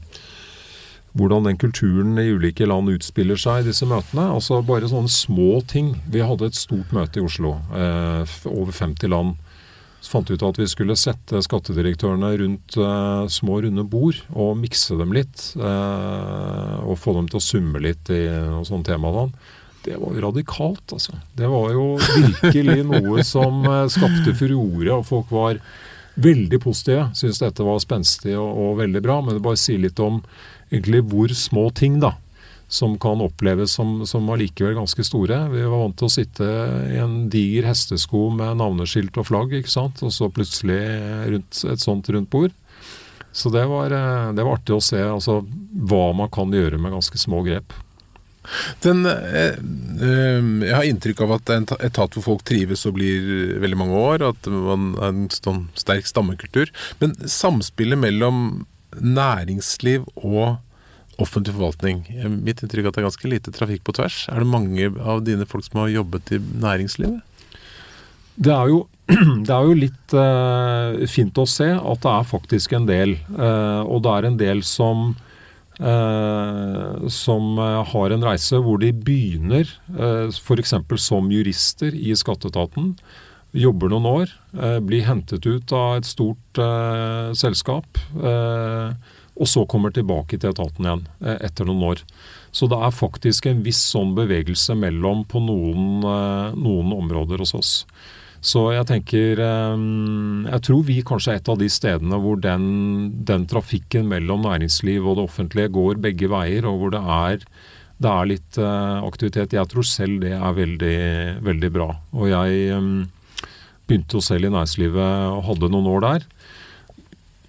hvordan 1.16 1.48
den 1.48 1.58
kulturen 1.58 2.18
i 2.20 2.28
ulike 2.36 2.68
land 2.68 2.92
utspiller 2.92 3.40
seg 3.40 3.64
i 3.64 3.70
disse 3.70 3.88
møtene. 3.88 4.28
Altså 4.36 4.60
Bare 4.66 4.90
sånne 4.92 5.12
små 5.12 5.62
ting. 5.68 5.94
Vi 6.12 6.24
hadde 6.24 6.50
et 6.50 6.60
stort 6.60 6.92
møte 6.96 7.22
i 7.22 7.24
Oslo. 7.24 7.56
Eh, 7.72 8.36
over 8.52 8.76
50 8.76 9.12
land. 9.14 9.38
Så 10.06 10.12
fant 10.12 10.30
vi 10.30 10.36
ut 10.38 10.44
at 10.46 10.60
vi 10.62 10.68
skulle 10.70 10.94
sette 11.00 11.40
skattedirektørene 11.42 12.28
rundt 12.38 12.76
uh, 12.78 13.26
små, 13.32 13.58
runde 13.66 13.82
bord 13.90 14.20
og 14.38 14.52
mikse 14.60 14.94
dem 15.00 15.16
litt. 15.18 15.48
Uh, 15.58 16.84
og 16.86 17.00
få 17.02 17.16
dem 17.18 17.30
til 17.32 17.40
å 17.40 17.46
summe 17.46 17.82
litt 17.82 18.12
i 18.14 18.28
noe 18.30 18.62
sånt 18.70 18.86
tema. 18.86 19.10
Sånn. 19.16 19.34
Det 19.88 19.98
var 19.98 20.14
jo 20.14 20.22
radikalt, 20.28 20.86
altså. 20.94 21.18
Det 21.34 21.50
var 21.50 21.74
jo 21.74 21.88
virkelig 22.04 22.86
noe 22.86 23.26
som 23.26 23.66
uh, 23.66 23.88
skapte 23.90 24.36
furore, 24.38 24.92
og 24.94 25.08
folk 25.10 25.34
var 25.34 25.58
veldig 26.22 26.62
positive. 26.62 27.10
Syntes 27.18 27.42
dette 27.42 27.66
var 27.66 27.82
spenstig 27.82 28.38
og, 28.38 28.62
og 28.62 28.78
veldig 28.84 29.02
bra. 29.02 29.18
Men 29.26 29.40
det 29.40 29.46
bare 29.48 29.60
sier 29.60 29.82
litt 29.82 29.98
om 30.06 30.22
egentlig 30.70 31.02
hvor 31.10 31.34
små 31.34 31.72
ting, 31.74 31.98
da 32.04 32.14
som 32.76 32.98
kan 33.02 33.24
oppleves 33.24 33.78
som, 33.78 34.02
som 34.10 34.28
allikevel 34.34 34.76
ganske 34.78 35.06
store. 35.08 35.40
Vi 35.54 35.64
var 35.64 35.80
vant 35.86 35.98
til 36.00 36.10
å 36.10 36.14
sitte 36.14 36.50
i 36.92 37.00
en 37.02 37.26
diger 37.32 37.70
hestesko 37.70 38.28
med 38.36 38.60
navneskilt 38.60 39.16
og 39.22 39.30
flagg, 39.30 39.56
ikke 39.56 39.72
sant? 39.72 40.04
og 40.04 40.14
så 40.14 40.30
plutselig 40.34 40.82
rundt, 41.32 41.64
et 41.72 41.84
sånt 41.84 42.12
rundt 42.12 42.32
bord. 42.34 42.54
Så 43.36 43.52
det 43.52 43.66
var, 43.68 43.92
eh, 43.92 44.34
det 44.36 44.44
var 44.44 44.60
artig 44.60 44.76
å 44.76 44.84
se 44.84 45.02
altså, 45.04 45.42
hva 45.90 46.06
man 46.16 46.32
kan 46.32 46.54
gjøre 46.56 46.80
med 46.80 46.96
ganske 46.96 47.20
små 47.20 47.42
grep. 47.48 47.74
Den, 48.80 49.06
eh, 49.10 49.58
eh, 49.58 50.46
jeg 50.64 50.76
har 50.76 50.88
inntrykk 50.88 51.24
av 51.26 51.34
at 51.36 51.46
det 51.48 51.56
er 51.56 51.64
en 51.64 51.88
etat 51.90 52.16
hvor 52.16 52.24
folk 52.24 52.46
trives 52.48 52.86
og 52.88 52.96
blir 52.96 53.58
veldig 53.60 53.80
mange 53.82 54.00
år. 54.00 54.24
At 54.30 54.48
man 54.48 54.94
er 55.00 55.10
en 55.10 55.28
sånn 55.34 55.66
sterk 55.76 56.08
stammekultur. 56.08 56.72
Men 57.02 57.16
samspillet 57.16 58.00
mellom 58.00 58.66
næringsliv 58.96 60.08
og 60.16 60.62
offentlig 61.22 61.56
forvaltning. 61.56 62.04
Mitt 62.44 62.64
inntrykk 62.64 62.86
er 62.86 62.92
at 62.92 62.98
det 62.98 63.04
er 63.04 63.08
ganske 63.10 63.32
lite 63.32 63.54
trafikk 63.56 63.86
på 63.88 63.96
tvers. 63.98 64.26
Er 64.32 64.44
det 64.44 64.52
mange 64.52 64.90
av 65.00 65.24
dine 65.26 65.48
folk 65.50 65.66
som 65.68 65.84
har 65.84 65.94
jobbet 65.94 66.36
i 66.36 66.42
næringslivet? 66.42 67.22
Det 68.36 68.52
er 68.52 68.72
jo, 68.72 68.82
det 69.48 69.54
er 69.54 69.68
jo 69.70 69.78
litt 69.80 70.16
uh, 70.18 71.06
fint 71.08 71.38
å 71.40 71.48
se 71.48 71.70
at 71.76 72.02
det 72.04 72.12
er 72.12 72.32
faktisk 72.32 72.76
en 72.76 72.88
del. 72.90 73.16
Uh, 73.32 73.84
og 73.88 74.04
det 74.06 74.16
er 74.16 74.28
en 74.30 74.40
del 74.42 74.64
som, 74.68 75.14
uh, 75.80 77.06
som 77.12 77.62
har 77.94 78.16
en 78.16 78.28
reise 78.28 78.60
hvor 78.60 78.82
de 78.84 78.92
begynner 78.92 79.70
uh, 79.96 80.28
f.eks. 80.28 80.76
som 81.06 81.32
jurister 81.32 81.96
i 81.96 82.16
skatteetaten. 82.18 82.96
Jobber 83.56 83.88
noen 83.88 84.08
år, 84.10 84.32
blir 84.84 85.06
hentet 85.08 85.46
ut 85.48 85.72
av 85.72 86.02
et 86.02 86.08
stort 86.10 86.60
selskap. 87.40 87.88
Uh, 88.20 88.92
og 89.36 89.50
så 89.52 89.66
kommer 89.68 89.92
tilbake 89.92 90.40
til 90.40 90.54
etaten 90.54 90.88
igjen 90.88 91.06
eh, 91.26 91.38
etter 91.44 91.68
noen 91.68 91.84
år. 91.92 92.04
Så 92.56 92.70
det 92.72 92.80
er 92.80 92.96
faktisk 92.96 93.50
en 93.50 93.64
viss 93.66 93.82
sånn 93.92 94.14
bevegelse 94.16 94.78
mellom 94.80 95.26
på 95.28 95.42
noen, 95.44 96.06
eh, 96.08 96.56
noen 96.56 96.94
områder 96.96 97.44
hos 97.44 97.56
oss. 97.58 97.72
Så 98.46 98.68
jeg 98.76 98.86
tenker 98.86 99.40
eh, 99.42 99.86
Jeg 100.52 100.62
tror 100.68 100.84
vi 100.88 101.00
kanskje 101.08 101.34
er 101.34 101.42
et 101.42 101.52
av 101.52 101.60
de 101.60 101.70
stedene 101.72 102.20
hvor 102.22 102.40
den, 102.40 102.68
den 103.28 103.48
trafikken 103.52 104.08
mellom 104.12 104.46
næringsliv 104.46 105.04
og 105.04 105.20
det 105.20 105.26
offentlige 105.28 105.74
går 105.76 106.00
begge 106.04 106.32
veier, 106.32 106.70
og 106.70 106.80
hvor 106.80 106.96
det 106.96 107.04
er, 107.04 107.50
det 108.00 108.12
er 108.12 108.32
litt 108.32 108.58
aktivitet. 108.60 109.56
Jeg 109.56 109.72
tror 109.72 109.88
selv 109.88 110.24
det 110.24 110.34
er 110.36 110.56
veldig, 110.56 110.98
veldig 111.44 111.74
bra. 111.76 111.90
Og 112.16 112.28
jeg 112.32 112.80
begynte 113.88 114.18
jo 114.18 114.24
selv 114.24 114.48
i 114.48 114.52
næringslivet 114.52 115.32
og 115.32 115.46
hadde 115.50 115.72
noen 115.72 115.92
år 115.92 116.04
der 116.06 116.26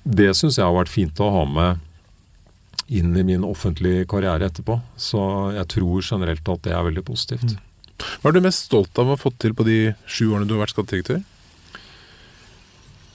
det 0.06 0.30
syns 0.38 0.58
jeg 0.60 0.66
har 0.66 0.76
vært 0.76 0.92
fint 0.92 1.20
å 1.20 1.32
ha 1.34 1.44
med 1.50 1.82
inn 2.86 3.16
i 3.18 3.24
min 3.26 3.44
offentlige 3.46 4.06
karriere 4.10 4.46
etterpå. 4.46 4.78
Så 4.94 5.20
jeg 5.56 5.66
tror 5.74 6.04
generelt 6.06 6.52
at 6.52 6.62
det 6.66 6.74
er 6.74 6.84
veldig 6.86 7.02
positivt. 7.08 7.56
Mm. 7.56 7.62
Hva 8.20 8.30
er 8.30 8.36
du 8.36 8.44
mest 8.44 8.68
stolt 8.68 8.98
av 9.00 9.08
å 9.08 9.16
ha 9.16 9.20
fått 9.20 9.40
til 9.42 9.56
på 9.56 9.66
de 9.66 9.78
sju 10.04 10.28
årene 10.28 10.46
du 10.46 10.54
har 10.54 10.66
vært 10.66 10.76
skattedirektør? 10.76 11.24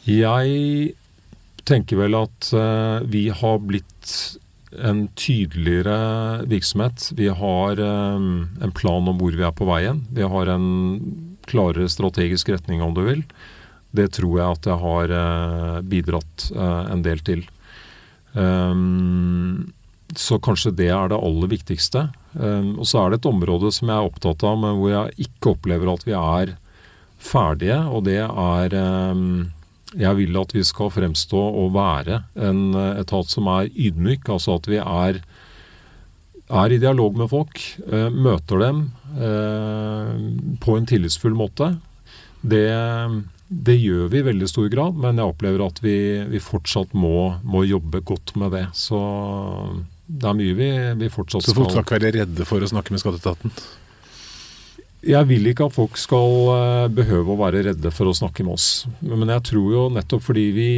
Jeg 0.10 0.96
tenker 1.70 2.00
vel 2.02 2.18
at 2.18 2.52
uh, 2.58 3.06
vi 3.06 3.28
har 3.30 3.62
blitt 3.64 4.16
en 4.82 5.06
tydeligere 5.20 6.44
virksomhet. 6.50 7.12
Vi 7.16 7.28
har 7.28 7.80
um, 7.80 8.50
en 8.64 8.74
plan 8.76 9.08
om 9.08 9.20
hvor 9.20 9.36
vi 9.36 9.46
er 9.46 9.54
på 9.56 9.68
veien. 9.70 10.02
Vi 10.16 10.26
har 10.26 10.52
en 10.52 10.68
klarere 11.52 11.90
strategisk 11.92 12.50
retning, 12.54 12.82
om 12.84 12.96
du 12.96 13.04
vil. 13.06 13.26
Det 13.92 14.08
tror 14.16 14.40
jeg 14.40 14.56
at 14.56 14.68
jeg 14.70 14.80
har 14.86 15.14
eh, 15.18 15.78
bidratt 15.92 16.48
eh, 16.56 16.84
en 16.94 17.04
del 17.04 17.22
til. 17.28 17.44
Um, 18.32 19.72
så 20.16 20.38
kanskje 20.44 20.74
det 20.76 20.90
er 20.96 21.12
det 21.12 21.20
aller 21.20 21.52
viktigste. 21.52 22.08
Um, 22.34 22.78
og 22.80 22.88
så 22.88 23.02
er 23.02 23.12
det 23.12 23.22
et 23.22 23.32
område 23.32 23.72
som 23.76 23.92
jeg 23.92 23.98
er 23.98 24.08
opptatt 24.08 24.46
av, 24.48 24.60
men 24.60 24.78
hvor 24.80 24.94
jeg 24.94 25.28
ikke 25.28 25.56
opplever 25.56 25.92
at 25.92 26.06
vi 26.08 26.16
er 26.16 26.54
ferdige. 27.22 27.82
Og 27.92 28.06
det 28.08 28.22
er 28.24 28.78
um, 29.12 29.52
Jeg 30.00 30.16
vil 30.22 30.40
at 30.40 30.56
vi 30.56 30.64
skal 30.64 30.94
fremstå 30.96 31.40
og 31.62 31.74
være 31.76 32.22
en 32.40 32.72
etat 32.96 33.28
som 33.28 33.50
er 33.52 33.68
ydmyk. 33.76 34.30
Altså 34.32 34.56
at 34.56 34.72
vi 34.72 34.80
er, 34.80 35.20
er 36.48 36.72
i 36.72 36.80
dialog 36.80 37.20
med 37.20 37.28
folk. 37.28 37.60
Møter 37.92 38.64
dem 38.64 38.80
på 40.64 40.78
en 40.78 40.88
tillitsfull 40.88 41.36
måte. 41.36 41.74
Det 42.40 42.72
det 43.52 43.76
gjør 43.76 44.08
vi 44.08 44.22
i 44.22 44.24
veldig 44.24 44.48
stor 44.48 44.70
grad, 44.72 44.96
men 44.96 45.20
jeg 45.20 45.28
opplever 45.28 45.66
at 45.66 45.82
vi, 45.84 45.96
vi 46.32 46.40
fortsatt 46.40 46.94
må, 46.96 47.34
må, 47.44 47.66
jobbe 47.68 48.00
godt 48.08 48.32
med 48.40 48.56
det. 48.56 48.64
Så 48.78 49.00
det 50.08 50.30
er 50.30 50.38
mye 50.40 50.56
vi, 50.56 50.72
vi 51.02 51.12
fortsatt 51.12 51.44
skal 51.44 51.52
Så 51.52 51.58
folk 51.60 51.74
skal 51.74 51.84
ikke 51.84 51.98
være 51.98 52.14
redde 52.22 52.48
for 52.48 52.64
å 52.64 52.72
snakke 52.72 52.96
med 52.96 53.04
skatteetaten? 53.04 53.54
Jeg 55.12 55.28
vil 55.28 55.52
ikke 55.52 55.68
at 55.68 55.76
folk 55.76 56.00
skal 56.00 56.36
eh, 56.56 56.88
behøve 56.96 57.34
å 57.34 57.40
være 57.42 57.66
redde 57.68 57.92
for 57.92 58.08
å 58.08 58.16
snakke 58.16 58.46
med 58.48 58.56
oss. 58.56 58.86
Men 59.04 59.34
jeg 59.34 59.44
tror 59.52 59.76
jo 59.76 59.86
nettopp 59.98 60.24
fordi 60.30 60.48
vi, 60.56 60.72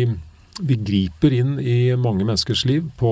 vi 0.63 0.81
griper 0.89 1.37
inn 1.43 1.57
i 1.61 1.93
mange 1.93 2.25
menneskers 2.25 2.65
liv 2.69 2.87
på 2.97 3.11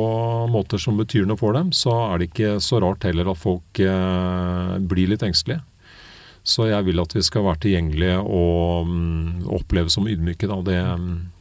måter 0.50 0.82
som 0.82 0.98
betyr 0.98 1.30
noe 1.30 1.38
for 1.38 1.54
dem, 1.54 1.70
så 1.76 2.00
er 2.08 2.18
det 2.18 2.32
ikke 2.32 2.56
så 2.66 2.82
rart 2.82 3.06
heller 3.06 3.30
at 3.30 3.44
folk 3.44 3.84
eh, 3.86 4.80
blir 4.82 5.14
litt 5.14 5.28
engstelige. 5.28 5.62
Så 6.44 6.66
jeg 6.72 6.86
vil 6.88 7.02
at 7.04 7.14
vi 7.14 7.22
skal 7.22 7.44
være 7.46 7.62
tilgjengelige 7.68 8.18
og 8.22 8.88
um, 8.90 9.44
oppleves 9.54 9.94
som 9.94 10.08
ydmyke. 10.10 10.50
Da. 10.50 10.58
Det, 10.66 10.78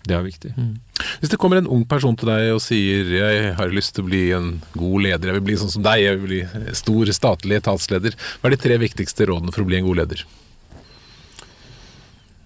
det 0.08 0.16
er 0.16 0.26
viktig. 0.26 0.50
Mm. 0.56 0.74
Hvis 1.22 1.32
det 1.32 1.38
kommer 1.40 1.60
en 1.60 1.70
ung 1.72 1.86
person 1.88 2.18
til 2.20 2.28
deg 2.28 2.50
og 2.52 2.60
sier 2.60 3.08
'jeg 3.08 3.54
har 3.56 3.72
lyst 3.72 3.94
til 3.96 4.04
å 4.04 4.10
bli 4.10 4.24
en 4.36 4.50
god 4.76 5.00
leder', 5.06 5.26
'jeg 5.26 5.38
vil 5.38 5.48
bli 5.48 5.56
sånn 5.56 5.72
som 5.72 5.82
deg', 5.82 6.04
'jeg 6.04 6.18
vil 6.18 6.28
bli 6.28 6.74
stor 6.76 7.12
statlig 7.16 7.56
etatsleder', 7.62 8.18
hva 8.40 8.46
er 8.46 8.56
de 8.56 8.60
tre 8.60 8.76
viktigste 8.76 9.26
rådene 9.26 9.52
for 9.52 9.62
å 9.62 9.68
bli 9.70 9.78
en 9.78 9.88
god 9.88 9.96
leder? 9.96 10.24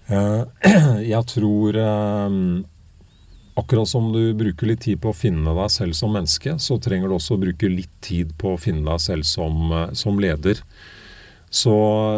Jeg 1.13 1.23
tror 1.25 1.73
Akkurat 3.55 3.87
som 3.87 4.11
du 4.11 4.33
bruker 4.35 4.67
litt 4.67 4.81
tid 4.83 4.99
på 4.99 5.13
å 5.13 5.15
finne 5.15 5.53
deg 5.55 5.71
selv 5.71 5.95
som 5.95 6.11
menneske, 6.11 6.59
så 6.59 6.75
trenger 6.75 7.07
du 7.07 7.15
også 7.15 7.37
å 7.37 7.39
bruke 7.39 7.69
litt 7.71 7.93
tid 8.03 8.33
på 8.35 8.51
å 8.51 8.59
finne 8.59 8.83
deg 8.83 8.99
selv 8.99 9.23
som, 9.23 9.71
som 9.95 10.19
leder. 10.19 10.59
Så, 11.55 11.75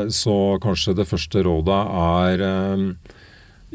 så, 0.09 0.35
kanskje 0.63 0.95
det 0.97 1.05
første 1.05 1.43
rådet 1.45 1.79
er 2.01 2.43
eh, 2.47 2.85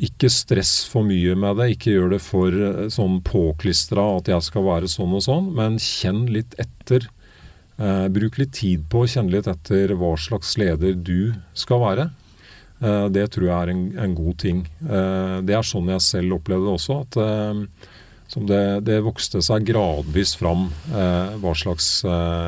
ikke 0.08 0.30
stress 0.32 0.72
for 0.90 1.06
mye 1.06 1.36
med 1.38 1.60
det. 1.60 1.68
Ikke 1.76 1.94
gjør 1.94 2.16
det 2.16 2.22
for 2.24 2.56
eh, 2.56 2.88
sånn 2.90 3.20
påklistra 3.26 4.08
at 4.18 4.32
jeg 4.32 4.48
skal 4.48 4.66
være 4.66 4.90
sånn 4.90 5.14
og 5.18 5.22
sånn, 5.28 5.52
men 5.58 5.78
kjenn 5.82 6.24
litt 6.34 6.58
etter. 6.62 7.06
Eh, 7.78 8.08
bruk 8.12 8.40
litt 8.42 8.56
tid 8.58 8.88
på 8.90 9.04
å 9.04 9.12
kjenne 9.14 9.36
litt 9.36 9.50
etter 9.50 9.94
hva 9.98 10.16
slags 10.18 10.56
leder 10.60 10.98
du 10.98 11.30
skal 11.54 11.84
være. 11.86 12.10
Eh, 12.82 13.08
det 13.14 13.28
tror 13.34 13.46
jeg 13.48 13.56
er 13.56 13.72
en, 13.72 13.82
en, 14.04 14.14
god 14.18 14.38
ting. 14.42 14.62
Eh, 14.82 15.38
det 15.46 15.54
er 15.54 15.66
sånn 15.66 15.90
jeg 15.92 16.04
selv 16.04 16.38
opplevde 16.40 16.66
det 16.66 16.76
også. 16.76 16.98
at 17.04 17.18
eh, 17.22 17.90
det, 18.48 18.62
det, 18.88 19.02
vokste 19.04 19.42
seg 19.44 19.66
gradvis 19.68 20.34
fram 20.40 20.70
hva 20.88 21.50
slags 21.52 21.98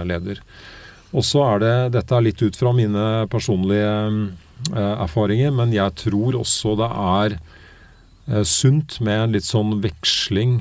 leder. 0.08 0.38
Og 1.14 1.24
så 1.26 1.44
er 1.46 1.62
det 1.62 1.74
Dette 1.98 2.16
er 2.16 2.26
litt 2.26 2.42
ut 2.42 2.56
fra 2.58 2.72
mine 2.74 3.04
personlige 3.30 3.94
erfaringer, 4.74 5.52
men 5.54 5.74
jeg 5.74 5.94
tror 6.00 6.40
også 6.40 6.74
det 6.80 6.90
er 6.90 7.38
sunt 8.48 8.96
med 9.04 9.20
en 9.20 9.34
litt 9.36 9.46
sånn 9.46 9.76
veksling 9.84 10.56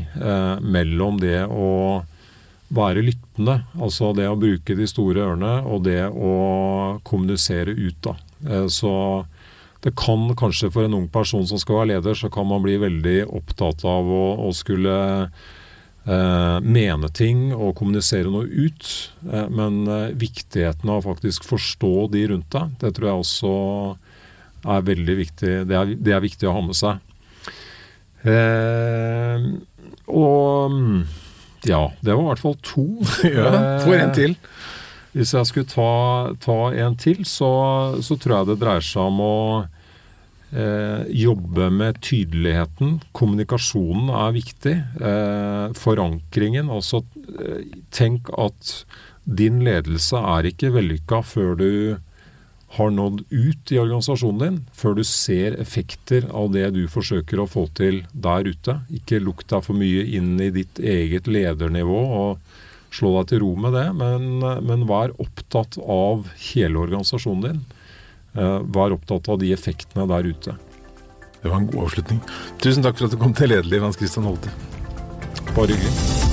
mellom 0.61 1.21
det 1.21 1.45
å 1.47 2.03
være 2.73 3.03
lyttende, 3.05 3.61
altså 3.79 4.11
det 4.17 4.27
å 4.27 4.37
bruke 4.39 4.75
de 4.77 4.87
store 4.89 5.23
ørene, 5.23 5.53
og 5.63 5.85
det 5.87 6.01
å 6.09 6.33
kommunisere 7.07 7.71
ut. 7.71 7.99
da. 8.03 8.15
Så 8.67 8.91
det 9.83 9.93
kan 9.99 10.29
kanskje 10.39 10.71
for 10.73 10.87
en 10.87 10.95
ung 10.97 11.09
person 11.11 11.45
som 11.47 11.59
skal 11.61 11.81
være 11.81 11.91
leder, 11.93 12.17
så 12.17 12.31
kan 12.33 12.47
man 12.49 12.63
bli 12.65 12.77
veldig 12.81 13.17
opptatt 13.27 13.83
av 13.87 14.07
å, 14.07 14.23
å 14.47 14.53
skulle 14.55 14.95
eh, 16.05 16.57
mene 16.63 17.09
ting 17.15 17.51
og 17.53 17.75
kommunisere 17.79 18.31
noe 18.31 18.47
ut. 18.47 18.89
Eh, 19.29 19.47
men 19.53 19.83
eh, 19.87 20.13
viktigheten 20.19 20.89
av 20.89 21.01
å 21.01 21.07
faktisk 21.13 21.47
forstå 21.47 21.93
de 22.13 22.27
rundt 22.33 22.51
deg, 22.55 22.77
det 22.83 22.93
tror 22.97 23.09
jeg 23.09 23.25
også 23.25 23.55
er 24.73 24.87
veldig 24.87 25.17
viktig. 25.19 25.55
Det 25.69 25.79
er, 25.79 25.97
det 25.99 26.15
er 26.15 26.23
viktig 26.23 26.49
å 26.49 26.55
ha 26.55 26.63
med 26.65 26.79
seg. 26.79 27.01
Eh, 28.23 29.49
og 30.13 30.79
ja, 31.67 31.83
det 32.03 32.13
var 32.13 32.23
i 32.23 32.29
hvert 32.31 32.43
fall 32.43 32.57
to. 32.63 32.87
ja, 33.27 33.51
Får 33.83 33.99
en 33.99 34.15
til. 34.15 34.37
Hvis 35.13 35.35
jeg 35.35 35.45
skulle 35.45 35.69
ta, 35.69 36.33
ta 36.41 36.57
en 36.73 36.95
til, 36.97 37.21
så, 37.29 37.51
så, 38.01 38.17
tror 38.17 38.39
jeg 38.39 38.49
det 38.49 38.61
dreier 38.63 38.85
seg 38.85 39.11
om 39.11 39.19
å 39.21 39.35
eh, 40.55 41.03
jobbe 41.23 41.69
med 41.73 41.99
tydeligheten. 42.05 42.99
Kommunikasjonen 43.15 44.11
er 44.13 44.35
viktig. 44.35 44.75
Eh, 45.01 45.65
forankringen. 45.77 46.71
Altså 46.73 47.03
eh, 47.39 47.65
tenk 47.93 48.31
at 48.37 48.73
din 49.23 49.61
ledelse 49.65 50.19
er 50.19 50.49
ikke 50.49 50.73
vellykka 50.75 51.21
før 51.25 51.55
du 51.59 51.69
har 52.73 52.89
nådd 52.89 53.21
ut 53.29 53.71
i 53.71 53.77
organisasjonen 53.77 54.39
din, 54.41 54.55
før 54.73 54.95
du 54.97 55.03
ser 55.05 55.53
effekter 55.61 56.25
av 56.33 56.49
det 56.55 56.71
du 56.73 56.87
forsøker 56.89 57.43
å 57.43 57.49
få 57.49 57.67
til 57.77 58.01
der 58.13 58.49
ute. 58.49 58.79
Ikke 58.97 59.21
lukk 59.21 59.45
deg 59.45 59.61
for 59.65 59.77
mye 59.77 60.07
inn 60.17 60.39
i 60.41 60.49
ditt 60.55 60.81
eget 60.81 61.29
ledernivå. 61.29 62.01
og 62.23 62.61
slå 62.93 63.13
deg 63.17 63.31
til 63.31 63.43
ro 63.43 63.53
med 63.57 63.73
det, 63.73 63.87
men, 63.97 64.43
men 64.67 64.85
vær 64.89 65.13
opptatt 65.21 65.79
av 65.81 66.27
hele 66.51 66.83
organisasjonen 66.83 67.47
din. 67.47 67.63
Eh, 68.33 68.59
vær 68.73 68.95
opptatt 68.95 69.29
av 69.29 69.41
de 69.41 69.51
effektene 69.53 70.07
der 70.09 70.29
ute. 70.29 70.57
Det 71.43 71.51
var 71.51 71.59
en 71.59 71.67
god 71.69 71.89
avslutning. 71.89 72.21
Tusen 72.63 72.85
takk 72.85 72.97
for 72.97 73.09
at 73.09 73.13
du 73.13 73.19
kom 73.21 73.35
til 73.37 73.51
Lederliv, 73.51 73.83
Hans 73.83 73.99
Christian 73.99 74.25
Holte. 74.25 74.53
Bare 75.53 75.73
hyggelig. 75.75 76.31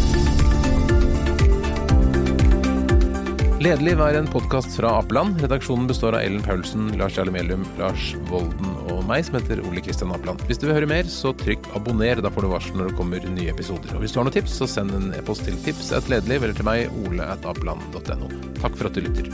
Lederliv 3.61 4.01
er 4.01 4.17
en 4.17 4.29
podkast 4.31 4.73
fra 4.79 4.95
Apeland. 5.03 5.43
Redaksjonen 5.43 5.85
består 5.91 6.15
av 6.17 6.23
Ellen 6.25 6.41
Paulsen, 6.41 6.87
Lars 6.97 7.19
Jarle 7.19 7.35
Melum, 7.35 7.67
Lars 7.77 8.15
Volden 8.31 8.71
og 8.89 9.03
meg, 9.05 9.27
som 9.27 9.37
heter 9.37 9.61
Ole 9.69 9.83
Kristian 9.85 10.15
Apeland. 10.17 10.41
Hvis 10.49 10.63
du 10.63 10.65
vil 10.65 10.79
høre 10.79 10.89
mer, 10.89 11.11
så 11.13 11.35
trykk 11.37 11.69
abonner. 11.77 12.23
Da 12.25 12.33
får 12.33 12.47
du 12.47 12.53
varsel 12.55 12.81
når 12.81 12.89
det 12.89 12.97
kommer 13.03 13.29
nye 13.35 13.53
episoder. 13.53 13.93
Og 13.93 14.01
hvis 14.07 14.17
du 14.17 14.23
har 14.23 14.31
noen 14.31 14.39
tips, 14.39 14.57
så 14.63 14.71
send 14.79 14.97
en 14.97 15.13
e-post 15.19 15.45
til 15.45 15.61
tips 15.67 15.93
at 15.99 16.09
lederliv 16.09 16.49
eller 16.49 16.57
til 16.57 16.71
meg, 16.71 16.89
ole 17.05 17.29
at 17.37 17.45
apeland.no. 17.45 18.33
Takk 18.63 18.81
for 18.81 18.89
at 18.89 18.97
du 18.97 19.05
lytter. 19.11 19.29